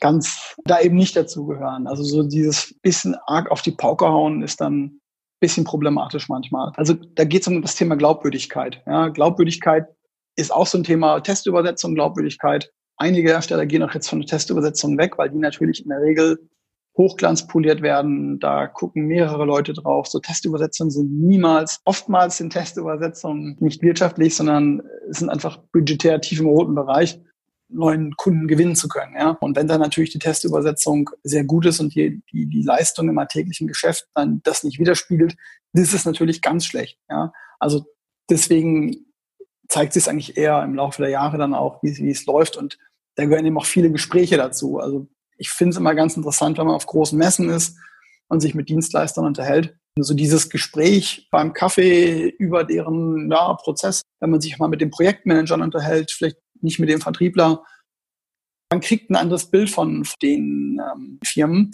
ganz 0.00 0.56
da 0.64 0.80
eben 0.80 0.96
nicht 0.96 1.14
dazugehören. 1.14 1.86
Also 1.86 2.02
so 2.02 2.24
dieses 2.24 2.74
bisschen 2.82 3.14
arg 3.26 3.48
auf 3.52 3.62
die 3.62 3.70
Pauke 3.70 4.08
hauen 4.08 4.42
ist 4.42 4.60
dann 4.60 5.00
bisschen 5.38 5.64
problematisch 5.64 6.28
manchmal. 6.28 6.72
Also 6.74 6.94
da 6.94 7.24
geht 7.24 7.42
es 7.42 7.48
um 7.48 7.62
das 7.62 7.76
Thema 7.76 7.96
Glaubwürdigkeit. 7.96 8.82
Ja, 8.86 9.08
Glaubwürdigkeit 9.08 9.86
ist 10.40 10.52
auch 10.52 10.66
so 10.66 10.78
ein 10.78 10.84
Thema 10.84 11.20
Testübersetzung, 11.20 11.94
Glaubwürdigkeit. 11.94 12.72
Einige 12.96 13.30
Hersteller 13.30 13.66
gehen 13.66 13.82
auch 13.82 13.94
jetzt 13.94 14.08
von 14.08 14.20
der 14.20 14.28
Testübersetzung 14.28 14.98
weg, 14.98 15.18
weil 15.18 15.30
die 15.30 15.38
natürlich 15.38 15.82
in 15.82 15.88
der 15.88 16.00
Regel 16.00 16.50
hochglanzpoliert 16.96 17.82
werden. 17.82 18.38
Da 18.40 18.66
gucken 18.66 19.06
mehrere 19.06 19.44
Leute 19.44 19.72
drauf. 19.72 20.06
So 20.06 20.18
Testübersetzungen 20.18 20.90
sind 20.90 21.12
niemals, 21.12 21.80
oftmals 21.84 22.36
sind 22.36 22.52
Testübersetzungen 22.52 23.56
nicht 23.60 23.82
wirtschaftlich, 23.82 24.36
sondern 24.36 24.82
sind 25.08 25.30
einfach 25.30 25.58
budgetär 25.72 26.20
tief 26.20 26.40
im 26.40 26.46
roten 26.46 26.74
Bereich 26.74 27.20
neuen 27.72 28.16
Kunden 28.16 28.48
gewinnen 28.48 28.74
zu 28.74 28.88
können. 28.88 29.14
Ja? 29.16 29.30
Und 29.40 29.56
wenn 29.56 29.68
dann 29.68 29.80
natürlich 29.80 30.10
die 30.10 30.18
Testübersetzung 30.18 31.10
sehr 31.22 31.44
gut 31.44 31.66
ist 31.66 31.80
und 31.80 31.94
die, 31.94 32.20
die, 32.32 32.46
die 32.46 32.62
Leistung 32.62 33.08
im 33.08 33.18
alltäglichen 33.18 33.68
Geschäft 33.68 34.06
dann 34.14 34.40
das 34.42 34.64
nicht 34.64 34.78
widerspiegelt, 34.78 35.36
das 35.72 35.94
ist 35.94 36.04
natürlich 36.04 36.42
ganz 36.42 36.66
schlecht. 36.66 36.98
Ja? 37.08 37.32
Also 37.58 37.86
deswegen 38.28 39.06
zeigt 39.70 39.92
sich 39.92 40.02
es 40.02 40.08
eigentlich 40.08 40.36
eher 40.36 40.62
im 40.62 40.74
Laufe 40.74 41.00
der 41.00 41.10
Jahre 41.10 41.38
dann 41.38 41.54
auch, 41.54 41.82
wie, 41.82 42.10
es 42.10 42.26
läuft. 42.26 42.56
Und 42.56 42.78
da 43.14 43.24
gehören 43.24 43.46
eben 43.46 43.56
auch 43.56 43.66
viele 43.66 43.90
Gespräche 43.90 44.36
dazu. 44.36 44.78
Also 44.78 45.08
ich 45.36 45.50
finde 45.50 45.70
es 45.70 45.76
immer 45.78 45.94
ganz 45.94 46.16
interessant, 46.16 46.58
wenn 46.58 46.66
man 46.66 46.74
auf 46.74 46.86
großen 46.86 47.18
Messen 47.18 47.48
ist 47.48 47.78
und 48.28 48.40
sich 48.40 48.54
mit 48.54 48.68
Dienstleistern 48.68 49.24
unterhält. 49.24 49.76
So 49.98 50.14
dieses 50.14 50.50
Gespräch 50.50 51.28
beim 51.30 51.52
Kaffee 51.52 52.28
über 52.38 52.64
deren 52.64 53.30
ja, 53.30 53.54
Prozess, 53.54 54.02
wenn 54.20 54.30
man 54.30 54.40
sich 54.40 54.58
mal 54.58 54.68
mit 54.68 54.80
den 54.80 54.90
Projektmanagern 54.90 55.62
unterhält, 55.62 56.10
vielleicht 56.10 56.36
nicht 56.60 56.78
mit 56.78 56.88
dem 56.88 57.00
Vertriebler, 57.00 57.64
man 58.70 58.80
kriegt 58.80 59.10
ein 59.10 59.16
anderes 59.16 59.50
Bild 59.50 59.70
von 59.70 60.06
den 60.22 60.80
ähm, 60.80 61.18
Firmen 61.24 61.72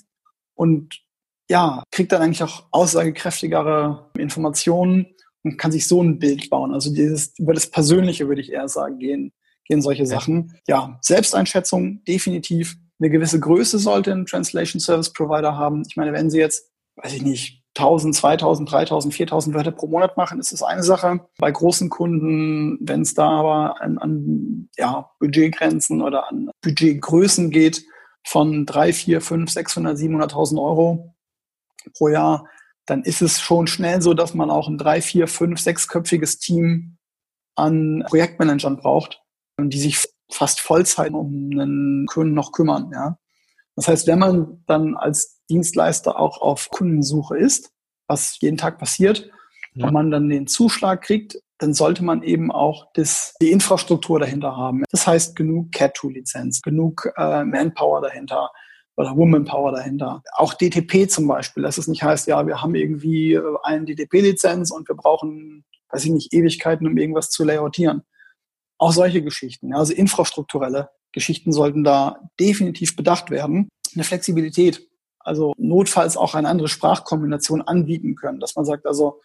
und 0.55 1.03
ja, 1.49 1.83
kriegt 1.91 2.13
dann 2.13 2.23
eigentlich 2.23 2.43
auch 2.43 2.67
aussagekräftigere 2.71 4.11
Informationen 4.19 5.16
und 5.47 5.59
kann 5.59 5.73
sich 5.73 5.87
so 5.87 6.03
ein 6.03 6.19
Bild 6.19 6.51
bauen. 6.51 6.75
Also 6.75 6.93
dieses, 6.93 7.39
über 7.39 7.55
das 7.55 7.71
Persönliche 7.71 8.29
würde 8.29 8.41
ich 8.41 8.53
eher 8.53 8.69
sagen, 8.69 8.99
gehen, 8.99 9.33
gehen 9.65 9.81
solche 9.81 10.07
Sachen. 10.07 10.59
Ja, 10.67 10.99
Selbsteinschätzung 11.03 12.05
definitiv. 12.05 12.77
Eine 12.99 13.11
gewisse 13.11 13.39
Größe 13.39 13.79
sollte 13.79 14.13
ein 14.13 14.27
Translation 14.27 14.81
Service 14.81 15.13
Provider 15.13 15.57
haben. 15.57 15.83
Ich 15.89 15.97
meine, 15.97 16.13
wenn 16.13 16.31
Sie 16.31 16.39
jetzt, 16.39 16.73
weiß 16.97 17.13
ich 17.15 17.23
nicht, 17.23 17.63
1000, 17.79 18.15
2000, 18.15 18.73
3000, 18.73 19.15
4000 19.15 19.55
Wörter 19.55 19.71
pro 19.71 19.87
Monat 19.87 20.17
machen, 20.17 20.41
ist 20.41 20.53
das 20.53 20.63
eine 20.63 20.83
Sache. 20.83 21.21
Bei 21.39 21.53
großen 21.53 21.91
Kunden, 21.91 22.79
wenn 22.81 23.03
es 23.03 23.15
da 23.15 23.29
aber 23.29 23.81
an, 23.81 23.99
an 23.99 24.69
ja, 24.77 25.11
Budgetgrenzen 25.21 26.03
oder 26.03 26.29
an 26.29 26.51
Budgetgrößen 26.63 27.51
geht 27.51 27.85
von 28.25 28.67
3, 28.67 28.93
4, 28.93 29.21
5, 29.21 29.51
600, 29.51 29.97
700.000 29.97 30.61
Euro 30.61 31.15
pro 31.97 32.09
Jahr, 32.09 32.49
dann 32.87 33.03
ist 33.03 33.21
es 33.21 33.41
schon 33.41 33.67
schnell 33.67 34.01
so, 34.01 34.15
dass 34.15 34.35
man 34.35 34.51
auch 34.51 34.69
ein 34.69 34.79
drei, 34.79 35.03
vier, 35.03 35.27
fünf, 35.29 35.61
sechsköpfiges 35.61 36.39
Team 36.39 36.97
an 37.57 38.05
Projektmanagern 38.07 38.77
braucht, 38.77 39.23
die 39.59 39.79
sich 39.79 40.07
fast 40.31 40.61
Vollzeit 40.61 41.13
um 41.13 41.51
einen 41.53 42.07
Kunden 42.07 42.35
noch 42.35 42.53
kümmern. 42.53 42.91
Ja. 42.93 43.19
Das 43.75 43.89
heißt, 43.89 44.07
wenn 44.07 44.19
man 44.19 44.63
dann 44.67 44.97
als 44.97 45.43
Dienstleister 45.51 46.19
auch 46.19 46.41
auf 46.41 46.71
Kundensuche 46.71 47.37
ist, 47.37 47.73
was 48.07 48.41
jeden 48.41 48.57
Tag 48.57 48.79
passiert, 48.79 49.31
ja. 49.75 49.87
und 49.87 49.93
man 49.93 50.11
dann 50.11 50.29
den 50.29 50.47
Zuschlag 50.47 51.03
kriegt, 51.03 51.39
dann 51.59 51.75
sollte 51.75 52.05
man 52.05 52.23
eben 52.23 52.53
auch 52.53 52.87
das, 52.95 53.35
die 53.41 53.51
Infrastruktur 53.51 54.21
dahinter 54.21 54.57
haben. 54.57 54.85
Das 54.91 55.07
heißt, 55.07 55.37
genug 55.37 55.73
Cat-Tool-Lizenz, 55.73 56.63
genug 56.63 57.11
äh, 57.17 57.45
Manpower 57.45 58.03
dahinter, 58.03 58.51
oder 58.97 59.17
Woman 59.17 59.45
Power 59.45 59.73
dahinter. 59.73 60.23
Auch 60.33 60.55
DTP 60.55 61.09
zum 61.09 61.27
Beispiel, 61.29 61.63
dass 61.63 61.79
es 61.79 61.87
nicht 61.87 62.03
heißt, 62.03 62.27
ja, 62.27 62.47
wir 62.47 62.63
haben 62.63 62.75
irgendwie 62.75 63.35
äh, 63.35 63.43
eine 63.63 63.85
DTP-Lizenz 63.85 64.71
und 64.71 64.89
wir 64.89 64.97
brauchen, 64.97 65.65
weiß 65.91 66.05
ich 66.05 66.11
nicht, 66.11 66.33
Ewigkeiten, 66.33 66.87
um 66.87 66.97
irgendwas 66.97 67.31
zu 67.31 67.45
layoutieren. 67.45 68.03
Auch 68.79 68.93
solche 68.93 69.23
Geschichten, 69.23 69.75
also 69.75 69.93
infrastrukturelle 69.93 70.91
Geschichten 71.13 71.53
sollten 71.53 71.85
da 71.85 72.29
definitiv 72.39 72.97
bedacht 72.97 73.31
werden. 73.31 73.69
Eine 73.95 74.05
Flexibilität, 74.05 74.87
also 75.19 75.55
notfalls 75.57 76.17
auch 76.17 76.35
eine 76.35 76.49
andere 76.49 76.69
Sprachkombination 76.69 77.63
anbieten 77.63 78.17
können, 78.17 78.41
dass 78.41 78.57
man 78.57 78.65
sagt, 78.65 78.87
also 78.87 79.21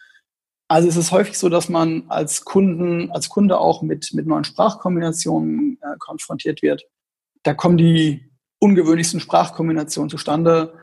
also 0.72 0.88
es 0.88 0.96
ist 0.96 1.12
häufig 1.12 1.38
so, 1.38 1.50
dass 1.50 1.68
man 1.68 2.06
als 2.08 2.46
Kunden, 2.46 3.12
als 3.12 3.28
Kunde 3.28 3.60
auch 3.60 3.82
mit, 3.82 4.14
mit 4.14 4.26
neuen 4.26 4.46
Sprachkombinationen 4.46 5.78
äh, 5.82 5.98
konfrontiert 6.00 6.62
wird. 6.62 6.86
Da 7.44 7.54
kommen 7.54 7.76
die 7.76 8.31
ungewöhnlichsten 8.62 9.20
Sprachkombinationen 9.20 10.10
zustande. 10.10 10.74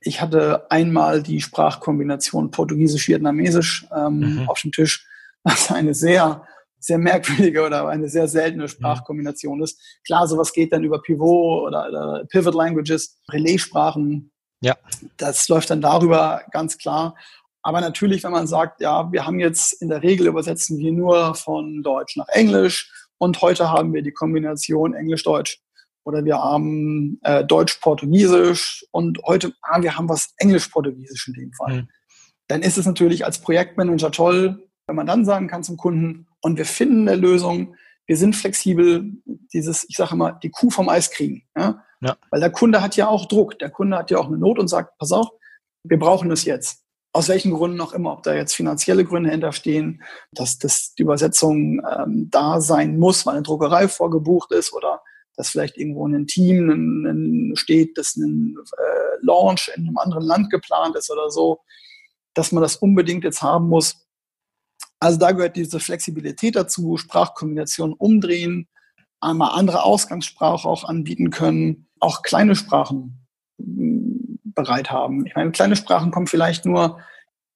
Ich 0.00 0.20
hatte 0.20 0.70
einmal 0.70 1.22
die 1.22 1.40
Sprachkombination 1.40 2.50
Portugiesisch-Vietnamesisch 2.50 3.86
ähm, 3.96 4.18
mhm. 4.18 4.48
auf 4.48 4.60
dem 4.60 4.72
Tisch, 4.72 5.06
was 5.44 5.70
eine 5.70 5.94
sehr, 5.94 6.42
sehr 6.78 6.98
merkwürdige 6.98 7.64
oder 7.64 7.88
eine 7.88 8.08
sehr 8.08 8.28
seltene 8.28 8.64
mhm. 8.64 8.68
Sprachkombination 8.68 9.62
ist. 9.62 9.80
Klar, 10.04 10.26
sowas 10.26 10.52
geht 10.52 10.72
dann 10.72 10.84
über 10.84 11.00
Pivot 11.00 11.68
oder, 11.68 11.88
oder 11.88 12.24
Pivot 12.28 12.54
Languages, 12.54 13.20
Relaissprachen. 13.30 14.32
Ja. 14.60 14.76
Das 15.16 15.48
läuft 15.48 15.70
dann 15.70 15.80
darüber 15.80 16.42
ganz 16.50 16.76
klar. 16.76 17.14
Aber 17.62 17.80
natürlich, 17.80 18.24
wenn 18.24 18.32
man 18.32 18.48
sagt, 18.48 18.80
ja, 18.80 19.10
wir 19.12 19.26
haben 19.26 19.38
jetzt 19.38 19.80
in 19.80 19.88
der 19.88 20.02
Regel 20.02 20.26
übersetzen 20.26 20.78
wir 20.78 20.92
nur 20.92 21.34
von 21.36 21.82
Deutsch 21.82 22.16
nach 22.16 22.28
Englisch 22.28 22.92
und 23.18 23.40
heute 23.42 23.70
haben 23.70 23.94
wir 23.94 24.02
die 24.02 24.12
Kombination 24.12 24.94
Englisch-Deutsch 24.94 25.60
oder 26.06 26.24
wir 26.24 26.38
haben 26.38 27.18
äh, 27.24 27.44
Deutsch-Portugiesisch 27.44 28.86
und 28.92 29.18
heute, 29.24 29.52
ah, 29.62 29.82
wir 29.82 29.96
haben 29.96 30.08
was 30.08 30.32
Englisch-Portugiesisch 30.38 31.26
in 31.26 31.34
dem 31.34 31.52
Fall. 31.52 31.82
Mhm. 31.82 31.88
Dann 32.46 32.62
ist 32.62 32.78
es 32.78 32.86
natürlich 32.86 33.24
als 33.24 33.40
Projektmanager 33.40 34.12
toll, 34.12 34.68
wenn 34.86 34.94
man 34.94 35.06
dann 35.06 35.24
sagen 35.24 35.48
kann 35.48 35.64
zum 35.64 35.76
Kunden, 35.76 36.28
und 36.42 36.58
wir 36.58 36.64
finden 36.64 37.08
eine 37.08 37.20
Lösung, 37.20 37.74
wir 38.06 38.16
sind 38.16 38.36
flexibel, 38.36 39.14
dieses, 39.52 39.84
ich 39.88 39.96
sage 39.96 40.14
immer, 40.14 40.30
die 40.32 40.50
Kuh 40.50 40.70
vom 40.70 40.88
Eis 40.88 41.10
kriegen. 41.10 41.42
Ja? 41.56 41.82
ja? 42.00 42.16
Weil 42.30 42.38
der 42.38 42.50
Kunde 42.50 42.82
hat 42.82 42.94
ja 42.94 43.08
auch 43.08 43.26
Druck, 43.26 43.58
der 43.58 43.70
Kunde 43.70 43.98
hat 43.98 44.12
ja 44.12 44.18
auch 44.18 44.28
eine 44.28 44.38
Not 44.38 44.60
und 44.60 44.68
sagt, 44.68 44.96
pass 44.98 45.10
auf, 45.10 45.28
wir 45.82 45.98
brauchen 45.98 46.28
das 46.28 46.44
jetzt. 46.44 46.84
Aus 47.12 47.28
welchen 47.28 47.52
Gründen 47.52 47.80
auch 47.80 47.94
immer, 47.94 48.12
ob 48.12 48.22
da 48.22 48.32
jetzt 48.32 48.54
finanzielle 48.54 49.04
Gründe 49.04 49.30
hinterstehen, 49.30 50.04
dass 50.30 50.58
das, 50.58 50.94
die 50.94 51.02
Übersetzung 51.02 51.80
ähm, 51.84 52.28
da 52.30 52.60
sein 52.60 52.96
muss, 52.96 53.26
weil 53.26 53.34
eine 53.34 53.42
Druckerei 53.42 53.88
vorgebucht 53.88 54.52
ist 54.52 54.72
oder 54.72 55.00
dass 55.36 55.50
vielleicht 55.50 55.76
irgendwo 55.76 56.06
ein 56.06 56.26
Team 56.26 56.70
ein, 56.70 57.06
ein 57.06 57.56
steht, 57.56 57.96
dass 57.98 58.16
ein 58.16 58.56
äh, 58.78 59.24
Launch 59.24 59.70
in 59.74 59.86
einem 59.86 59.98
anderen 59.98 60.24
Land 60.24 60.50
geplant 60.50 60.96
ist 60.96 61.10
oder 61.10 61.30
so, 61.30 61.60
dass 62.34 62.52
man 62.52 62.62
das 62.62 62.76
unbedingt 62.76 63.24
jetzt 63.24 63.42
haben 63.42 63.68
muss. 63.68 64.06
Also 64.98 65.18
da 65.18 65.32
gehört 65.32 65.56
diese 65.56 65.78
Flexibilität 65.78 66.56
dazu, 66.56 66.96
Sprachkombinationen 66.96 67.94
umdrehen, 67.94 68.68
einmal 69.20 69.58
andere 69.58 69.82
Ausgangssprache 69.82 70.68
auch 70.68 70.84
anbieten 70.84 71.30
können. 71.30 71.88
auch 72.00 72.22
kleine 72.22 72.54
Sprachen 72.54 73.26
hm, 73.58 74.38
bereit 74.44 74.90
haben. 74.90 75.26
Ich 75.26 75.34
meine, 75.34 75.50
kleine 75.52 75.76
Sprachen 75.76 76.10
kommen 76.10 76.26
vielleicht 76.26 76.64
nur, 76.66 77.00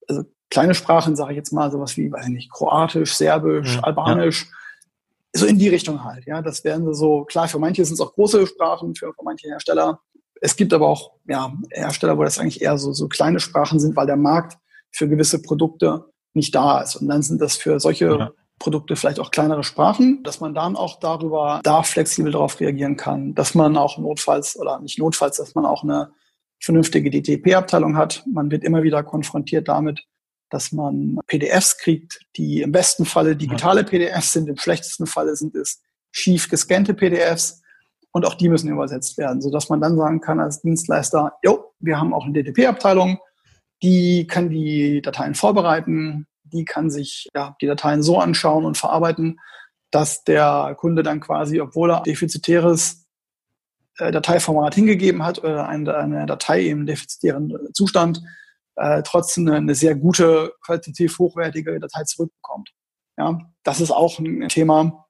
also 0.09 0.24
kleine 0.51 0.74
Sprachen, 0.74 1.16
sage 1.16 1.33
ich 1.33 1.37
jetzt 1.37 1.53
mal, 1.53 1.70
sowas 1.70 1.97
wie, 1.97 2.11
weiß 2.11 2.26
ich 2.26 2.33
nicht, 2.33 2.51
Kroatisch, 2.51 3.14
Serbisch, 3.14 3.76
ja, 3.76 3.81
Albanisch, 3.83 4.47
ja. 4.47 4.57
So 5.33 5.47
in 5.47 5.59
die 5.59 5.68
Richtung 5.68 6.05
halt. 6.05 6.26
Ja, 6.26 6.43
das 6.43 6.64
wären 6.64 6.93
so, 6.95 7.24
klar, 7.24 7.49
für 7.49 7.59
manche 7.59 7.85
sind 7.85 7.95
es 7.95 8.01
auch 8.01 8.14
große 8.14 8.47
Sprachen, 8.47 8.95
für, 8.95 9.12
für 9.12 9.24
manche 9.24 9.49
Hersteller. 9.49 10.01
Es 10.41 10.57
gibt 10.57 10.72
aber 10.72 10.89
auch 10.89 11.12
ja, 11.28 11.53
Hersteller, 11.70 12.18
wo 12.18 12.24
das 12.24 12.39
eigentlich 12.39 12.62
eher 12.62 12.78
so, 12.78 12.93
so 12.93 13.09
kleine 13.09 13.41
Sprachen 13.41 13.78
sind, 13.78 13.95
weil 13.97 14.07
der 14.07 14.16
Markt 14.16 14.59
für 14.91 15.09
gewisse 15.09 15.41
Produkte 15.43 16.07
nicht 16.35 16.55
da 16.55 16.81
ist. 16.81 16.97
Und 16.97 17.09
dann 17.09 17.22
sind 17.22 17.41
das 17.41 17.57
für 17.57 17.78
solche 17.78 18.07
ja. 18.07 18.31
Produkte 18.59 18.97
vielleicht 18.97 19.20
auch 19.20 19.31
kleinere 19.31 19.64
Sprachen, 19.64 20.22
dass 20.22 20.41
man 20.41 20.55
dann 20.55 20.76
auch 20.76 20.99
darüber 20.99 21.61
da 21.62 21.83
flexibel 21.83 22.33
darauf 22.33 22.61
reagieren 22.61 22.97
kann, 22.97 23.35
dass 23.35 23.55
man 23.55 23.76
auch 23.76 23.99
notfalls 23.99 24.59
oder 24.59 24.81
nicht 24.81 24.99
notfalls, 24.99 25.37
dass 25.37 25.55
man 25.55 25.66
auch 25.66 25.83
eine 25.83 26.12
vernünftige 26.61 27.11
DTP-Abteilung 27.11 27.97
hat. 27.97 28.22
Man 28.31 28.51
wird 28.51 28.64
immer 28.64 28.83
wieder 28.83 29.03
konfrontiert 29.03 29.68
damit, 29.68 30.05
dass 30.51 30.72
man 30.72 31.18
PDFs 31.26 31.78
kriegt, 31.78 32.20
die 32.36 32.61
im 32.61 32.72
besten 32.72 33.05
Falle 33.05 33.36
digitale 33.36 33.84
PDFs 33.84 34.32
sind, 34.32 34.48
im 34.48 34.57
schlechtesten 34.57 35.07
Falle 35.07 35.36
sind 35.36 35.55
es 35.55 35.80
schief 36.11 36.48
gescannte 36.48 36.92
PDFs 36.92 37.62
und 38.12 38.26
auch 38.26 38.34
die 38.34 38.48
müssen 38.48 38.68
übersetzt 38.68 39.16
werden, 39.16 39.40
sodass 39.40 39.68
man 39.68 39.80
dann 39.80 39.96
sagen 39.96 40.20
kann 40.20 40.40
als 40.40 40.61
Dienstleister, 40.61 41.34
jo, 41.42 41.72
wir 41.78 41.98
haben 41.98 42.12
auch 42.12 42.24
eine 42.24 42.42
DTP-Abteilung, 42.42 43.18
die 43.82 44.26
kann 44.26 44.51
die 44.51 45.01
Dateien 45.01 45.34
vorbereiten, 45.34 46.26
die 46.42 46.64
kann 46.64 46.90
sich 46.90 47.28
ja, 47.34 47.57
die 47.61 47.66
Dateien 47.66 48.03
so 48.03 48.18
anschauen 48.18 48.64
und 48.64 48.76
verarbeiten, 48.76 49.38
dass 49.90 50.24
der 50.24 50.74
Kunde 50.78 51.03
dann 51.03 51.20
quasi, 51.20 51.61
obwohl 51.61 51.90
er 51.90 52.03
defizitäres 52.03 53.07
äh, 53.98 54.11
Dateiformat 54.11 54.74
hingegeben 54.74 55.24
hat 55.24 55.38
oder 55.38 55.68
eine, 55.68 55.96
eine 55.96 56.26
Datei 56.26 56.66
im 56.66 56.86
defizitären 56.86 57.57
Zustand, 57.72 58.22
äh, 58.81 59.03
trotzdem 59.03 59.47
eine, 59.47 59.59
eine, 59.59 59.74
sehr 59.74 59.95
gute, 59.95 60.55
qualitativ 60.64 61.18
hochwertige 61.18 61.78
Datei 61.78 62.05
zurückbekommt. 62.05 62.70
Ja, 63.18 63.39
das 63.62 63.81
ist 63.81 63.91
auch 63.91 64.18
ein 64.18 64.49
Thema. 64.49 65.07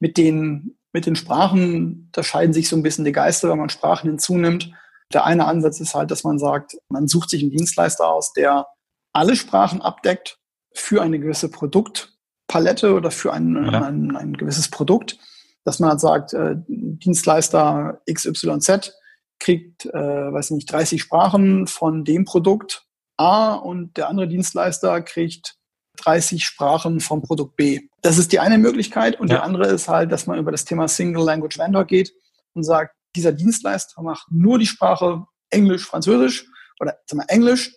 Mit 0.00 0.16
den, 0.16 0.76
mit 0.92 1.06
den 1.06 1.14
Sprachen, 1.16 2.10
da 2.12 2.22
scheiden 2.24 2.52
sich 2.52 2.68
so 2.68 2.76
ein 2.76 2.82
bisschen 2.82 3.04
die 3.04 3.12
Geister, 3.12 3.48
wenn 3.48 3.58
man 3.58 3.68
Sprachen 3.68 4.10
hinzunimmt. 4.10 4.72
Der 5.12 5.24
eine 5.24 5.46
Ansatz 5.46 5.78
ist 5.80 5.94
halt, 5.94 6.10
dass 6.10 6.24
man 6.24 6.38
sagt, 6.38 6.76
man 6.88 7.06
sucht 7.06 7.30
sich 7.30 7.42
einen 7.42 7.52
Dienstleister 7.52 8.08
aus, 8.08 8.32
der 8.32 8.66
alle 9.12 9.36
Sprachen 9.36 9.80
abdeckt 9.80 10.38
für 10.74 11.00
eine 11.00 11.18
gewisse 11.20 11.50
Produktpalette 11.50 12.92
oder 12.94 13.10
für 13.10 13.32
ein, 13.32 13.54
ja. 13.54 13.82
ein, 13.82 14.16
ein, 14.16 14.36
gewisses 14.36 14.68
Produkt, 14.68 15.18
dass 15.64 15.78
man 15.78 15.90
halt 15.90 16.00
sagt, 16.00 16.32
äh, 16.34 16.56
Dienstleister 16.66 18.00
XYZ 18.12 18.97
kriegt, 19.38 19.86
äh, 19.86 19.92
weiß 20.32 20.50
nicht, 20.50 20.70
30 20.70 21.00
Sprachen 21.00 21.66
von 21.66 22.04
dem 22.04 22.24
Produkt 22.24 22.86
A 23.16 23.54
und 23.54 23.96
der 23.96 24.08
andere 24.08 24.28
Dienstleister 24.28 25.02
kriegt 25.02 25.56
30 25.98 26.44
Sprachen 26.44 27.00
vom 27.00 27.22
Produkt 27.22 27.56
B. 27.56 27.80
Das 28.02 28.18
ist 28.18 28.32
die 28.32 28.40
eine 28.40 28.58
Möglichkeit 28.58 29.18
und 29.18 29.28
ja. 29.28 29.36
die 29.36 29.42
andere 29.42 29.66
ist 29.66 29.88
halt, 29.88 30.12
dass 30.12 30.26
man 30.26 30.38
über 30.38 30.52
das 30.52 30.64
Thema 30.64 30.88
Single 30.88 31.24
Language 31.24 31.58
Vendor 31.58 31.84
geht 31.84 32.12
und 32.54 32.62
sagt, 32.62 32.94
dieser 33.16 33.32
Dienstleister 33.32 34.00
macht 34.02 34.30
nur 34.30 34.58
die 34.58 34.66
Sprache 34.66 35.24
Englisch, 35.50 35.84
Französisch 35.86 36.46
oder 36.80 36.98
sagen 37.06 37.22
wir 37.22 37.34
Englisch 37.34 37.74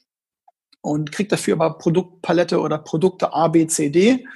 und 0.82 1.12
kriegt 1.12 1.32
dafür 1.32 1.55
aber 1.55 1.78
Produktpalette 1.78 2.59
oder 2.59 2.78
Produkte 2.78 3.34
A, 3.34 3.47
B, 3.47 3.66
C, 3.68 3.89
D 3.89 4.28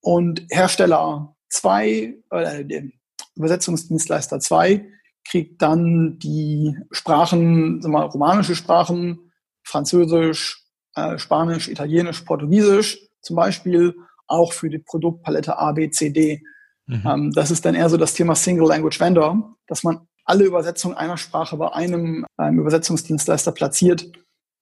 und 0.00 0.46
Hersteller 0.50 1.34
2 1.48 2.14
oder 2.30 2.60
äh, 2.60 2.90
Übersetzungsdienstleister 3.34 4.40
2 4.40 4.86
kriegt 5.28 5.60
dann 5.62 6.18
die 6.18 6.76
Sprachen, 6.90 7.82
sagen 7.82 7.92
wir, 7.94 8.02
romanische 8.04 8.54
Sprachen, 8.54 9.32
Französisch, 9.64 10.64
äh, 10.94 11.18
Spanisch, 11.18 11.68
Italienisch, 11.68 12.22
Portugiesisch 12.22 12.98
zum 13.20 13.36
Beispiel, 13.36 13.96
auch 14.28 14.52
für 14.52 14.70
die 14.70 14.78
Produktpalette 14.78 15.58
A, 15.58 15.72
B, 15.72 15.90
C, 15.90 16.10
D. 16.10 16.42
Mhm. 16.86 17.02
Ähm, 17.06 17.32
das 17.32 17.50
ist 17.50 17.64
dann 17.64 17.74
eher 17.74 17.88
so 17.88 17.96
das 17.96 18.14
Thema 18.14 18.34
Single 18.34 18.68
Language 18.68 19.00
Vendor, 19.00 19.56
dass 19.66 19.82
man 19.82 20.06
alle 20.24 20.44
Übersetzungen 20.44 20.96
einer 20.96 21.16
Sprache 21.16 21.56
bei 21.56 21.72
einem, 21.72 22.24
einem 22.36 22.60
Übersetzungsdienstleister 22.60 23.52
platziert. 23.52 24.10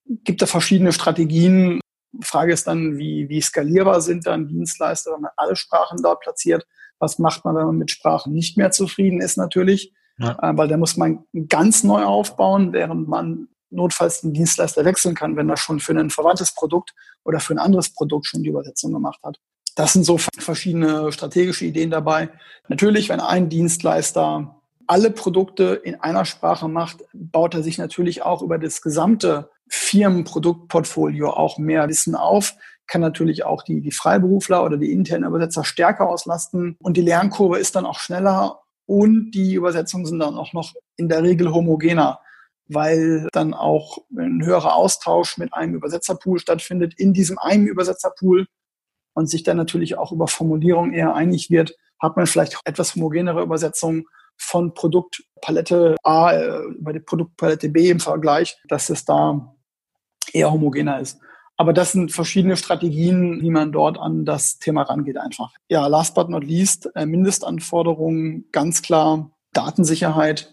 Gibt 0.07 0.43
da 0.43 0.47
verschiedene 0.47 0.93
Strategien. 0.93 1.81
Frage 2.23 2.53
ist 2.53 2.67
dann, 2.67 2.99
wie, 2.99 3.29
wie 3.29 3.41
skalierbar 3.41 4.01
sind 4.01 4.27
dann 4.27 4.47
Dienstleister, 4.47 5.13
wenn 5.13 5.23
man 5.23 5.33
alle 5.37 5.57
Sprachen 5.57 6.01
dort 6.03 6.21
platziert? 6.21 6.67
Was 6.99 7.19
macht 7.19 7.45
man, 7.45 7.57
wenn 7.57 7.67
man 7.67 7.79
mit 7.79 7.91
Sprachen 7.91 8.33
nicht 8.33 8.57
mehr 8.57 8.71
zufrieden 8.71 9.21
ist 9.21 9.37
natürlich? 9.37 9.93
Ja. 10.19 10.39
Äh, 10.43 10.57
weil 10.57 10.69
da 10.69 10.77
muss 10.77 10.97
man 10.97 11.25
ganz 11.49 11.85
neu 11.85 12.05
aufbauen, 12.05 12.73
während 12.73 13.09
man 13.09 13.49
notfalls 13.71 14.21
den 14.21 14.33
Dienstleister 14.33 14.85
wechseln 14.85 15.15
kann, 15.15 15.37
wenn 15.37 15.49
er 15.49 15.57
schon 15.57 15.81
für 15.81 15.99
ein 15.99 16.11
verwandtes 16.11 16.55
Produkt 16.55 16.95
oder 17.25 17.41
für 17.41 17.55
ein 17.55 17.59
anderes 17.59 17.93
Produkt 17.93 18.27
schon 18.27 18.43
die 18.43 18.51
Übersetzung 18.51 18.93
gemacht 18.93 19.21
hat. 19.25 19.39
Das 19.75 19.93
sind 19.93 20.05
so 20.05 20.19
verschiedene 20.19 21.11
strategische 21.11 21.65
Ideen 21.65 21.91
dabei. 21.91 22.29
Natürlich, 22.69 23.09
wenn 23.09 23.19
ein 23.19 23.49
Dienstleister 23.49 24.61
alle 24.87 25.11
Produkte 25.11 25.81
in 25.83 25.97
einer 25.97 26.25
Sprache 26.25 26.69
macht, 26.69 27.05
baut 27.13 27.55
er 27.55 27.63
sich 27.63 27.79
natürlich 27.79 28.23
auch 28.23 28.43
über 28.43 28.59
das 28.59 28.83
gesamte 28.83 29.51
Firmenproduktportfolio 29.69 31.31
auch 31.31 31.59
mehr 31.59 31.89
Wissen 31.89 32.15
auf, 32.15 32.55
kann 32.87 33.01
natürlich 33.01 33.45
auch 33.45 33.63
die, 33.63 33.81
die 33.81 33.91
Freiberufler 33.91 34.63
oder 34.63 34.77
die 34.77 34.93
internen 34.93 35.25
Übersetzer 35.25 35.65
stärker 35.65 36.09
auslasten 36.09 36.77
und 36.81 36.97
die 36.97 37.03
Lernkurve 37.03 37.59
ist 37.59 37.75
dann 37.77 37.87
auch 37.87 37.99
schneller 37.99 38.61
und 38.87 39.31
die 39.33 39.55
Übersetzungen 39.55 40.07
sind 40.07 40.19
dann 40.19 40.37
auch 40.37 40.53
noch 40.53 40.73
in 40.97 41.09
der 41.09 41.23
Regel 41.23 41.53
homogener, 41.53 42.21
weil 42.67 43.29
dann 43.33 43.55
auch 43.55 43.99
ein 44.17 44.45
höherer 44.45 44.75
Austausch 44.75 45.39
mit 45.39 45.53
einem 45.55 45.75
Übersetzerpool 45.75 46.39
stattfindet, 46.39 46.95
in 46.99 47.13
diesem 47.13 47.39
einen 47.39 47.67
Übersetzerpool 47.67 48.47
und 49.15 49.29
sich 49.29 49.43
dann 49.43 49.57
natürlich 49.57 49.97
auch 49.97 50.13
über 50.13 50.29
Formulierung 50.29 50.93
eher 50.93 51.15
einig 51.15 51.51
wird, 51.51 51.77
hat 52.01 52.17
man 52.17 52.27
vielleicht 52.27 52.59
etwas 52.65 52.95
homogenere 52.95 53.43
Übersetzungen 53.43 54.05
von 54.37 54.75
Produktpalette 54.75 55.97
A 56.03 56.33
äh, 56.33 56.59
über 56.79 56.93
die 56.93 57.01
Produktpalette 57.01 57.69
B 57.69 57.89
im 57.91 58.01
Vergleich, 58.01 58.59
dass 58.69 58.91
es 58.91 59.05
da 59.05 59.55
eher 60.33 60.51
homogener 60.51 61.01
ist. 61.01 61.21
Aber 61.57 61.73
das 61.73 61.93
sind 61.93 62.11
verschiedene 62.13 62.57
Strategien, 62.57 63.41
wie 63.41 63.51
man 63.51 63.71
dort 63.71 63.99
an 63.99 64.25
das 64.25 64.59
Thema 64.59 64.83
rangeht 64.83 65.17
einfach. 65.17 65.53
Ja, 65.69 65.87
last 65.87 66.15
but 66.15 66.29
not 66.29 66.45
least, 66.45 66.91
äh, 66.97 67.07
Mindestanforderungen, 67.07 68.47
ganz 68.51 68.83
klar 68.83 69.31
Datensicherheit. 69.53 70.53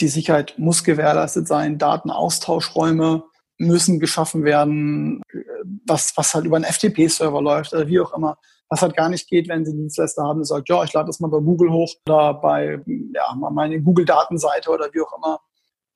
Die 0.00 0.08
Sicherheit 0.08 0.54
muss 0.58 0.84
gewährleistet 0.84 1.48
sein. 1.48 1.78
Datenaustauschräume 1.78 3.24
müssen 3.58 3.98
geschaffen 3.98 4.44
werden, 4.44 5.22
äh, 5.32 5.38
was, 5.86 6.12
was 6.16 6.34
halt 6.34 6.44
über 6.44 6.56
einen 6.56 6.66
FTP-Server 6.66 7.40
läuft 7.40 7.72
oder 7.72 7.88
wie 7.88 8.00
auch 8.00 8.12
immer. 8.12 8.36
Was 8.68 8.82
halt 8.82 8.96
gar 8.96 9.08
nicht 9.08 9.28
geht, 9.28 9.48
wenn 9.48 9.64
Sie 9.64 9.70
einen 9.70 9.80
Dienstleister 9.80 10.22
haben, 10.22 10.40
der 10.40 10.46
sagt, 10.46 10.68
ja, 10.68 10.82
ich 10.82 10.92
lade 10.92 11.06
das 11.06 11.20
mal 11.20 11.28
bei 11.28 11.40
Google 11.40 11.70
hoch 11.70 11.94
oder 12.06 12.34
bei 12.34 12.80
ja, 12.86 13.34
mal 13.34 13.50
meine 13.50 13.80
Google-Datenseite 13.80 14.70
oder 14.70 14.88
wie 14.92 15.00
auch 15.00 15.16
immer 15.16 15.40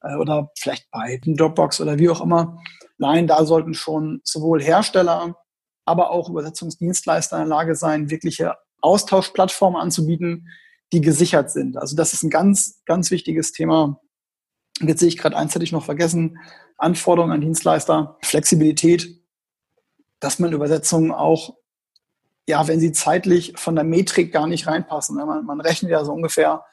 äh, 0.02 0.16
oder 0.16 0.50
vielleicht 0.58 0.90
bei 0.90 1.20
Dropbox 1.24 1.80
oder 1.80 1.98
wie 1.98 2.08
auch 2.08 2.20
immer. 2.20 2.58
Nein, 2.98 3.26
da 3.26 3.44
sollten 3.44 3.74
schon 3.74 4.20
sowohl 4.24 4.62
Hersteller, 4.62 5.36
aber 5.84 6.10
auch 6.10 6.28
Übersetzungsdienstleister 6.28 7.36
in 7.36 7.42
der 7.42 7.48
Lage 7.48 7.74
sein, 7.74 8.10
wirkliche 8.10 8.56
Austauschplattformen 8.80 9.80
anzubieten, 9.80 10.48
die 10.92 11.00
gesichert 11.00 11.50
sind. 11.50 11.76
Also 11.76 11.96
das 11.96 12.12
ist 12.12 12.22
ein 12.22 12.30
ganz, 12.30 12.82
ganz 12.84 13.10
wichtiges 13.10 13.52
Thema. 13.52 14.00
Jetzt 14.80 15.00
sehe 15.00 15.08
ich 15.08 15.18
gerade 15.18 15.36
eins 15.36 15.54
hätte 15.54 15.64
ich 15.64 15.72
noch 15.72 15.84
vergessen. 15.84 16.38
Anforderungen 16.78 17.32
an 17.32 17.40
Dienstleister, 17.40 18.18
Flexibilität, 18.22 19.22
dass 20.20 20.38
man 20.38 20.52
Übersetzungen 20.52 21.12
auch, 21.12 21.56
ja, 22.48 22.68
wenn 22.68 22.80
sie 22.80 22.92
zeitlich 22.92 23.54
von 23.56 23.74
der 23.74 23.84
Metrik 23.84 24.32
gar 24.32 24.46
nicht 24.46 24.66
reinpassen. 24.66 25.16
Man, 25.16 25.44
man 25.44 25.60
rechnet 25.60 25.90
ja 25.90 26.04
so 26.04 26.12
ungefähr 26.12 26.64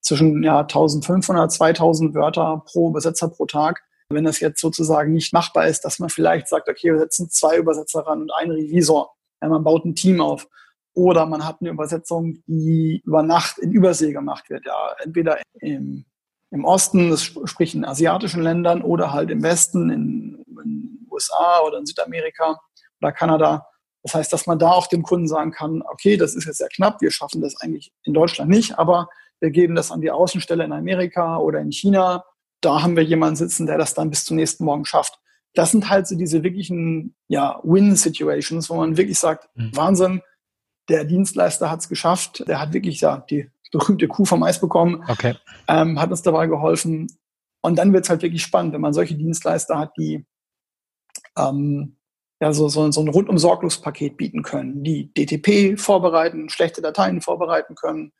zwischen 0.00 0.42
ja, 0.42 0.60
1500, 0.60 1.50
2000 1.50 2.14
Wörter 2.14 2.62
pro 2.66 2.90
Übersetzer 2.90 3.28
pro 3.28 3.46
Tag. 3.46 3.82
Wenn 4.08 4.24
das 4.24 4.40
jetzt 4.40 4.60
sozusagen 4.60 5.12
nicht 5.12 5.32
machbar 5.32 5.66
ist, 5.66 5.84
dass 5.84 5.98
man 5.98 6.08
vielleicht 6.08 6.48
sagt, 6.48 6.68
okay, 6.68 6.92
wir 6.92 6.98
setzen 6.98 7.28
zwei 7.30 7.56
Übersetzer 7.56 8.00
ran 8.00 8.22
und 8.22 8.32
einen 8.32 8.52
Revisor. 8.52 9.14
Ja, 9.42 9.48
man 9.48 9.64
baut 9.64 9.84
ein 9.84 9.94
Team 9.94 10.20
auf. 10.20 10.48
Oder 10.94 11.26
man 11.26 11.44
hat 11.44 11.58
eine 11.60 11.70
Übersetzung, 11.70 12.38
die 12.46 13.02
über 13.04 13.22
Nacht 13.22 13.58
in 13.58 13.72
Übersee 13.72 14.12
gemacht 14.12 14.48
wird. 14.48 14.64
Ja, 14.64 14.94
entweder 15.02 15.40
im, 15.60 16.06
im 16.50 16.64
Osten, 16.64 17.10
das 17.10 17.24
sprich 17.24 17.74
in 17.74 17.84
asiatischen 17.84 18.42
Ländern, 18.42 18.82
oder 18.82 19.12
halt 19.12 19.30
im 19.30 19.42
Westen, 19.42 19.90
in, 19.90 20.44
in 20.64 21.06
USA 21.10 21.60
oder 21.66 21.78
in 21.78 21.86
Südamerika 21.86 22.58
oder 23.00 23.12
Kanada. 23.12 23.66
Das 24.02 24.14
heißt, 24.14 24.32
dass 24.32 24.46
man 24.46 24.58
da 24.58 24.70
auch 24.70 24.86
dem 24.86 25.02
Kunden 25.02 25.26
sagen 25.26 25.50
kann, 25.50 25.82
okay, 25.82 26.16
das 26.16 26.34
ist 26.34 26.46
jetzt 26.46 26.58
sehr 26.58 26.68
knapp, 26.68 27.00
wir 27.00 27.10
schaffen 27.10 27.42
das 27.42 27.60
eigentlich 27.60 27.92
in 28.04 28.14
Deutschland 28.14 28.50
nicht, 28.50 28.78
aber 28.78 29.08
wir 29.40 29.50
geben 29.50 29.74
das 29.74 29.90
an 29.90 30.00
die 30.00 30.10
Außenstelle 30.10 30.64
in 30.64 30.72
Amerika 30.72 31.38
oder 31.38 31.60
in 31.60 31.72
China. 31.72 32.24
Da 32.66 32.82
haben 32.82 32.96
wir 32.96 33.04
jemanden 33.04 33.36
sitzen, 33.36 33.66
der 33.66 33.78
das 33.78 33.94
dann 33.94 34.10
bis 34.10 34.24
zum 34.24 34.36
nächsten 34.36 34.64
Morgen 34.64 34.84
schafft. 34.84 35.20
Das 35.54 35.70
sind 35.70 35.88
halt 35.88 36.08
so 36.08 36.16
diese 36.16 36.42
wirklichen 36.42 37.14
ja, 37.28 37.60
Win-Situations, 37.62 38.68
wo 38.68 38.74
man 38.74 38.96
wirklich 38.96 39.20
sagt, 39.20 39.48
mhm. 39.54 39.70
Wahnsinn, 39.76 40.22
der 40.88 41.04
Dienstleister 41.04 41.70
hat 41.70 41.80
es 41.80 41.88
geschafft, 41.88 42.42
der 42.48 42.60
hat 42.60 42.72
wirklich 42.72 43.00
ja, 43.00 43.24
die 43.30 43.48
berühmte 43.70 44.08
Kuh 44.08 44.24
vom 44.24 44.42
Eis 44.42 44.60
bekommen, 44.60 45.04
okay. 45.06 45.36
ähm, 45.68 46.00
hat 46.00 46.10
uns 46.10 46.22
dabei 46.22 46.48
geholfen. 46.48 47.06
Und 47.60 47.78
dann 47.78 47.92
wird 47.92 48.04
es 48.04 48.10
halt 48.10 48.22
wirklich 48.22 48.42
spannend, 48.42 48.74
wenn 48.74 48.80
man 48.80 48.92
solche 48.92 49.14
Dienstleister 49.14 49.78
hat, 49.78 49.92
die 49.96 50.26
ähm, 51.38 51.96
ja, 52.40 52.52
so, 52.52 52.68
so, 52.68 52.90
so 52.90 53.00
ein 53.00 53.08
rundum 53.08 53.38
sorglos 53.38 53.80
Paket 53.80 54.16
bieten 54.16 54.42
können, 54.42 54.82
die 54.82 55.14
DTP 55.14 55.80
vorbereiten, 55.80 56.48
schlechte 56.48 56.82
Dateien 56.82 57.20
vorbereiten 57.20 57.76
können, 57.76 58.12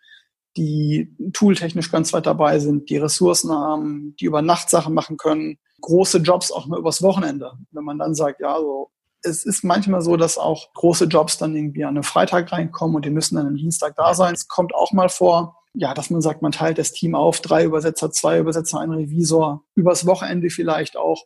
die 0.57 1.15
tooltechnisch 1.33 1.91
ganz 1.91 2.13
weit 2.13 2.27
dabei 2.27 2.59
sind, 2.59 2.91
die 2.91 2.97
Ressourcen 2.97 3.53
haben, 3.53 4.15
die 4.21 4.25
über 4.25 4.43
Nacht 4.43 4.71
Sachen 4.71 4.95
machen 4.95 5.17
können, 5.17 5.59
große 5.81 6.19
Jobs 6.19 6.51
auch 6.51 6.67
mal 6.67 6.79
übers 6.79 7.03
Wochenende. 7.03 7.53
Wenn 7.71 7.85
man 7.85 7.99
dann 7.99 8.15
sagt, 8.15 8.41
ja, 8.41 8.59
so, 8.59 8.91
es 9.23 9.45
ist 9.45 9.65
manchmal 9.65 10.03
so, 10.03 10.17
dass 10.17 10.39
auch 10.39 10.73
große 10.75 11.07
Jobs 11.07 11.39
dann 11.39 11.55
irgendwie 11.55 11.85
an 11.85 11.91
einem 11.91 12.03
Freitag 12.03 12.53
reinkommen 12.53 12.97
und 12.97 13.05
die 13.05 13.11
müssen 13.11 13.37
dann 13.37 13.47
am 13.47 13.57
Dienstag 13.57 13.95
da 13.97 14.15
sein. 14.15 14.35
Es 14.35 14.49
kommt 14.49 14.75
auch 14.75 14.93
mal 14.93 15.09
vor, 15.09 15.57
ja, 15.75 15.93
dass 15.93 16.11
man 16.11 16.23
sagt, 16.23 16.43
man 16.43 16.53
teilt 16.53 16.79
das 16.79 16.93
Team 16.93 17.15
auf, 17.15 17.41
drei 17.41 17.65
Übersetzer, 17.65 18.11
zwei 18.11 18.39
Übersetzer, 18.39 18.81
ein 18.81 18.93
Revisor, 18.93 19.63
übers 19.75 20.07
Wochenende 20.07 20.49
vielleicht 20.49 20.97
auch. 20.97 21.25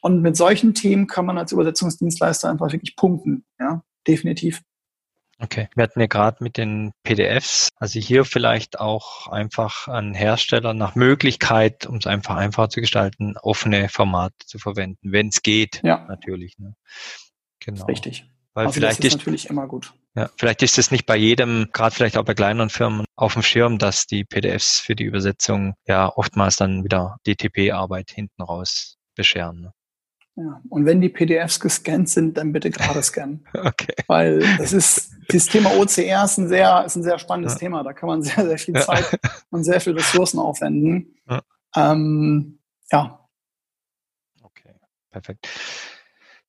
Und 0.00 0.22
mit 0.22 0.36
solchen 0.36 0.74
Themen 0.74 1.08
kann 1.08 1.26
man 1.26 1.38
als 1.38 1.50
Übersetzungsdienstleister 1.50 2.48
einfach 2.48 2.72
wirklich 2.72 2.94
punkten, 2.94 3.44
ja, 3.58 3.82
definitiv. 4.06 4.62
Okay, 5.40 5.68
wir 5.76 5.84
hatten 5.84 6.00
ja 6.00 6.06
gerade 6.06 6.42
mit 6.42 6.56
den 6.56 6.90
PDFs, 7.04 7.68
also 7.76 8.00
hier 8.00 8.24
vielleicht 8.24 8.80
auch 8.80 9.28
einfach 9.28 9.86
an 9.86 10.12
Hersteller 10.12 10.74
nach 10.74 10.96
Möglichkeit, 10.96 11.86
um 11.86 11.96
es 11.96 12.08
einfach 12.08 12.34
einfacher 12.34 12.70
zu 12.70 12.80
gestalten, 12.80 13.36
offene 13.36 13.88
Formate 13.88 14.34
zu 14.46 14.58
verwenden, 14.58 15.12
wenn 15.12 15.28
es 15.28 15.42
geht, 15.42 15.80
ja. 15.84 16.04
natürlich. 16.08 16.58
Ne? 16.58 16.74
Genau. 17.60 17.84
Richtig. 17.86 18.26
Weil 18.54 18.66
also 18.66 18.80
vielleicht 18.80 19.04
ist, 19.04 19.14
ist 19.14 19.18
natürlich 19.18 19.48
immer 19.48 19.68
gut. 19.68 19.94
Ja, 20.16 20.28
vielleicht 20.36 20.64
ist 20.64 20.78
es 20.78 20.90
nicht 20.90 21.06
bei 21.06 21.16
jedem, 21.16 21.68
gerade 21.72 21.94
vielleicht 21.94 22.16
auch 22.16 22.24
bei 22.24 22.34
kleineren 22.34 22.70
Firmen, 22.70 23.04
auf 23.14 23.34
dem 23.34 23.42
Schirm, 23.42 23.78
dass 23.78 24.06
die 24.06 24.24
PDFs 24.24 24.80
für 24.80 24.96
die 24.96 25.04
Übersetzung 25.04 25.74
ja 25.86 26.08
oftmals 26.08 26.56
dann 26.56 26.82
wieder 26.82 27.18
DTP-Arbeit 27.24 28.10
hinten 28.10 28.42
raus 28.42 28.96
bescheren. 29.14 29.60
Ne? 29.60 29.72
Ja. 30.38 30.60
Und 30.68 30.86
wenn 30.86 31.00
die 31.00 31.08
PDFs 31.08 31.58
gescannt 31.58 32.08
sind, 32.08 32.36
dann 32.36 32.52
bitte 32.52 32.70
gerade 32.70 33.02
scannen. 33.02 33.44
okay. 33.54 33.94
Weil 34.06 34.38
das 34.58 34.72
ist, 34.72 35.10
das 35.26 35.46
Thema 35.46 35.76
OCR 35.76 36.24
ist 36.24 36.38
ein 36.38 36.46
sehr, 36.46 36.84
ist 36.84 36.94
ein 36.94 37.02
sehr 37.02 37.18
spannendes 37.18 37.54
ja. 37.54 37.58
Thema. 37.58 37.82
Da 37.82 37.92
kann 37.92 38.08
man 38.08 38.22
sehr, 38.22 38.46
sehr 38.46 38.58
viel 38.58 38.74
Zeit 38.74 39.10
ja. 39.12 39.30
und 39.50 39.64
sehr 39.64 39.80
viel 39.80 39.94
Ressourcen 39.94 40.38
aufwenden. 40.38 41.16
Ja. 41.28 41.42
Ähm, 41.74 42.60
ja. 42.92 43.28
Okay, 44.40 44.76
perfekt. 45.10 45.48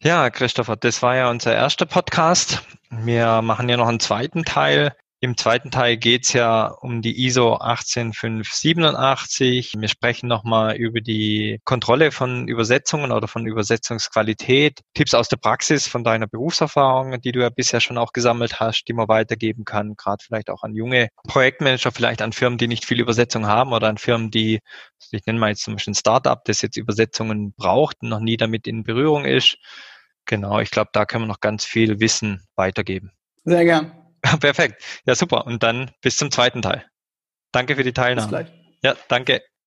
Ja, 0.03 0.29
Christopher, 0.29 0.75
das 0.75 1.01
war 1.01 1.15
ja 1.15 1.31
unser 1.31 1.55
erster 1.55 1.87
Podcast. 1.87 2.61
Wir 2.91 3.41
machen 3.41 3.69
ja 3.69 3.77
noch 3.77 3.87
einen 3.87 3.99
zweiten 3.99 4.45
Teil 4.45 4.95
im 5.21 5.35
zweiten 5.35 5.69
Teil 5.69 5.97
geht's 5.97 6.31
ja 6.31 6.67
um 6.67 7.01
die 7.01 7.25
ISO 7.25 7.55
18587. 7.55 9.73
Wir 9.77 9.89
sprechen 9.89 10.27
nochmal 10.27 10.77
über 10.77 11.01
die 11.01 11.59
Kontrolle 11.65 12.11
von 12.11 12.47
Übersetzungen 12.47 13.11
oder 13.11 13.27
von 13.27 13.45
Übersetzungsqualität, 13.45 14.79
Tipps 14.93 15.13
aus 15.13 15.27
der 15.27 15.35
Praxis 15.35 15.87
von 15.87 16.05
deiner 16.05 16.27
Berufserfahrung, 16.27 17.19
die 17.19 17.33
du 17.33 17.41
ja 17.41 17.49
bisher 17.49 17.81
schon 17.81 17.97
auch 17.97 18.13
gesammelt 18.13 18.61
hast, 18.61 18.85
die 18.85 18.93
man 18.93 19.09
weitergeben 19.09 19.65
kann, 19.65 19.97
gerade 19.97 20.23
vielleicht 20.23 20.49
auch 20.49 20.63
an 20.63 20.73
junge 20.73 21.09
Projektmanager, 21.27 21.91
vielleicht 21.91 22.21
an 22.21 22.31
Firmen, 22.31 22.57
die 22.57 22.69
nicht 22.69 22.85
viel 22.85 23.01
Übersetzung 23.01 23.45
haben 23.45 23.73
oder 23.73 23.89
an 23.89 23.97
Firmen, 23.97 24.31
die, 24.31 24.61
ich 25.11 25.25
nenne 25.25 25.39
mal 25.39 25.49
jetzt 25.49 25.63
zum 25.63 25.75
Beispiel 25.75 25.91
ein 25.91 25.95
Startup, 25.95 26.41
das 26.45 26.61
jetzt 26.61 26.77
Übersetzungen 26.77 27.53
braucht 27.57 27.97
und 28.01 28.07
noch 28.07 28.21
nie 28.21 28.37
damit 28.37 28.67
in 28.67 28.83
Berührung 28.83 29.25
ist. 29.25 29.57
Genau, 30.25 30.59
ich 30.59 30.71
glaube, 30.71 30.91
da 30.93 31.05
können 31.05 31.23
wir 31.23 31.27
noch 31.27 31.41
ganz 31.41 31.65
viel 31.65 31.99
Wissen 31.99 32.47
weitergeben. 32.55 33.11
Sehr 33.43 33.65
gern. 33.65 34.08
Perfekt. 34.39 34.83
Ja, 35.05 35.15
super. 35.15 35.45
Und 35.45 35.63
dann 35.63 35.91
bis 36.01 36.17
zum 36.17 36.31
zweiten 36.31 36.61
Teil. 36.61 36.85
Danke 37.51 37.75
für 37.75 37.83
die 37.83 37.93
Teilnahme. 37.93 38.27
Bis 38.27 38.47
gleich. 38.47 38.59
Ja, 38.83 38.95
danke. 39.07 39.41